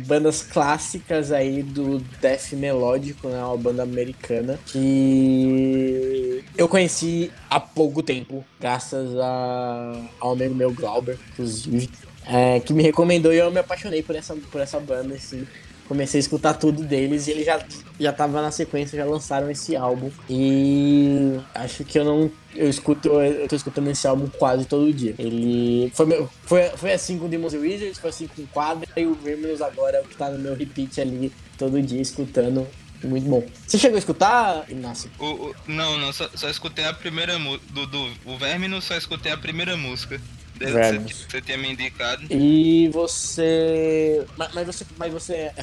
bandas 0.07 0.41
clássicas 0.41 1.31
aí 1.31 1.61
do 1.61 1.99
death 2.21 2.53
melódico, 2.53 3.27
né? 3.27 3.43
Uma 3.43 3.57
banda 3.57 3.83
americana 3.83 4.59
que 4.65 6.43
eu 6.57 6.67
conheci 6.67 7.31
há 7.49 7.59
pouco 7.59 8.01
tempo, 8.01 8.45
graças 8.59 9.15
a, 9.17 10.01
ao 10.19 10.33
amigo 10.33 10.55
meu 10.55 10.71
Glauber, 10.71 11.17
inclusive, 11.31 11.89
é, 12.25 12.59
que 12.59 12.73
me 12.73 12.83
recomendou 12.83 13.33
e 13.33 13.37
eu 13.37 13.51
me 13.51 13.59
apaixonei 13.59 14.01
por 14.01 14.15
essa, 14.15 14.35
por 14.35 14.61
essa 14.61 14.79
banda, 14.79 15.15
assim 15.15 15.45
comecei 15.87 16.19
a 16.19 16.21
escutar 16.21 16.53
tudo 16.53 16.83
deles 16.83 17.27
e 17.27 17.31
eles 17.31 17.45
já, 17.45 17.63
já 17.99 18.13
tava 18.13 18.41
na 18.41 18.51
sequência, 18.51 18.97
já 18.97 19.05
lançaram 19.05 19.49
esse 19.49 19.75
álbum. 19.75 20.09
E 20.29 21.39
acho 21.53 21.83
que 21.83 21.99
eu 21.99 22.05
não. 22.05 22.31
Eu 22.55 22.69
escuto, 22.69 23.09
eu 23.09 23.47
tô 23.47 23.55
escutando 23.55 23.89
esse 23.89 24.07
álbum 24.07 24.27
quase 24.27 24.65
todo 24.65 24.93
dia. 24.93 25.15
Ele. 25.17 25.91
Foi, 25.93 26.27
foi, 26.43 26.63
foi 26.69 26.93
assim 26.93 27.17
com 27.17 27.27
Demons 27.27 27.53
Wizards, 27.53 27.97
foi 27.97 28.09
assim 28.09 28.27
com 28.27 28.45
Quadra 28.47 28.87
e 28.95 29.05
o 29.05 29.15
Verminus 29.15 29.61
agora 29.61 29.97
é 29.97 30.01
o 30.01 30.05
que 30.05 30.15
tá 30.15 30.29
no 30.29 30.39
meu 30.39 30.55
repeat 30.55 31.01
ali 31.01 31.31
todo 31.57 31.81
dia 31.81 32.01
escutando. 32.01 32.67
Muito 33.03 33.29
bom. 33.29 33.43
Você 33.67 33.77
chegou 33.77 33.95
a 33.95 33.99
escutar, 33.99 34.65
Inácio? 34.69 35.11
O, 35.19 35.25
o, 35.25 35.55
não, 35.67 35.97
não, 35.97 36.13
só, 36.13 36.29
só 36.35 36.49
escutei 36.49 36.85
a 36.85 36.93
primeira 36.93 37.37
música. 37.37 37.65
Do, 37.73 37.85
do, 37.85 38.11
o 38.25 38.37
Verminus 38.37 38.85
só 38.85 38.95
escutei 38.95 39.31
a 39.31 39.37
primeira 39.37 39.75
música. 39.75 40.21
Você, 40.59 40.99
você 40.99 41.41
tinha 41.41 41.57
me 41.57 41.71
indicado. 41.71 42.25
E 42.29 42.89
você. 42.89 44.25
Mas, 44.37 44.53
mas 44.53 44.67
você, 44.67 44.85
mas 44.97 45.13
você 45.13 45.33
é, 45.33 45.53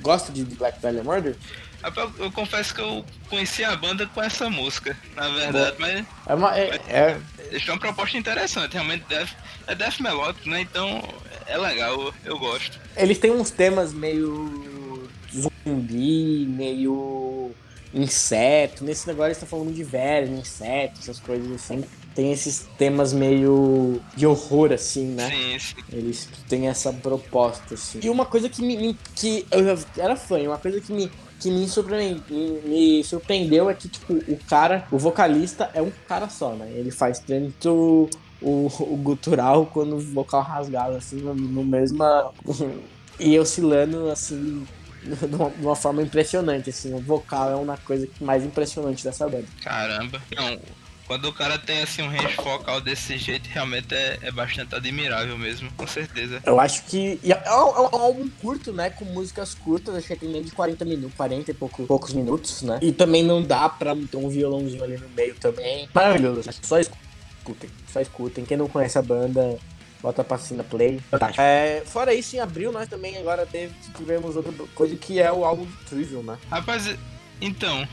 gosta 0.00 0.32
de 0.32 0.44
Black 0.44 0.80
Dahlia 0.80 1.02
Murder? 1.02 1.36
Eu, 1.82 2.24
eu, 2.24 2.32
confesso 2.32 2.74
que 2.74 2.80
eu 2.80 3.04
conheci 3.28 3.62
a 3.62 3.76
banda 3.76 4.06
com 4.06 4.22
essa 4.22 4.48
música, 4.48 4.96
na 5.14 5.28
verdade, 5.28 5.76
mas. 5.78 6.06
É 6.26 6.34
uma. 6.34 6.58
É, 6.58 6.80
é... 6.88 7.20
Eles 7.50 7.68
uma 7.68 7.78
proposta 7.78 8.16
interessante, 8.16 8.72
realmente 8.72 9.04
death, 9.06 9.28
é 9.66 9.74
death 9.74 10.00
melódico, 10.00 10.48
né? 10.48 10.62
Então 10.62 11.02
é 11.46 11.58
legal, 11.58 11.92
eu, 11.92 12.14
eu 12.24 12.38
gosto. 12.38 12.80
Eles 12.96 13.18
têm 13.18 13.30
uns 13.30 13.50
temas 13.50 13.92
meio 13.92 15.08
zumbi, 15.32 16.46
meio 16.48 17.52
inseto. 17.92 18.82
Nesse 18.82 19.06
negócio 19.06 19.28
eles 19.28 19.36
estão 19.36 19.48
falando 19.48 19.74
de 19.74 19.84
velho, 19.84 20.34
inseto, 20.34 20.98
essas 21.00 21.20
coisas 21.20 21.52
assim 21.52 21.84
tem 22.14 22.32
esses 22.32 22.66
temas 22.78 23.12
meio 23.12 24.00
de 24.16 24.26
horror, 24.26 24.72
assim, 24.72 25.06
né? 25.06 25.28
Sim, 25.28 25.58
sim. 25.58 25.82
Eles 25.92 26.28
têm 26.48 26.68
essa 26.68 26.92
proposta, 26.92 27.74
assim. 27.74 28.00
E 28.02 28.08
uma 28.08 28.24
coisa 28.24 28.48
que 28.48 28.62
me. 28.62 28.96
que 29.16 29.44
eu 29.50 29.78
era 29.98 30.16
fã, 30.16 30.38
uma 30.40 30.58
coisa 30.58 30.80
que 30.80 30.92
me. 30.92 31.10
Que 31.40 31.50
me, 31.50 31.68
surpreendeu, 31.68 32.62
me 32.64 33.04
surpreendeu 33.04 33.68
é 33.68 33.74
que, 33.74 33.88
tipo, 33.88 34.14
o 34.14 34.38
cara, 34.48 34.86
o 34.90 34.96
vocalista 34.96 35.68
é 35.74 35.82
um 35.82 35.92
cara 36.08 36.28
só, 36.28 36.54
né? 36.54 36.70
Ele 36.74 36.90
faz 36.90 37.18
tanto 37.18 38.08
o, 38.40 38.70
o 38.80 38.96
gutural 38.96 39.66
quanto 39.66 39.96
o 39.96 40.00
vocal 40.00 40.42
rasgado, 40.42 40.96
assim, 40.96 41.16
no, 41.16 41.34
no 41.34 41.64
mesma. 41.64 42.32
e 43.18 43.38
oscilando, 43.38 44.08
assim, 44.10 44.64
de 45.02 45.34
uma, 45.34 45.50
de 45.50 45.66
uma, 45.66 45.76
forma 45.76 46.02
impressionante, 46.02 46.70
assim. 46.70 46.94
O 46.94 47.00
vocal 47.00 47.50
é 47.50 47.56
uma 47.56 47.76
coisa 47.76 48.08
mais 48.20 48.44
impressionante 48.44 49.02
dessa 49.04 49.28
banda. 49.28 49.46
Caramba. 49.60 50.22
Não, 50.34 50.58
quando 51.06 51.26
o 51.26 51.32
cara 51.32 51.58
tem 51.58 51.82
assim 51.82 52.02
um 52.02 52.08
range 52.08 52.34
focal 52.34 52.80
desse 52.80 53.18
jeito, 53.18 53.48
realmente 53.48 53.94
é, 53.94 54.18
é 54.22 54.30
bastante 54.30 54.74
admirável 54.74 55.36
mesmo, 55.36 55.70
com 55.76 55.86
certeza. 55.86 56.42
Eu 56.44 56.58
acho 56.58 56.84
que. 56.84 57.20
É, 57.24 57.30
é, 57.30 57.52
um, 57.52 57.68
é 57.68 57.80
um 57.80 58.00
álbum 58.00 58.28
curto, 58.40 58.72
né? 58.72 58.90
Com 58.90 59.04
músicas 59.04 59.54
curtas, 59.54 59.94
acho 59.94 60.06
que 60.06 60.16
tem 60.16 60.28
menos 60.28 60.46
de 60.46 60.52
40 60.52 60.84
minutos, 60.84 61.16
40 61.16 61.50
e 61.50 61.54
pouco, 61.54 61.86
poucos 61.86 62.12
minutos, 62.12 62.62
né? 62.62 62.78
E 62.80 62.92
também 62.92 63.22
não 63.22 63.42
dá 63.42 63.68
pra 63.68 63.94
ter 63.94 64.16
um 64.16 64.28
violãozinho 64.28 64.82
ali 64.82 64.96
no 64.96 65.08
meio 65.10 65.34
também. 65.34 65.88
Maravilhoso, 65.92 66.42
só 66.62 66.78
escutem, 66.78 67.70
só 67.92 68.00
escutem. 68.00 68.44
Quem 68.44 68.56
não 68.56 68.68
conhece 68.68 68.98
a 68.98 69.02
banda, 69.02 69.58
bota 70.00 70.24
pra 70.24 70.38
cima 70.38 70.64
play. 70.64 71.00
Fantástico. 71.10 71.42
É, 71.42 71.82
fora 71.84 72.14
isso, 72.14 72.36
em 72.36 72.40
abril 72.40 72.72
nós 72.72 72.88
também 72.88 73.16
agora 73.18 73.46
teve, 73.46 73.74
tivemos 73.96 74.36
outra 74.36 74.52
coisa 74.74 74.96
que 74.96 75.20
é 75.20 75.30
o 75.30 75.44
álbum 75.44 75.66
Trivial, 75.86 76.22
né? 76.22 76.38
Rapaz, 76.50 76.94
então, 77.40 77.86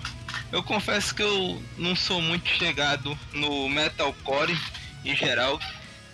eu 0.52 0.64
confesso 0.64 1.14
que 1.14 1.22
eu 1.22 1.62
não 1.78 1.96
sou 1.96 2.22
muito 2.22 2.48
chegado 2.50 3.18
no 3.34 3.70
metalcore 3.70 4.58
em 5.04 5.16
geral, 5.16 5.60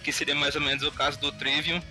que 0.03 0.11
seria 0.11 0.35
mais 0.35 0.55
ou 0.55 0.61
menos 0.61 0.83
o 0.83 0.91
caso 0.91 1.19
do 1.19 1.31
Trivium. 1.31 1.81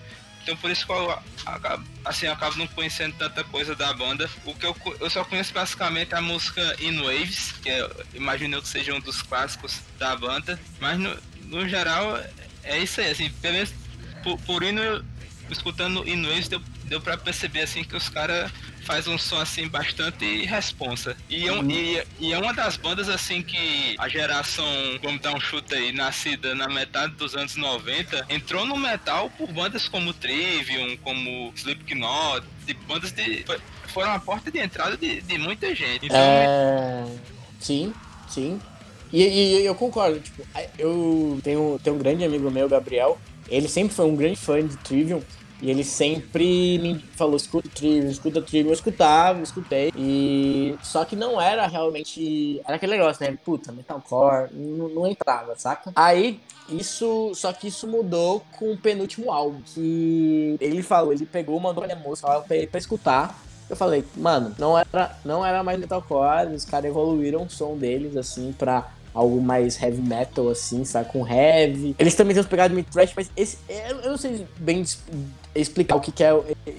Então 0.42 0.56
por 0.56 0.70
isso 0.70 0.86
que 0.86 0.92
eu 0.92 1.18
acabo, 1.44 1.84
assim, 2.04 2.26
eu 2.26 2.32
acabo 2.32 2.56
não 2.56 2.68
conhecendo 2.68 3.16
tanta 3.16 3.42
coisa 3.42 3.74
da 3.74 3.92
banda. 3.92 4.30
O 4.44 4.54
que 4.54 4.64
eu, 4.64 4.76
eu 5.00 5.10
só 5.10 5.24
conheço 5.24 5.52
basicamente 5.52 6.14
a 6.14 6.20
música 6.20 6.76
In 6.80 7.00
Waves, 7.02 7.52
que 7.62 7.68
é, 7.68 7.90
imagino 8.14 8.62
que 8.62 8.68
seja 8.68 8.94
um 8.94 9.00
dos 9.00 9.22
clássicos 9.22 9.80
da 9.98 10.14
banda. 10.14 10.58
Mas 10.78 10.98
no, 10.98 11.16
no 11.46 11.68
geral 11.68 12.16
é 12.62 12.78
isso 12.78 13.00
aí, 13.00 13.10
assim, 13.10 13.28
pelo 13.30 13.54
menos 13.54 13.74
por, 14.22 14.38
por 14.42 14.62
indo, 14.62 15.04
escutando 15.50 16.08
In 16.08 16.24
Waves 16.24 16.48
deu, 16.48 16.60
deu 16.84 17.00
pra 17.00 17.16
perceber 17.16 17.62
assim 17.62 17.82
que 17.82 17.96
os 17.96 18.08
caras 18.08 18.50
faz 18.86 19.08
um 19.08 19.18
som 19.18 19.38
assim 19.38 19.68
bastante 19.68 20.46
responsa. 20.46 21.16
E, 21.28 21.48
é 21.48 21.52
um, 21.52 21.68
e, 21.68 22.02
e, 22.20 22.32
é 22.32 22.38
uma 22.38 22.54
das 22.54 22.76
bandas 22.76 23.08
assim 23.08 23.42
que 23.42 23.96
a 23.98 24.08
geração, 24.08 24.64
vamos 25.02 25.20
dar 25.20 25.34
um 25.34 25.40
chute 25.40 25.74
aí, 25.74 25.92
nascida 25.92 26.54
na 26.54 26.68
metade 26.68 27.14
dos 27.14 27.34
anos 27.34 27.56
90, 27.56 28.26
entrou 28.30 28.64
no 28.64 28.76
metal 28.76 29.28
por 29.36 29.52
bandas 29.52 29.88
como 29.88 30.14
Trivium, 30.14 30.96
como 30.98 31.52
Slipknot, 31.56 32.46
de 32.64 32.74
bandas 32.74 33.10
de. 33.10 33.44
Foram 33.88 34.12
a 34.12 34.18
porta 34.20 34.50
de 34.50 34.58
entrada 34.58 34.96
de, 34.96 35.20
de 35.20 35.38
muita 35.38 35.74
gente. 35.74 36.06
Então, 36.06 36.16
é... 36.16 37.04
Sim, 37.58 37.92
sim. 38.28 38.60
E, 39.12 39.22
e, 39.22 39.64
eu 39.64 39.74
concordo, 39.74 40.20
tipo, 40.20 40.42
eu 40.78 41.40
tenho, 41.42 41.80
tenho 41.82 41.96
um 41.96 41.98
grande 41.98 42.24
amigo 42.24 42.50
meu, 42.50 42.68
Gabriel, 42.68 43.18
ele 43.48 43.68
sempre 43.68 43.94
foi 43.94 44.04
um 44.04 44.16
grande 44.16 44.36
fã 44.36 44.64
de 44.64 44.76
Trivium, 44.78 45.22
e 45.60 45.70
ele 45.70 45.82
sempre 45.84 46.78
me 46.78 46.98
falou, 47.14 47.36
escuta 47.36 47.68
Trivium, 47.68 48.10
escuta 48.10 48.42
Trivium. 48.42 48.70
Eu 48.70 48.74
escutava, 48.74 49.42
escutei. 49.42 49.92
E... 49.96 50.76
Só 50.82 51.04
que 51.04 51.16
não 51.16 51.40
era 51.40 51.66
realmente... 51.66 52.60
Era 52.64 52.76
aquele 52.76 52.92
negócio, 52.92 53.24
né? 53.24 53.38
Puta, 53.44 53.72
metalcore, 53.72 54.50
não, 54.52 54.88
não 54.88 55.06
entrava, 55.06 55.54
saca? 55.56 55.92
Aí, 55.96 56.40
isso... 56.68 57.32
Só 57.34 57.52
que 57.52 57.68
isso 57.68 57.86
mudou 57.86 58.44
com 58.58 58.72
o 58.72 58.76
penúltimo 58.76 59.32
álbum. 59.32 59.60
Que 59.64 60.56
ele 60.60 60.82
falou, 60.82 61.12
ele 61.12 61.24
pegou, 61.24 61.58
mandou 61.58 61.84
a 61.84 61.96
moça 61.96 62.26
lá 62.26 62.40
pra, 62.40 62.56
pra 62.66 62.78
escutar. 62.78 63.42
Eu 63.68 63.74
falei, 63.74 64.04
mano, 64.14 64.54
não 64.58 64.78
era, 64.78 65.18
não 65.24 65.44
era 65.44 65.62
mais 65.64 65.78
metalcore, 65.78 66.54
os 66.54 66.64
caras 66.64 66.88
evoluíram 66.88 67.42
o 67.42 67.50
som 67.50 67.76
deles, 67.76 68.16
assim, 68.16 68.52
pra 68.52 68.92
algo 69.12 69.40
mais 69.40 69.82
heavy 69.82 70.00
metal, 70.02 70.48
assim, 70.50 70.84
sabe? 70.84 71.10
Com 71.10 71.26
heavy. 71.26 71.96
Eles 71.98 72.14
também 72.14 72.34
têm 72.34 72.42
os 72.42 72.46
pegadas 72.48 72.70
de 72.70 72.76
mid-thrash, 72.76 73.12
mas 73.16 73.30
esse, 73.36 73.58
eu 73.68 74.10
não 74.10 74.18
sei 74.18 74.46
bem 74.58 74.84
explicar 75.60 75.96
o 75.96 76.00
que, 76.00 76.12
que 76.12 76.24
é 76.24 76.32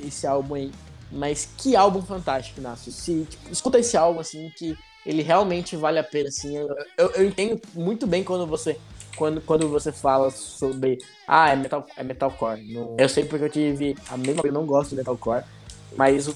esse 0.05 0.25
álbum 0.25 0.55
aí. 0.55 0.71
Mas 1.11 1.49
que 1.57 1.75
álbum 1.75 2.01
fantástico, 2.01 2.59
Inácio. 2.59 2.91
Se, 2.91 3.25
tipo, 3.29 3.51
escuta 3.51 3.79
esse 3.79 3.95
álbum, 3.95 4.19
assim, 4.19 4.51
que 4.57 4.77
ele 5.05 5.21
realmente 5.21 5.75
vale 5.75 5.99
a 5.99 6.03
pena, 6.03 6.27
assim. 6.27 6.57
Eu, 6.57 6.67
eu, 6.97 7.11
eu, 7.11 7.25
entendo 7.25 7.61
muito 7.73 8.05
bem 8.05 8.23
quando 8.23 8.45
você 8.45 8.77
quando, 9.15 9.41
quando 9.41 9.67
você 9.67 9.91
fala 9.91 10.29
sobre 10.29 10.99
ah, 11.27 11.49
é, 11.49 11.55
metal, 11.55 11.85
é 11.95 12.03
metalcore. 12.03 12.61
Eu 12.97 13.09
sei 13.09 13.25
porque 13.25 13.45
eu 13.45 13.49
tive 13.49 13.97
a 14.09 14.17
mesma 14.17 14.41
coisa, 14.41 14.47
eu 14.49 14.59
não 14.59 14.65
gosto 14.65 14.91
de 14.91 14.97
metalcore, 14.97 15.43
mas 15.95 16.27
o, 16.27 16.35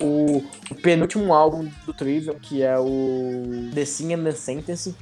o, 0.00 0.44
o 0.70 0.74
penúltimo 0.76 1.34
álbum 1.34 1.68
do 1.84 1.92
Trivial, 1.92 2.36
que 2.36 2.62
é 2.62 2.78
o 2.78 3.70
The 3.74 3.84
Sin 3.84 4.14
and 4.14 4.24
the 4.24 4.32
Sentence, 4.32 4.94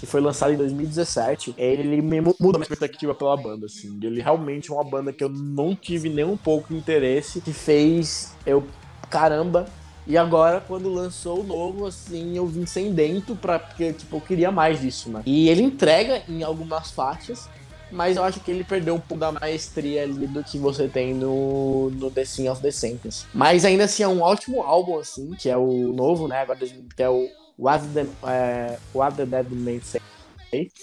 que 0.00 0.06
foi 0.06 0.20
lançado 0.22 0.54
em 0.54 0.56
2017, 0.56 1.54
ele 1.58 2.00
muda 2.00 2.58
minha 2.58 2.66
perspectiva 2.66 3.14
pela 3.14 3.36
banda, 3.36 3.66
assim. 3.66 4.00
Ele 4.02 4.22
realmente 4.22 4.70
é 4.70 4.74
uma 4.74 4.82
banda 4.82 5.12
que 5.12 5.22
eu 5.22 5.28
não 5.28 5.76
tive 5.76 6.08
nem 6.08 6.24
um 6.24 6.38
pouco 6.38 6.72
de 6.72 6.80
interesse, 6.80 7.42
que 7.42 7.52
fez 7.52 8.34
eu, 8.46 8.66
caramba, 9.10 9.66
e 10.06 10.16
agora, 10.16 10.64
quando 10.66 10.88
lançou 10.88 11.40
o 11.40 11.42
novo, 11.44 11.86
assim, 11.86 12.34
eu 12.34 12.46
vim 12.46 12.64
sem 12.64 12.92
dentro 12.92 13.36
pra, 13.36 13.58
porque, 13.58 13.92
tipo, 13.92 14.16
eu 14.16 14.20
queria 14.22 14.50
mais 14.50 14.80
disso, 14.80 15.10
né? 15.10 15.22
E 15.26 15.50
ele 15.50 15.62
entrega 15.62 16.22
em 16.26 16.42
algumas 16.42 16.90
faixas, 16.90 17.46
mas 17.92 18.16
eu 18.16 18.24
acho 18.24 18.40
que 18.40 18.50
ele 18.50 18.64
perdeu 18.64 18.94
um 18.94 19.00
pouco 19.00 19.20
da 19.20 19.30
maestria 19.30 20.04
ali 20.04 20.26
do 20.26 20.42
que 20.42 20.58
você 20.58 20.88
tem 20.88 21.12
no, 21.12 21.90
no 21.90 22.10
The 22.10 22.24
Sin 22.24 22.48
of 22.48 22.62
the 22.62 22.70
Sentence. 22.70 23.26
Mas 23.34 23.66
ainda 23.66 23.84
assim, 23.84 24.02
é 24.02 24.08
um 24.08 24.22
ótimo 24.22 24.62
álbum, 24.62 24.98
assim, 24.98 25.32
que 25.38 25.50
é 25.50 25.56
o 25.56 25.92
novo, 25.92 26.26
né? 26.26 26.40
Agora, 26.40 26.58
que 26.58 27.02
é 27.02 27.08
o 27.10 27.28
What 27.60 27.86
the, 27.88 28.06
é, 28.26 28.78
What 28.94 29.16
the 29.16 29.26
Dead 29.26 29.46
May 29.50 29.80
Say. 29.80 30.00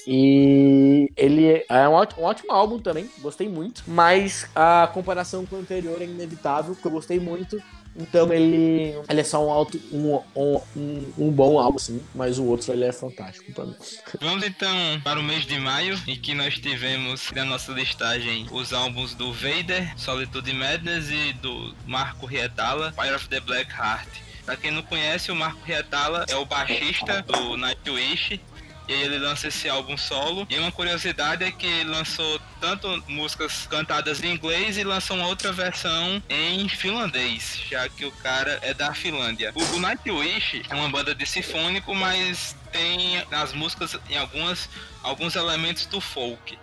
E 0.07 1.11
ele 1.17 1.65
é 1.67 1.89
um 1.89 1.93
ótimo, 1.93 2.21
um 2.21 2.25
ótimo, 2.25 2.51
álbum 2.53 2.80
também, 2.80 3.09
gostei 3.19 3.49
muito. 3.49 3.84
Mas 3.86 4.47
a 4.55 4.89
comparação 4.93 5.45
com 5.45 5.57
o 5.57 5.59
anterior 5.59 6.01
é 6.01 6.05
inevitável, 6.05 6.73
porque 6.73 6.88
eu 6.88 6.91
gostei 6.91 7.19
muito. 7.19 7.61
Então 7.99 8.32
ele, 8.32 8.93
ele 9.09 9.21
é 9.21 9.23
só 9.23 9.43
um, 9.43 9.49
alto, 9.49 9.82
um, 9.91 10.21
um, 10.36 11.13
um 11.17 11.32
bom 11.32 11.57
álbum, 11.57 11.78
assim, 11.78 11.99
mas 12.13 12.38
o 12.38 12.45
outro 12.45 12.71
ele 12.71 12.86
é 12.86 12.91
fantástico 12.91 13.51
pra 13.51 13.65
mim. 13.65 13.75
Vamos 14.21 14.45
então 14.45 15.01
para 15.03 15.19
o 15.19 15.23
mês 15.23 15.45
de 15.47 15.59
maio, 15.59 15.99
em 16.07 16.15
que 16.15 16.36
nós 16.36 16.53
tivemos 16.59 17.32
na 17.32 17.43
nossa 17.43 17.71
listagem 17.71 18.45
os 18.51 18.71
álbuns 18.71 19.15
do 19.15 19.34
Vader, 19.34 19.97
Solitude 19.97 20.53
Madness 20.53 21.09
e 21.09 21.34
do 21.34 21.73
Marco 21.88 22.28
Rietala, 22.28 22.91
Fire 22.91 23.15
of 23.15 23.28
the 23.30 23.39
Black 23.39 23.71
Heart. 23.71 24.26
Pra 24.47 24.55
quem 24.55 24.71
não 24.71 24.81
conhece, 24.81 25.29
o 25.29 25.35
Marco 25.35 25.59
Riatala 25.65 26.25
é 26.29 26.35
o 26.37 26.45
baixista 26.45 27.21
do 27.21 27.57
Nightwish. 27.57 28.39
E 28.87 28.93
ele 28.93 29.19
lança 29.19 29.49
esse 29.49 29.67
álbum 29.67 29.97
solo. 29.97 30.47
E 30.49 30.57
uma 30.57 30.71
curiosidade 30.71 31.43
é 31.43 31.51
que 31.51 31.67
ele 31.67 31.89
lançou 31.89 32.39
tanto 32.61 32.87
músicas 33.09 33.67
cantadas 33.67 34.23
em 34.23 34.31
inglês 34.31 34.77
e 34.77 34.85
lançou 34.85 35.17
uma 35.17 35.27
outra 35.27 35.51
versão 35.51 36.23
em 36.29 36.69
finlandês, 36.69 37.59
já 37.69 37.89
que 37.89 38.05
o 38.05 38.11
cara 38.13 38.57
é 38.61 38.73
da 38.73 38.93
Finlândia. 38.93 39.51
O, 39.53 39.75
o 39.75 39.79
Nightwish 39.81 40.63
é 40.69 40.73
uma 40.73 40.87
banda 40.87 41.13
de 41.13 41.25
sinfônico, 41.25 41.93
mas 41.93 42.55
tem 42.71 43.21
nas 43.29 43.51
músicas 43.51 43.97
em 44.09 44.15
algumas 44.15 44.69
alguns 45.03 45.35
elementos 45.35 45.85
do 45.87 45.99
folk. 45.99 46.57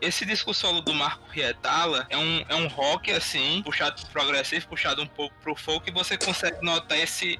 Esse 0.00 0.26
disco 0.26 0.52
solo 0.52 0.80
do 0.82 0.92
Marco 0.92 1.26
Rietala 1.30 2.06
é 2.10 2.16
um, 2.16 2.44
é 2.48 2.54
um 2.54 2.66
rock, 2.68 3.10
assim, 3.10 3.62
puxado 3.62 4.00
pro 4.02 4.10
progressivo, 4.10 4.68
puxado 4.68 5.02
um 5.02 5.06
pouco 5.06 5.34
pro 5.42 5.56
folk, 5.56 5.88
e 5.88 5.92
você 5.92 6.18
consegue 6.18 6.62
notar 6.62 6.98
esse 6.98 7.38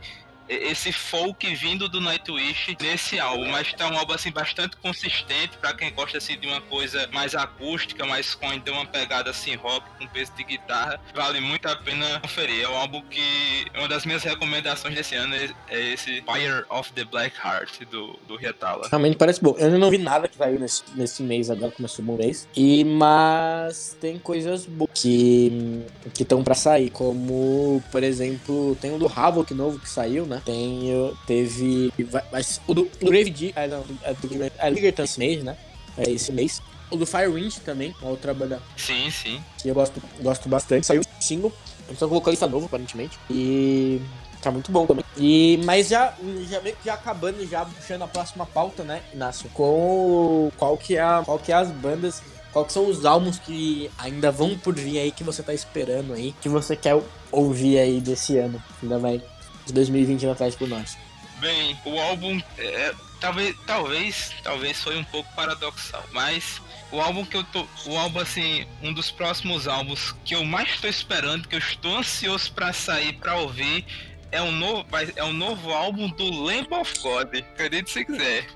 esse 0.49 0.93
folk 0.93 1.55
vindo 1.55 1.89
do 1.89 2.01
Nightwish 2.01 2.77
nesse 2.81 3.19
álbum, 3.19 3.49
mas 3.49 3.73
tá 3.73 3.89
um 3.89 3.99
álbum 3.99 4.13
assim 4.13 4.31
bastante 4.31 4.77
consistente 4.77 5.57
para 5.59 5.75
quem 5.75 5.93
gosta 5.93 6.19
assim 6.19 6.39
de 6.39 6.47
uma 6.47 6.61
coisa 6.61 7.09
mais 7.13 7.35
acústica, 7.35 8.05
mais 8.05 8.35
com 8.35 8.49
ainda 8.49 8.73
uma 8.73 8.87
pegada 8.87 9.31
assim 9.31 9.55
rock 9.57 9.87
com 9.99 10.07
peso 10.09 10.33
de 10.37 10.45
guitarra, 10.45 11.01
vale 11.15 11.41
muito 11.41 11.67
a 11.67 11.77
pena 11.77 12.21
conferir. 12.21 12.65
É 12.65 12.69
um 12.69 12.77
álbum 12.77 13.03
que 13.03 13.67
uma 13.77 13.89
das 13.89 14.05
minhas 14.05 14.23
recomendações 14.23 14.95
desse 14.95 15.15
ano 15.15 15.35
é, 15.35 15.51
é 15.69 15.93
esse 15.93 16.23
Fire 16.23 16.65
of 16.71 16.93
the 16.93 17.05
Black 17.05 17.37
Heart 17.43 17.85
do 17.91 18.19
do 18.27 18.37
Rietala. 18.37 18.89
Realmente 18.89 19.17
parece 19.17 19.43
bom. 19.43 19.55
Eu 19.59 19.79
não 19.79 19.91
vi 19.91 19.99
nada 19.99 20.29
que 20.29 20.37
saiu 20.37 20.59
nesse, 20.59 20.83
nesse 20.95 21.23
mês 21.23 21.51
agora 21.51 21.73
começou 21.73 22.05
o 22.05 22.17
mês. 22.17 22.49
E 22.57 22.85
mas 22.85 23.97
tem 24.01 24.19
coisas 24.19 24.67
boas 24.67 24.91
que 24.95 25.85
que 26.15 26.23
estão 26.23 26.43
para 26.43 26.55
sair, 26.55 26.91
como 26.91 27.83
por 27.91 28.03
exemplo, 28.03 28.77
tem 28.81 28.95
o 28.95 28.99
do 28.99 29.07
Havoc 29.07 29.53
novo 29.53 29.79
que 29.79 29.89
saiu, 29.89 30.27
né? 30.27 30.36
Né? 30.37 30.43
Tem, 30.45 31.17
teve. 31.27 31.93
Mas 32.31 32.61
o 32.67 32.75
do, 32.75 32.91
do 33.01 33.07
Grave 33.07 33.31
D. 33.31 33.53
Ah, 33.57 33.67
não, 33.67 33.85
é 34.03 34.15
do 34.15 34.29
Ligerton 34.75 35.03
esse 35.03 35.19
mês, 35.19 35.43
né? 35.43 35.57
É 35.97 36.11
esse 36.11 36.33
mês. 36.33 36.63
O 36.91 36.97
do 36.97 37.07
Firewind 37.07 37.57
também, 37.65 37.95
uma 38.01 38.11
outra 38.11 38.33
banda. 38.33 38.63
Sim, 38.77 39.11
sim. 39.11 39.43
Que 39.59 39.69
eu 39.69 39.75
gosto, 39.75 40.01
gosto 40.21 40.49
bastante. 40.49 40.87
Saiu 40.87 41.01
um 41.01 41.21
single. 41.21 41.53
Então 41.89 42.09
colocou 42.09 42.31
lista 42.31 42.47
novo, 42.47 42.67
aparentemente. 42.67 43.19
E. 43.31 44.01
Tá 44.43 44.51
muito 44.51 44.71
bom 44.71 44.87
também. 44.87 45.05
E, 45.17 45.61
mas 45.65 45.89
já, 45.89 46.15
já 46.49 46.61
meio 46.61 46.77
que 46.77 46.85
já 46.85 46.95
acabando, 46.95 47.45
já 47.49 47.65
puxando 47.65 48.03
a 48.03 48.07
próxima 48.07 48.47
pauta, 48.47 48.85
né, 48.85 49.03
Inácio? 49.13 49.51
Com 49.53 50.53
qual 50.57 50.77
que 50.77 50.97
é, 50.97 51.01
a, 51.01 51.23
qual 51.25 51.39
que 51.39 51.51
é 51.51 51.55
as 51.57 51.69
bandas 51.71 52.23
quais 52.53 52.73
são 52.73 52.87
os 52.87 53.05
álbuns 53.05 53.39
que 53.39 53.91
ainda 53.99 54.31
vão 54.31 54.57
por 54.57 54.75
vir 54.75 54.99
aí 54.99 55.11
que 55.11 55.23
você 55.23 55.43
tá 55.43 55.53
esperando 55.53 56.15
aí, 56.15 56.35
que 56.41 56.49
você 56.49 56.75
quer 56.75 56.99
ouvir 57.31 57.79
aí 57.79 58.01
desse 58.01 58.39
ano? 58.39 58.63
Ainda 58.83 58.99
vai 58.99 59.23
de 59.67 59.73
2020 59.73 60.27
atrás 60.29 60.55
por 60.55 60.69
nós? 60.69 60.97
Bem, 61.39 61.79
o 61.85 62.01
álbum 62.01 62.41
é, 62.57 62.95
talvez, 63.21 63.55
talvez, 63.67 64.35
talvez 64.43 64.83
foi 64.83 64.97
um 64.97 65.05
pouco 65.05 65.31
paradoxal, 65.35 66.03
mas 66.13 66.63
o 66.91 67.01
álbum 67.01 67.25
que 67.25 67.37
eu 67.37 67.45
tô, 67.45 67.67
o 67.87 67.97
álbum 67.99 68.21
assim, 68.21 68.67
um 68.83 68.93
dos 68.93 69.11
próximos 69.11 69.69
álbuns 69.69 70.15
que 70.25 70.35
eu 70.35 70.45
mais 70.45 70.71
estou 70.71 70.89
esperando, 70.89 71.49
que 71.49 71.55
eu 71.55 71.59
estou 71.59 71.97
ansioso 71.97 72.53
para 72.53 72.73
sair 72.73 73.13
para 73.15 73.37
ouvir, 73.37 73.85
é 74.31 74.41
um 74.41 74.53
novo, 74.53 74.87
é 75.15 75.25
um 75.25 75.33
novo 75.33 75.73
álbum 75.73 76.09
do 76.09 76.31
Lamb 76.43 76.69
of 76.73 76.99
God, 77.01 77.35
acredite 77.35 77.91
se 77.91 78.05
quiser. 78.05 78.47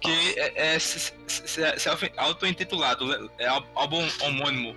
Que 0.00 0.38
é, 0.38 0.74
é, 0.74 0.76
é 0.76 2.12
auto-intitulado, 2.18 3.30
é 3.38 3.46
álbum 3.74 4.06
homônimo 4.20 4.76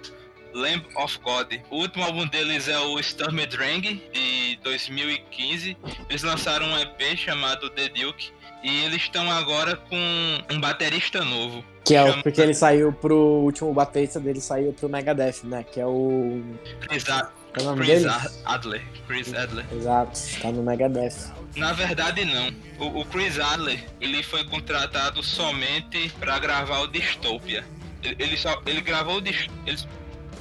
Lamb 0.54 0.84
of 0.96 1.20
God. 1.20 1.54
O 1.70 1.78
último 1.78 2.04
álbum 2.04 2.26
deles 2.28 2.68
é 2.68 2.78
o 2.80 3.00
Stormdrang, 3.00 3.82
de 4.14 4.60
2015. 4.64 5.78
Eles 6.10 6.24
lançaram 6.24 6.66
um 6.68 6.78
EP 6.80 7.18
chamado 7.18 7.70
The 7.70 7.90
Duke. 7.90 8.32
E 8.64 8.84
eles 8.84 9.02
estão 9.02 9.30
agora 9.32 9.76
com 9.76 9.98
um 10.52 10.60
baterista 10.60 11.26
novo. 11.26 11.66
Que 11.84 11.96
é 11.96 12.04
o, 12.04 12.22
porque 12.22 12.40
ele 12.40 12.54
saiu 12.54 12.94
pro 12.94 13.16
último 13.18 13.74
baterista 13.74 14.20
dele 14.20 14.40
saiu 14.40 14.72
pro 14.72 14.88
Megadeth, 14.88 15.38
né? 15.44 15.64
Que 15.64 15.80
é 15.80 15.86
o. 15.88 16.44
Exato. 16.92 17.32
É 17.58 17.62
o 17.62 17.66
nome 17.66 17.84
Chris 17.86 18.04
dele? 18.04 18.14
Adler. 18.46 18.82
Chris 19.08 19.34
Adler. 19.34 19.66
Exato, 19.74 20.20
tá 20.42 20.52
no 20.52 20.62
Megadeth. 20.64 21.34
Na 21.56 21.74
verdade, 21.74 22.24
não. 22.24 22.50
O, 22.80 23.02
o 23.02 23.06
Chris 23.06 23.40
Adler, 23.40 23.84
ele 24.00 24.22
foi 24.22 24.44
contratado 24.46 25.24
somente 25.24 26.10
pra 26.20 26.38
gravar 26.38 26.82
o 26.82 26.88
Dystopia. 26.88 27.66
Ele, 28.04 28.16
ele 28.20 28.38
só, 28.38 28.62
ele 28.68 28.80
gravou 28.82 29.16
o 29.18 29.22
Dys- 29.22 29.50
ele, 29.66 29.78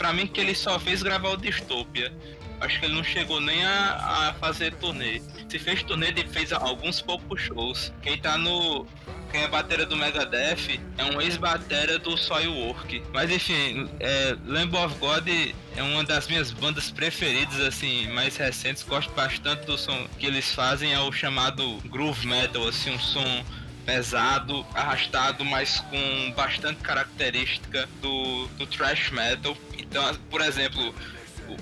Pra 0.01 0.15
mim, 0.15 0.27
que 0.27 0.41
ele 0.41 0.55
só 0.55 0.81
fez 0.81 1.03
gravar 1.03 1.29
o 1.29 1.37
Dystopia. 1.37 2.11
Acho 2.59 2.81
que 2.81 2.87
ele 2.87 2.95
não 2.95 3.05
chegou 3.05 3.39
nem 3.39 3.63
a, 3.63 4.31
a 4.31 4.35
fazer 4.41 4.73
turnê. 4.77 5.21
Se 5.47 5.59
fez 5.59 5.83
turnê, 5.83 6.09
ele 6.09 6.27
fez 6.27 6.55
alguns 6.55 7.03
poucos 7.03 7.43
shows. 7.43 7.93
Quem 8.01 8.17
tá 8.17 8.39
no. 8.39 8.87
Quem 9.31 9.43
é 9.43 9.49
batera 9.49 9.85
do 9.85 9.99
Megadeth 9.99 10.81
é 10.97 11.05
um 11.05 11.21
ex-batera 11.21 11.99
do 11.99 12.17
Soilwork. 12.17 13.03
Mas 13.13 13.31
enfim, 13.31 13.91
é, 14.01 14.35
Lamb 14.47 14.75
of 14.75 14.95
God 14.99 15.29
é 15.77 15.83
uma 15.83 16.03
das 16.03 16.27
minhas 16.29 16.51
bandas 16.51 16.91
preferidas, 16.91 17.61
assim, 17.61 18.09
mais 18.09 18.39
recentes. 18.39 18.83
Gosto 18.83 19.13
bastante 19.13 19.67
do 19.67 19.77
som 19.77 20.09
que 20.19 20.25
eles 20.25 20.55
fazem, 20.55 20.95
é 20.95 21.01
o 21.01 21.13
chamado 21.13 21.77
groove 21.91 22.27
metal, 22.27 22.67
assim, 22.67 22.91
um 22.91 22.99
som 22.99 23.45
pesado, 23.81 24.65
arrastado, 24.75 25.45
mas 25.45 25.81
com 25.81 26.33
bastante 26.33 26.81
característica 26.81 27.89
do, 28.01 28.47
do 28.59 28.67
thrash 28.67 29.11
metal. 29.11 29.57
Então, 29.79 30.15
por 30.31 30.41
exemplo, 30.41 30.95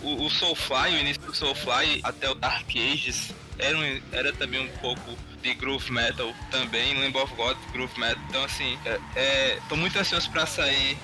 o, 0.03 0.25
o 0.27 0.31
Soulfly, 0.31 0.95
o 0.97 0.99
início 1.01 1.23
do 1.23 1.35
Soulfly 1.35 2.01
até 2.03 2.29
o 2.29 2.35
Dark 2.35 2.69
Ages 2.77 3.33
era, 3.59 3.77
um- 3.77 4.01
era 4.13 4.33
também 4.33 4.61
um 4.61 4.69
pouco 4.79 5.17
de 5.43 5.55
groove 5.55 5.91
metal 5.93 6.35
também, 6.51 6.99
Lamb 6.99 7.17
of 7.19 7.33
God, 7.35 7.57
groove 7.73 7.99
metal. 7.99 8.23
Então 8.29 8.45
assim, 8.45 8.79
é, 8.85 8.99
é, 9.17 9.59
tô 9.69 9.77
muito 9.77 9.99
ansioso 9.99 10.31
pra 10.31 10.47
sair, 10.47 10.99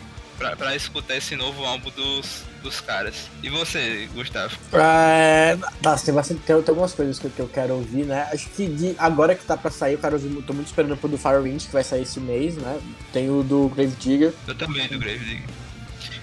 pra 0.59 0.75
escutar 0.75 1.17
esse 1.17 1.37
novo 1.37 1.65
álbum 1.65 1.91
dos, 1.91 2.45
dos 2.65 2.81
caras. 2.81 3.29
E 3.43 3.49
você, 3.51 4.09
Gustavo? 4.15 4.57
É, 4.73 5.57
nossa, 5.83 6.05
tem 6.07 6.15
bastante. 6.15 6.41
Tem, 6.41 6.57
tem 6.62 6.73
algumas 6.73 6.93
coisas 6.93 7.19
que, 7.19 7.27
eu- 7.27 7.31
que 7.31 7.41
eu 7.41 7.49
quero 7.49 7.75
ouvir, 7.75 8.05
né? 8.07 8.27
Acho 8.33 8.49
que 8.51 8.67
de, 8.67 8.95
agora 8.99 9.35
que 9.35 9.45
tá 9.45 9.57
pra 9.57 9.71
sair, 9.71 9.93
eu 9.93 9.99
quero 9.99 10.17
ouvir. 10.17 10.43
Tô 10.43 10.53
muito 10.53 10.67
esperando 10.67 10.97
pro 10.97 11.09
do 11.09 11.19
Firewind, 11.19 11.62
que 11.65 11.73
vai 11.73 11.85
sair 11.85 12.03
esse 12.03 12.19
mês, 12.19 12.57
né? 12.57 12.81
Tem 13.12 13.31
o 13.31 13.43
do 13.45 13.69
Grave 13.69 13.95
Digger. 13.97 14.33
Eu 14.49 14.55
também, 14.57 14.89
do 14.89 14.99
Grave 14.99 15.19
Digger. 15.25 15.45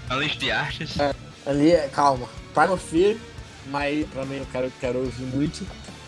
A 0.10 0.16
lista 0.16 0.40
de 0.40 0.52
artes. 0.52 0.96
Ali, 1.46 1.72
é- 1.72 1.88
calma. 1.88 2.28
Primal 2.54 2.78
Fear, 2.78 3.16
mas 3.68 4.06
mim 4.28 4.38
eu 4.38 4.48
quero, 4.52 4.74
quero 4.82 5.00
ouvir 5.00 5.24
muito. 5.24 5.66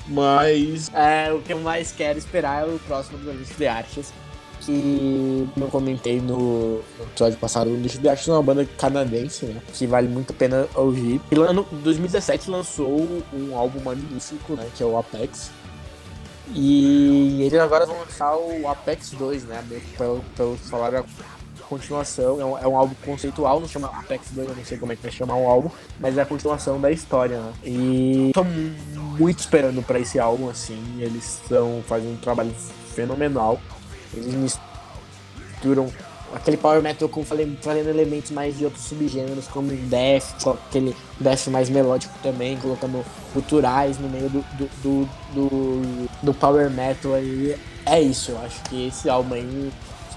Mas 0.08 0.92
é, 0.94 1.32
o 1.32 1.40
que 1.42 1.54
eu 1.54 1.60
mais 1.62 1.94
quero 1.94 2.20
esperar 2.20 2.64
é 2.64 2.66
o 2.66 2.78
próximo 2.80 3.18
do 3.20 3.32
List 3.32 3.54
de 3.56 3.66
Artes. 3.66 4.12
Que 4.66 5.48
eu 5.58 5.68
comentei 5.68 6.22
no, 6.22 6.78
no 6.78 7.04
episódio 7.04 7.38
passado. 7.38 7.70
O 7.70 7.76
List 7.76 7.98
de 7.98 8.08
Artes 8.08 8.28
é 8.28 8.32
uma 8.32 8.44
banda 8.44 8.66
canadense, 8.78 9.46
né? 9.46 9.62
Que 9.74 9.86
vale 9.86 10.08
muito 10.08 10.32
a 10.32 10.36
pena 10.36 10.68
ouvir. 10.76 11.20
E 11.32 11.36
lá 11.36 11.52
no 11.52 11.64
2017 11.64 12.50
lançou 12.50 13.24
um 13.34 13.58
álbum 13.58 13.82
magnífico, 13.82 14.54
né? 14.54 14.68
Que 14.76 14.84
é 14.84 14.86
o 14.86 14.98
Apex. 14.98 15.52
E 16.54 17.42
eles 17.42 17.60
agora 17.60 17.86
vão 17.86 17.98
lançar 18.00 18.36
o 18.36 18.68
Apex 18.68 19.12
2, 19.12 19.44
né? 19.46 19.64
Pelo, 19.98 20.22
pelo 20.36 20.58
falaram 20.58 21.00
a 21.00 21.64
continuação. 21.64 22.40
É 22.40 22.46
um, 22.46 22.58
é 22.58 22.68
um 22.68 22.78
álbum 22.78 22.96
conceitual, 23.04 23.60
não 23.60 23.68
chama 23.68 23.88
Apex 23.88 24.28
2, 24.32 24.50
eu 24.50 24.56
não 24.56 24.66
sei 24.66 24.78
como 24.78 24.92
é 24.92 24.96
que 24.96 25.02
vai 25.02 25.12
chamar 25.12 25.36
o 25.36 25.48
álbum, 25.48 25.70
mas 26.00 26.18
é 26.18 26.22
a 26.22 26.26
continuação 26.26 26.80
da 26.80 26.92
história, 26.92 27.40
né? 27.40 27.54
E 27.64 28.32
tô 28.34 28.44
muito 28.44 29.40
esperando 29.40 29.82
pra 29.84 30.00
esse 30.00 30.20
álbum, 30.20 30.50
assim. 30.50 30.82
Eles 31.00 31.40
estão 31.42 31.84
fazendo 31.88 32.14
um 32.14 32.18
trabalho 32.18 32.54
fenomenal. 32.94 33.60
Eles 34.14 34.34
misturam 34.34 35.92
aquele 36.34 36.58
power 36.58 36.82
metal 36.82 37.08
com 37.08 37.24
fazendo 37.24 37.90
elementos 37.90 38.32
mais 38.32 38.58
de 38.58 38.66
outros 38.66 38.84
subgêneros, 38.86 39.48
como 39.48 39.72
o 39.72 39.76
death, 39.76 40.48
aquele 40.68 40.96
death 41.20 41.48
mais 41.48 41.70
melódico 41.70 42.14
também, 42.24 42.58
colocando 42.58 43.06
culturais 43.34 44.00
no 44.00 44.10
meio 44.10 44.30
do, 44.30 44.42
do, 44.58 44.70
do, 44.82 45.10
do, 45.34 46.10
do 46.24 46.34
power 46.34 46.70
metal 46.70 47.14
aí. 47.14 47.56
É 47.86 48.02
isso, 48.02 48.32
eu 48.32 48.40
acho 48.40 48.62
que 48.64 48.88
esse 48.88 49.10
álbum 49.10 49.36
aí 49.36 49.72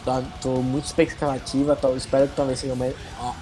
tá- 0.04 0.22
tô 0.40 0.62
muito 0.62 0.84
expectativa, 0.86 1.76
tô, 1.76 1.94
espero 1.96 2.28
que 2.28 2.36
talvez 2.36 2.60
seja 2.60 2.72
o 2.74 2.94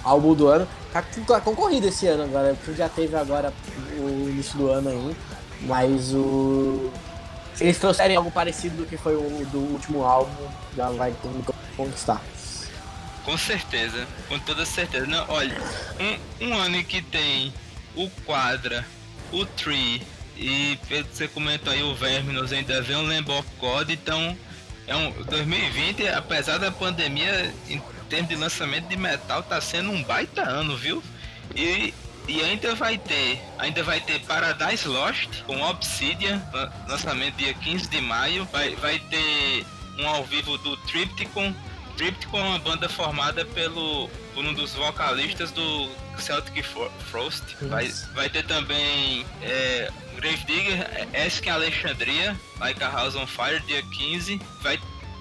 álbum 0.03 0.33
do 0.33 0.47
ano. 0.47 0.67
Tá, 0.91 1.03
tá 1.27 1.41
concorrido 1.41 1.87
esse 1.87 2.07
ano 2.07 2.23
agora, 2.23 2.55
porque 2.55 2.73
já 2.73 2.89
teve 2.89 3.15
agora 3.15 3.53
o 3.99 4.29
início 4.29 4.57
do 4.57 4.69
ano 4.69 4.89
aí, 4.89 5.15
mas 5.61 6.13
o. 6.13 6.89
Se 7.55 7.63
eles 7.63 7.77
trouxerem 7.77 8.17
algo 8.17 8.29
parecido 8.29 8.77
do 8.77 8.85
que 8.85 8.97
foi 8.97 9.15
o 9.15 9.45
do 9.45 9.59
último 9.59 10.03
álbum, 10.03 10.47
já 10.75 10.89
vai 10.89 11.11
ter 11.11 11.29
que 11.29 11.53
conquistar. 11.75 12.21
Com 13.23 13.37
certeza, 13.37 14.05
com 14.27 14.37
toda 14.39 14.65
certeza. 14.65 15.05
Não, 15.07 15.25
olha, 15.29 15.55
um, 16.41 16.47
um 16.47 16.53
ano 16.53 16.83
que 16.83 17.01
tem 17.01 17.53
o 17.95 18.09
Quadra, 18.25 18.85
o 19.31 19.45
Tree 19.45 20.01
e 20.37 20.77
você 21.11 21.27
comentou 21.27 21.71
aí, 21.71 21.81
o 21.81 21.95
Verminous 21.95 22.51
ainda 22.51 22.81
vem 22.81 22.95
of 22.97 23.49
God, 23.59 23.89
então 23.89 24.37
é 24.85 24.95
um 24.95 25.11
2020, 25.23 26.07
apesar 26.09 26.57
da 26.57 26.71
pandemia, 26.71 27.53
em 27.69 27.81
termos 28.09 28.29
de 28.29 28.35
lançamento 28.35 28.87
de 28.87 28.97
metal, 28.97 29.41
tá 29.43 29.59
sendo 29.61 29.91
um 29.91 30.03
baita 30.03 30.41
ano, 30.41 30.75
viu? 30.75 31.01
E, 31.55 31.93
e 32.27 32.41
ainda 32.41 32.73
vai 32.75 32.97
ter, 32.97 33.41
ainda 33.59 33.83
vai 33.83 33.99
ter 33.99 34.19
Paradise 34.21 34.87
Lost 34.87 35.41
com 35.45 35.61
Obsidian, 35.61 36.41
lan- 36.53 36.71
lançamento 36.87 37.35
dia 37.35 37.53
15 37.53 37.89
de 37.89 38.01
maio, 38.01 38.45
vai, 38.51 38.75
vai 38.75 38.99
ter 38.99 39.65
um 39.99 40.07
ao 40.07 40.23
vivo 40.23 40.57
do 40.57 40.75
Tripticon, 40.77 41.53
Tripticon 41.97 42.37
é 42.39 42.43
uma 42.43 42.59
banda 42.59 42.89
formada 42.89 43.45
pelo 43.45 44.09
por 44.33 44.43
um 44.43 44.53
dos 44.53 44.73
vocalistas 44.73 45.49
do 45.51 45.89
Celtic 46.17 46.61
Fro- 46.61 46.91
Frost. 47.09 47.41
Vai, 47.61 47.87
vai 48.13 48.29
ter 48.29 48.43
também 48.45 49.25
é, 49.41 49.89
Gravedigger, 50.17 51.07
Ask 51.25 51.47
Alexandria, 51.47 52.35
Like 52.59 52.83
a 52.83 52.89
House 52.89 53.15
on 53.15 53.25
Fire, 53.25 53.61
dia 53.61 53.81
15. 53.81 54.41
Vai, 54.61 54.77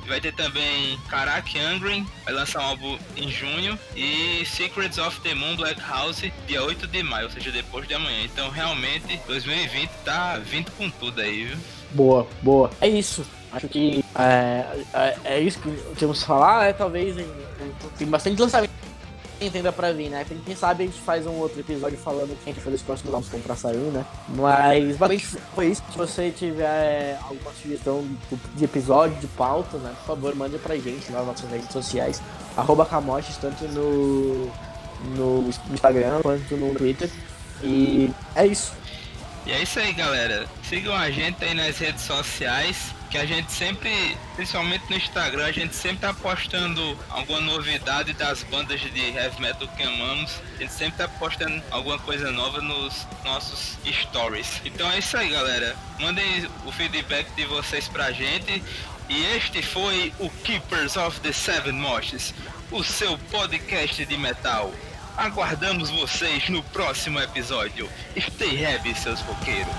vai 0.08 0.20
ter 0.20 0.32
também 0.34 0.98
Karak 1.08 1.58
Angry, 1.58 2.04
vai 2.24 2.34
lançar 2.34 2.60
um 2.60 2.64
álbum 2.64 2.98
em 3.16 3.30
junho. 3.30 3.78
E 3.96 4.44
Secrets 4.46 4.98
of 4.98 5.20
the 5.20 5.34
Moon 5.34 5.56
Black 5.56 5.80
House, 5.80 6.22
dia 6.46 6.62
8 6.62 6.86
de 6.86 7.02
maio, 7.02 7.26
ou 7.26 7.30
seja, 7.32 7.50
depois 7.50 7.86
de 7.88 7.94
amanhã. 7.94 8.22
Então 8.24 8.50
realmente 8.50 9.20
2020 9.26 9.90
tá 10.04 10.38
vindo 10.38 10.70
com 10.72 10.88
tudo 10.90 11.20
aí, 11.20 11.44
viu? 11.44 11.56
Boa, 11.92 12.26
boa. 12.42 12.70
É 12.80 12.88
isso. 12.88 13.24
Acho 13.52 13.68
que 13.68 14.04
é, 14.18 14.66
é, 14.92 15.16
é 15.36 15.40
isso 15.40 15.60
que 15.60 15.70
temos 15.96 16.20
que 16.20 16.26
falar, 16.26 16.66
é 16.66 16.72
talvez 16.72 17.16
em- 17.16 17.22
em- 17.22 17.74
tem 17.96 18.06
bastante 18.08 18.40
lançamento 18.42 18.70
ainda 19.54 19.72
pra 19.72 19.92
vir, 19.92 20.08
né? 20.10 20.24
Quem 20.46 20.54
sabe 20.56 20.84
a 20.84 20.86
gente 20.86 21.00
faz 21.00 21.26
um 21.26 21.32
outro 21.32 21.58
episódio 21.60 21.98
falando 21.98 22.36
quem 22.44 22.54
foi 22.54 22.72
os 22.74 22.82
próximos 22.82 23.12
álbuns 23.14 23.30
que 23.30 23.38
pra 23.40 23.56
sair, 23.56 23.76
né? 23.76 24.04
Mas 24.28 24.96
basicamente 24.96 25.26
foi 25.54 25.66
isso. 25.66 25.82
Se 25.90 25.98
você 25.98 26.30
tiver 26.30 27.18
alguma 27.22 27.50
sugestão 27.60 28.06
de- 28.56 28.64
episódio, 28.64 29.16
de 29.20 29.26
pauta, 29.28 29.76
né? 29.78 29.92
Por 30.00 30.14
favor, 30.14 30.34
mande 30.34 30.58
pra 30.58 30.76
gente 30.76 31.10
nas 31.12 31.26
nossas 31.26 31.50
redes 31.50 31.70
sociais. 31.72 32.22
Arroba 32.56 32.86
Camoches, 32.86 33.36
tanto 33.36 33.64
no, 33.68 34.50
no 35.16 35.50
Instagram 35.72 36.20
quanto 36.22 36.56
no 36.56 36.74
Twitter. 36.74 37.10
E 37.62 38.10
é 38.34 38.46
isso. 38.46 38.72
E 39.46 39.52
é 39.52 39.62
isso 39.62 39.78
aí, 39.78 39.92
galera. 39.92 40.46
Sigam 40.68 40.94
a 40.94 41.10
gente 41.10 41.44
aí 41.44 41.54
nas 41.54 41.76
redes 41.78 42.02
sociais, 42.02 42.94
que 43.14 43.18
a 43.18 43.26
gente 43.26 43.52
sempre, 43.52 44.18
principalmente 44.34 44.90
no 44.90 44.96
Instagram, 44.96 45.44
a 45.44 45.52
gente 45.52 45.72
sempre 45.76 45.98
tá 45.98 46.12
postando 46.12 46.98
alguma 47.08 47.40
novidade 47.40 48.12
das 48.12 48.42
bandas 48.42 48.80
de 48.80 49.00
heavy 49.16 49.40
metal 49.40 49.68
que 49.68 49.84
amamos. 49.84 50.42
A 50.56 50.62
gente 50.62 50.72
sempre 50.72 50.98
tá 50.98 51.06
postando 51.06 51.62
alguma 51.70 51.96
coisa 51.96 52.32
nova 52.32 52.60
nos 52.60 53.06
nossos 53.24 53.78
stories. 53.86 54.60
Então 54.64 54.90
é 54.90 54.98
isso 54.98 55.16
aí, 55.16 55.28
galera. 55.28 55.76
Mandem 56.00 56.50
o 56.66 56.72
feedback 56.72 57.30
de 57.36 57.44
vocês 57.44 57.86
pra 57.86 58.10
gente. 58.10 58.60
E 59.08 59.24
este 59.36 59.62
foi 59.62 60.12
o 60.18 60.28
Keepers 60.28 60.96
of 60.96 61.20
the 61.20 61.30
Seven 61.30 61.74
Moshes, 61.74 62.34
o 62.72 62.82
seu 62.82 63.16
podcast 63.30 64.04
de 64.04 64.18
metal. 64.18 64.74
Aguardamos 65.16 65.88
vocês 65.88 66.48
no 66.48 66.64
próximo 66.64 67.20
episódio. 67.20 67.88
Stay 68.18 68.60
heavy, 68.60 68.92
seus 68.92 69.20
roqueiros. 69.20 69.72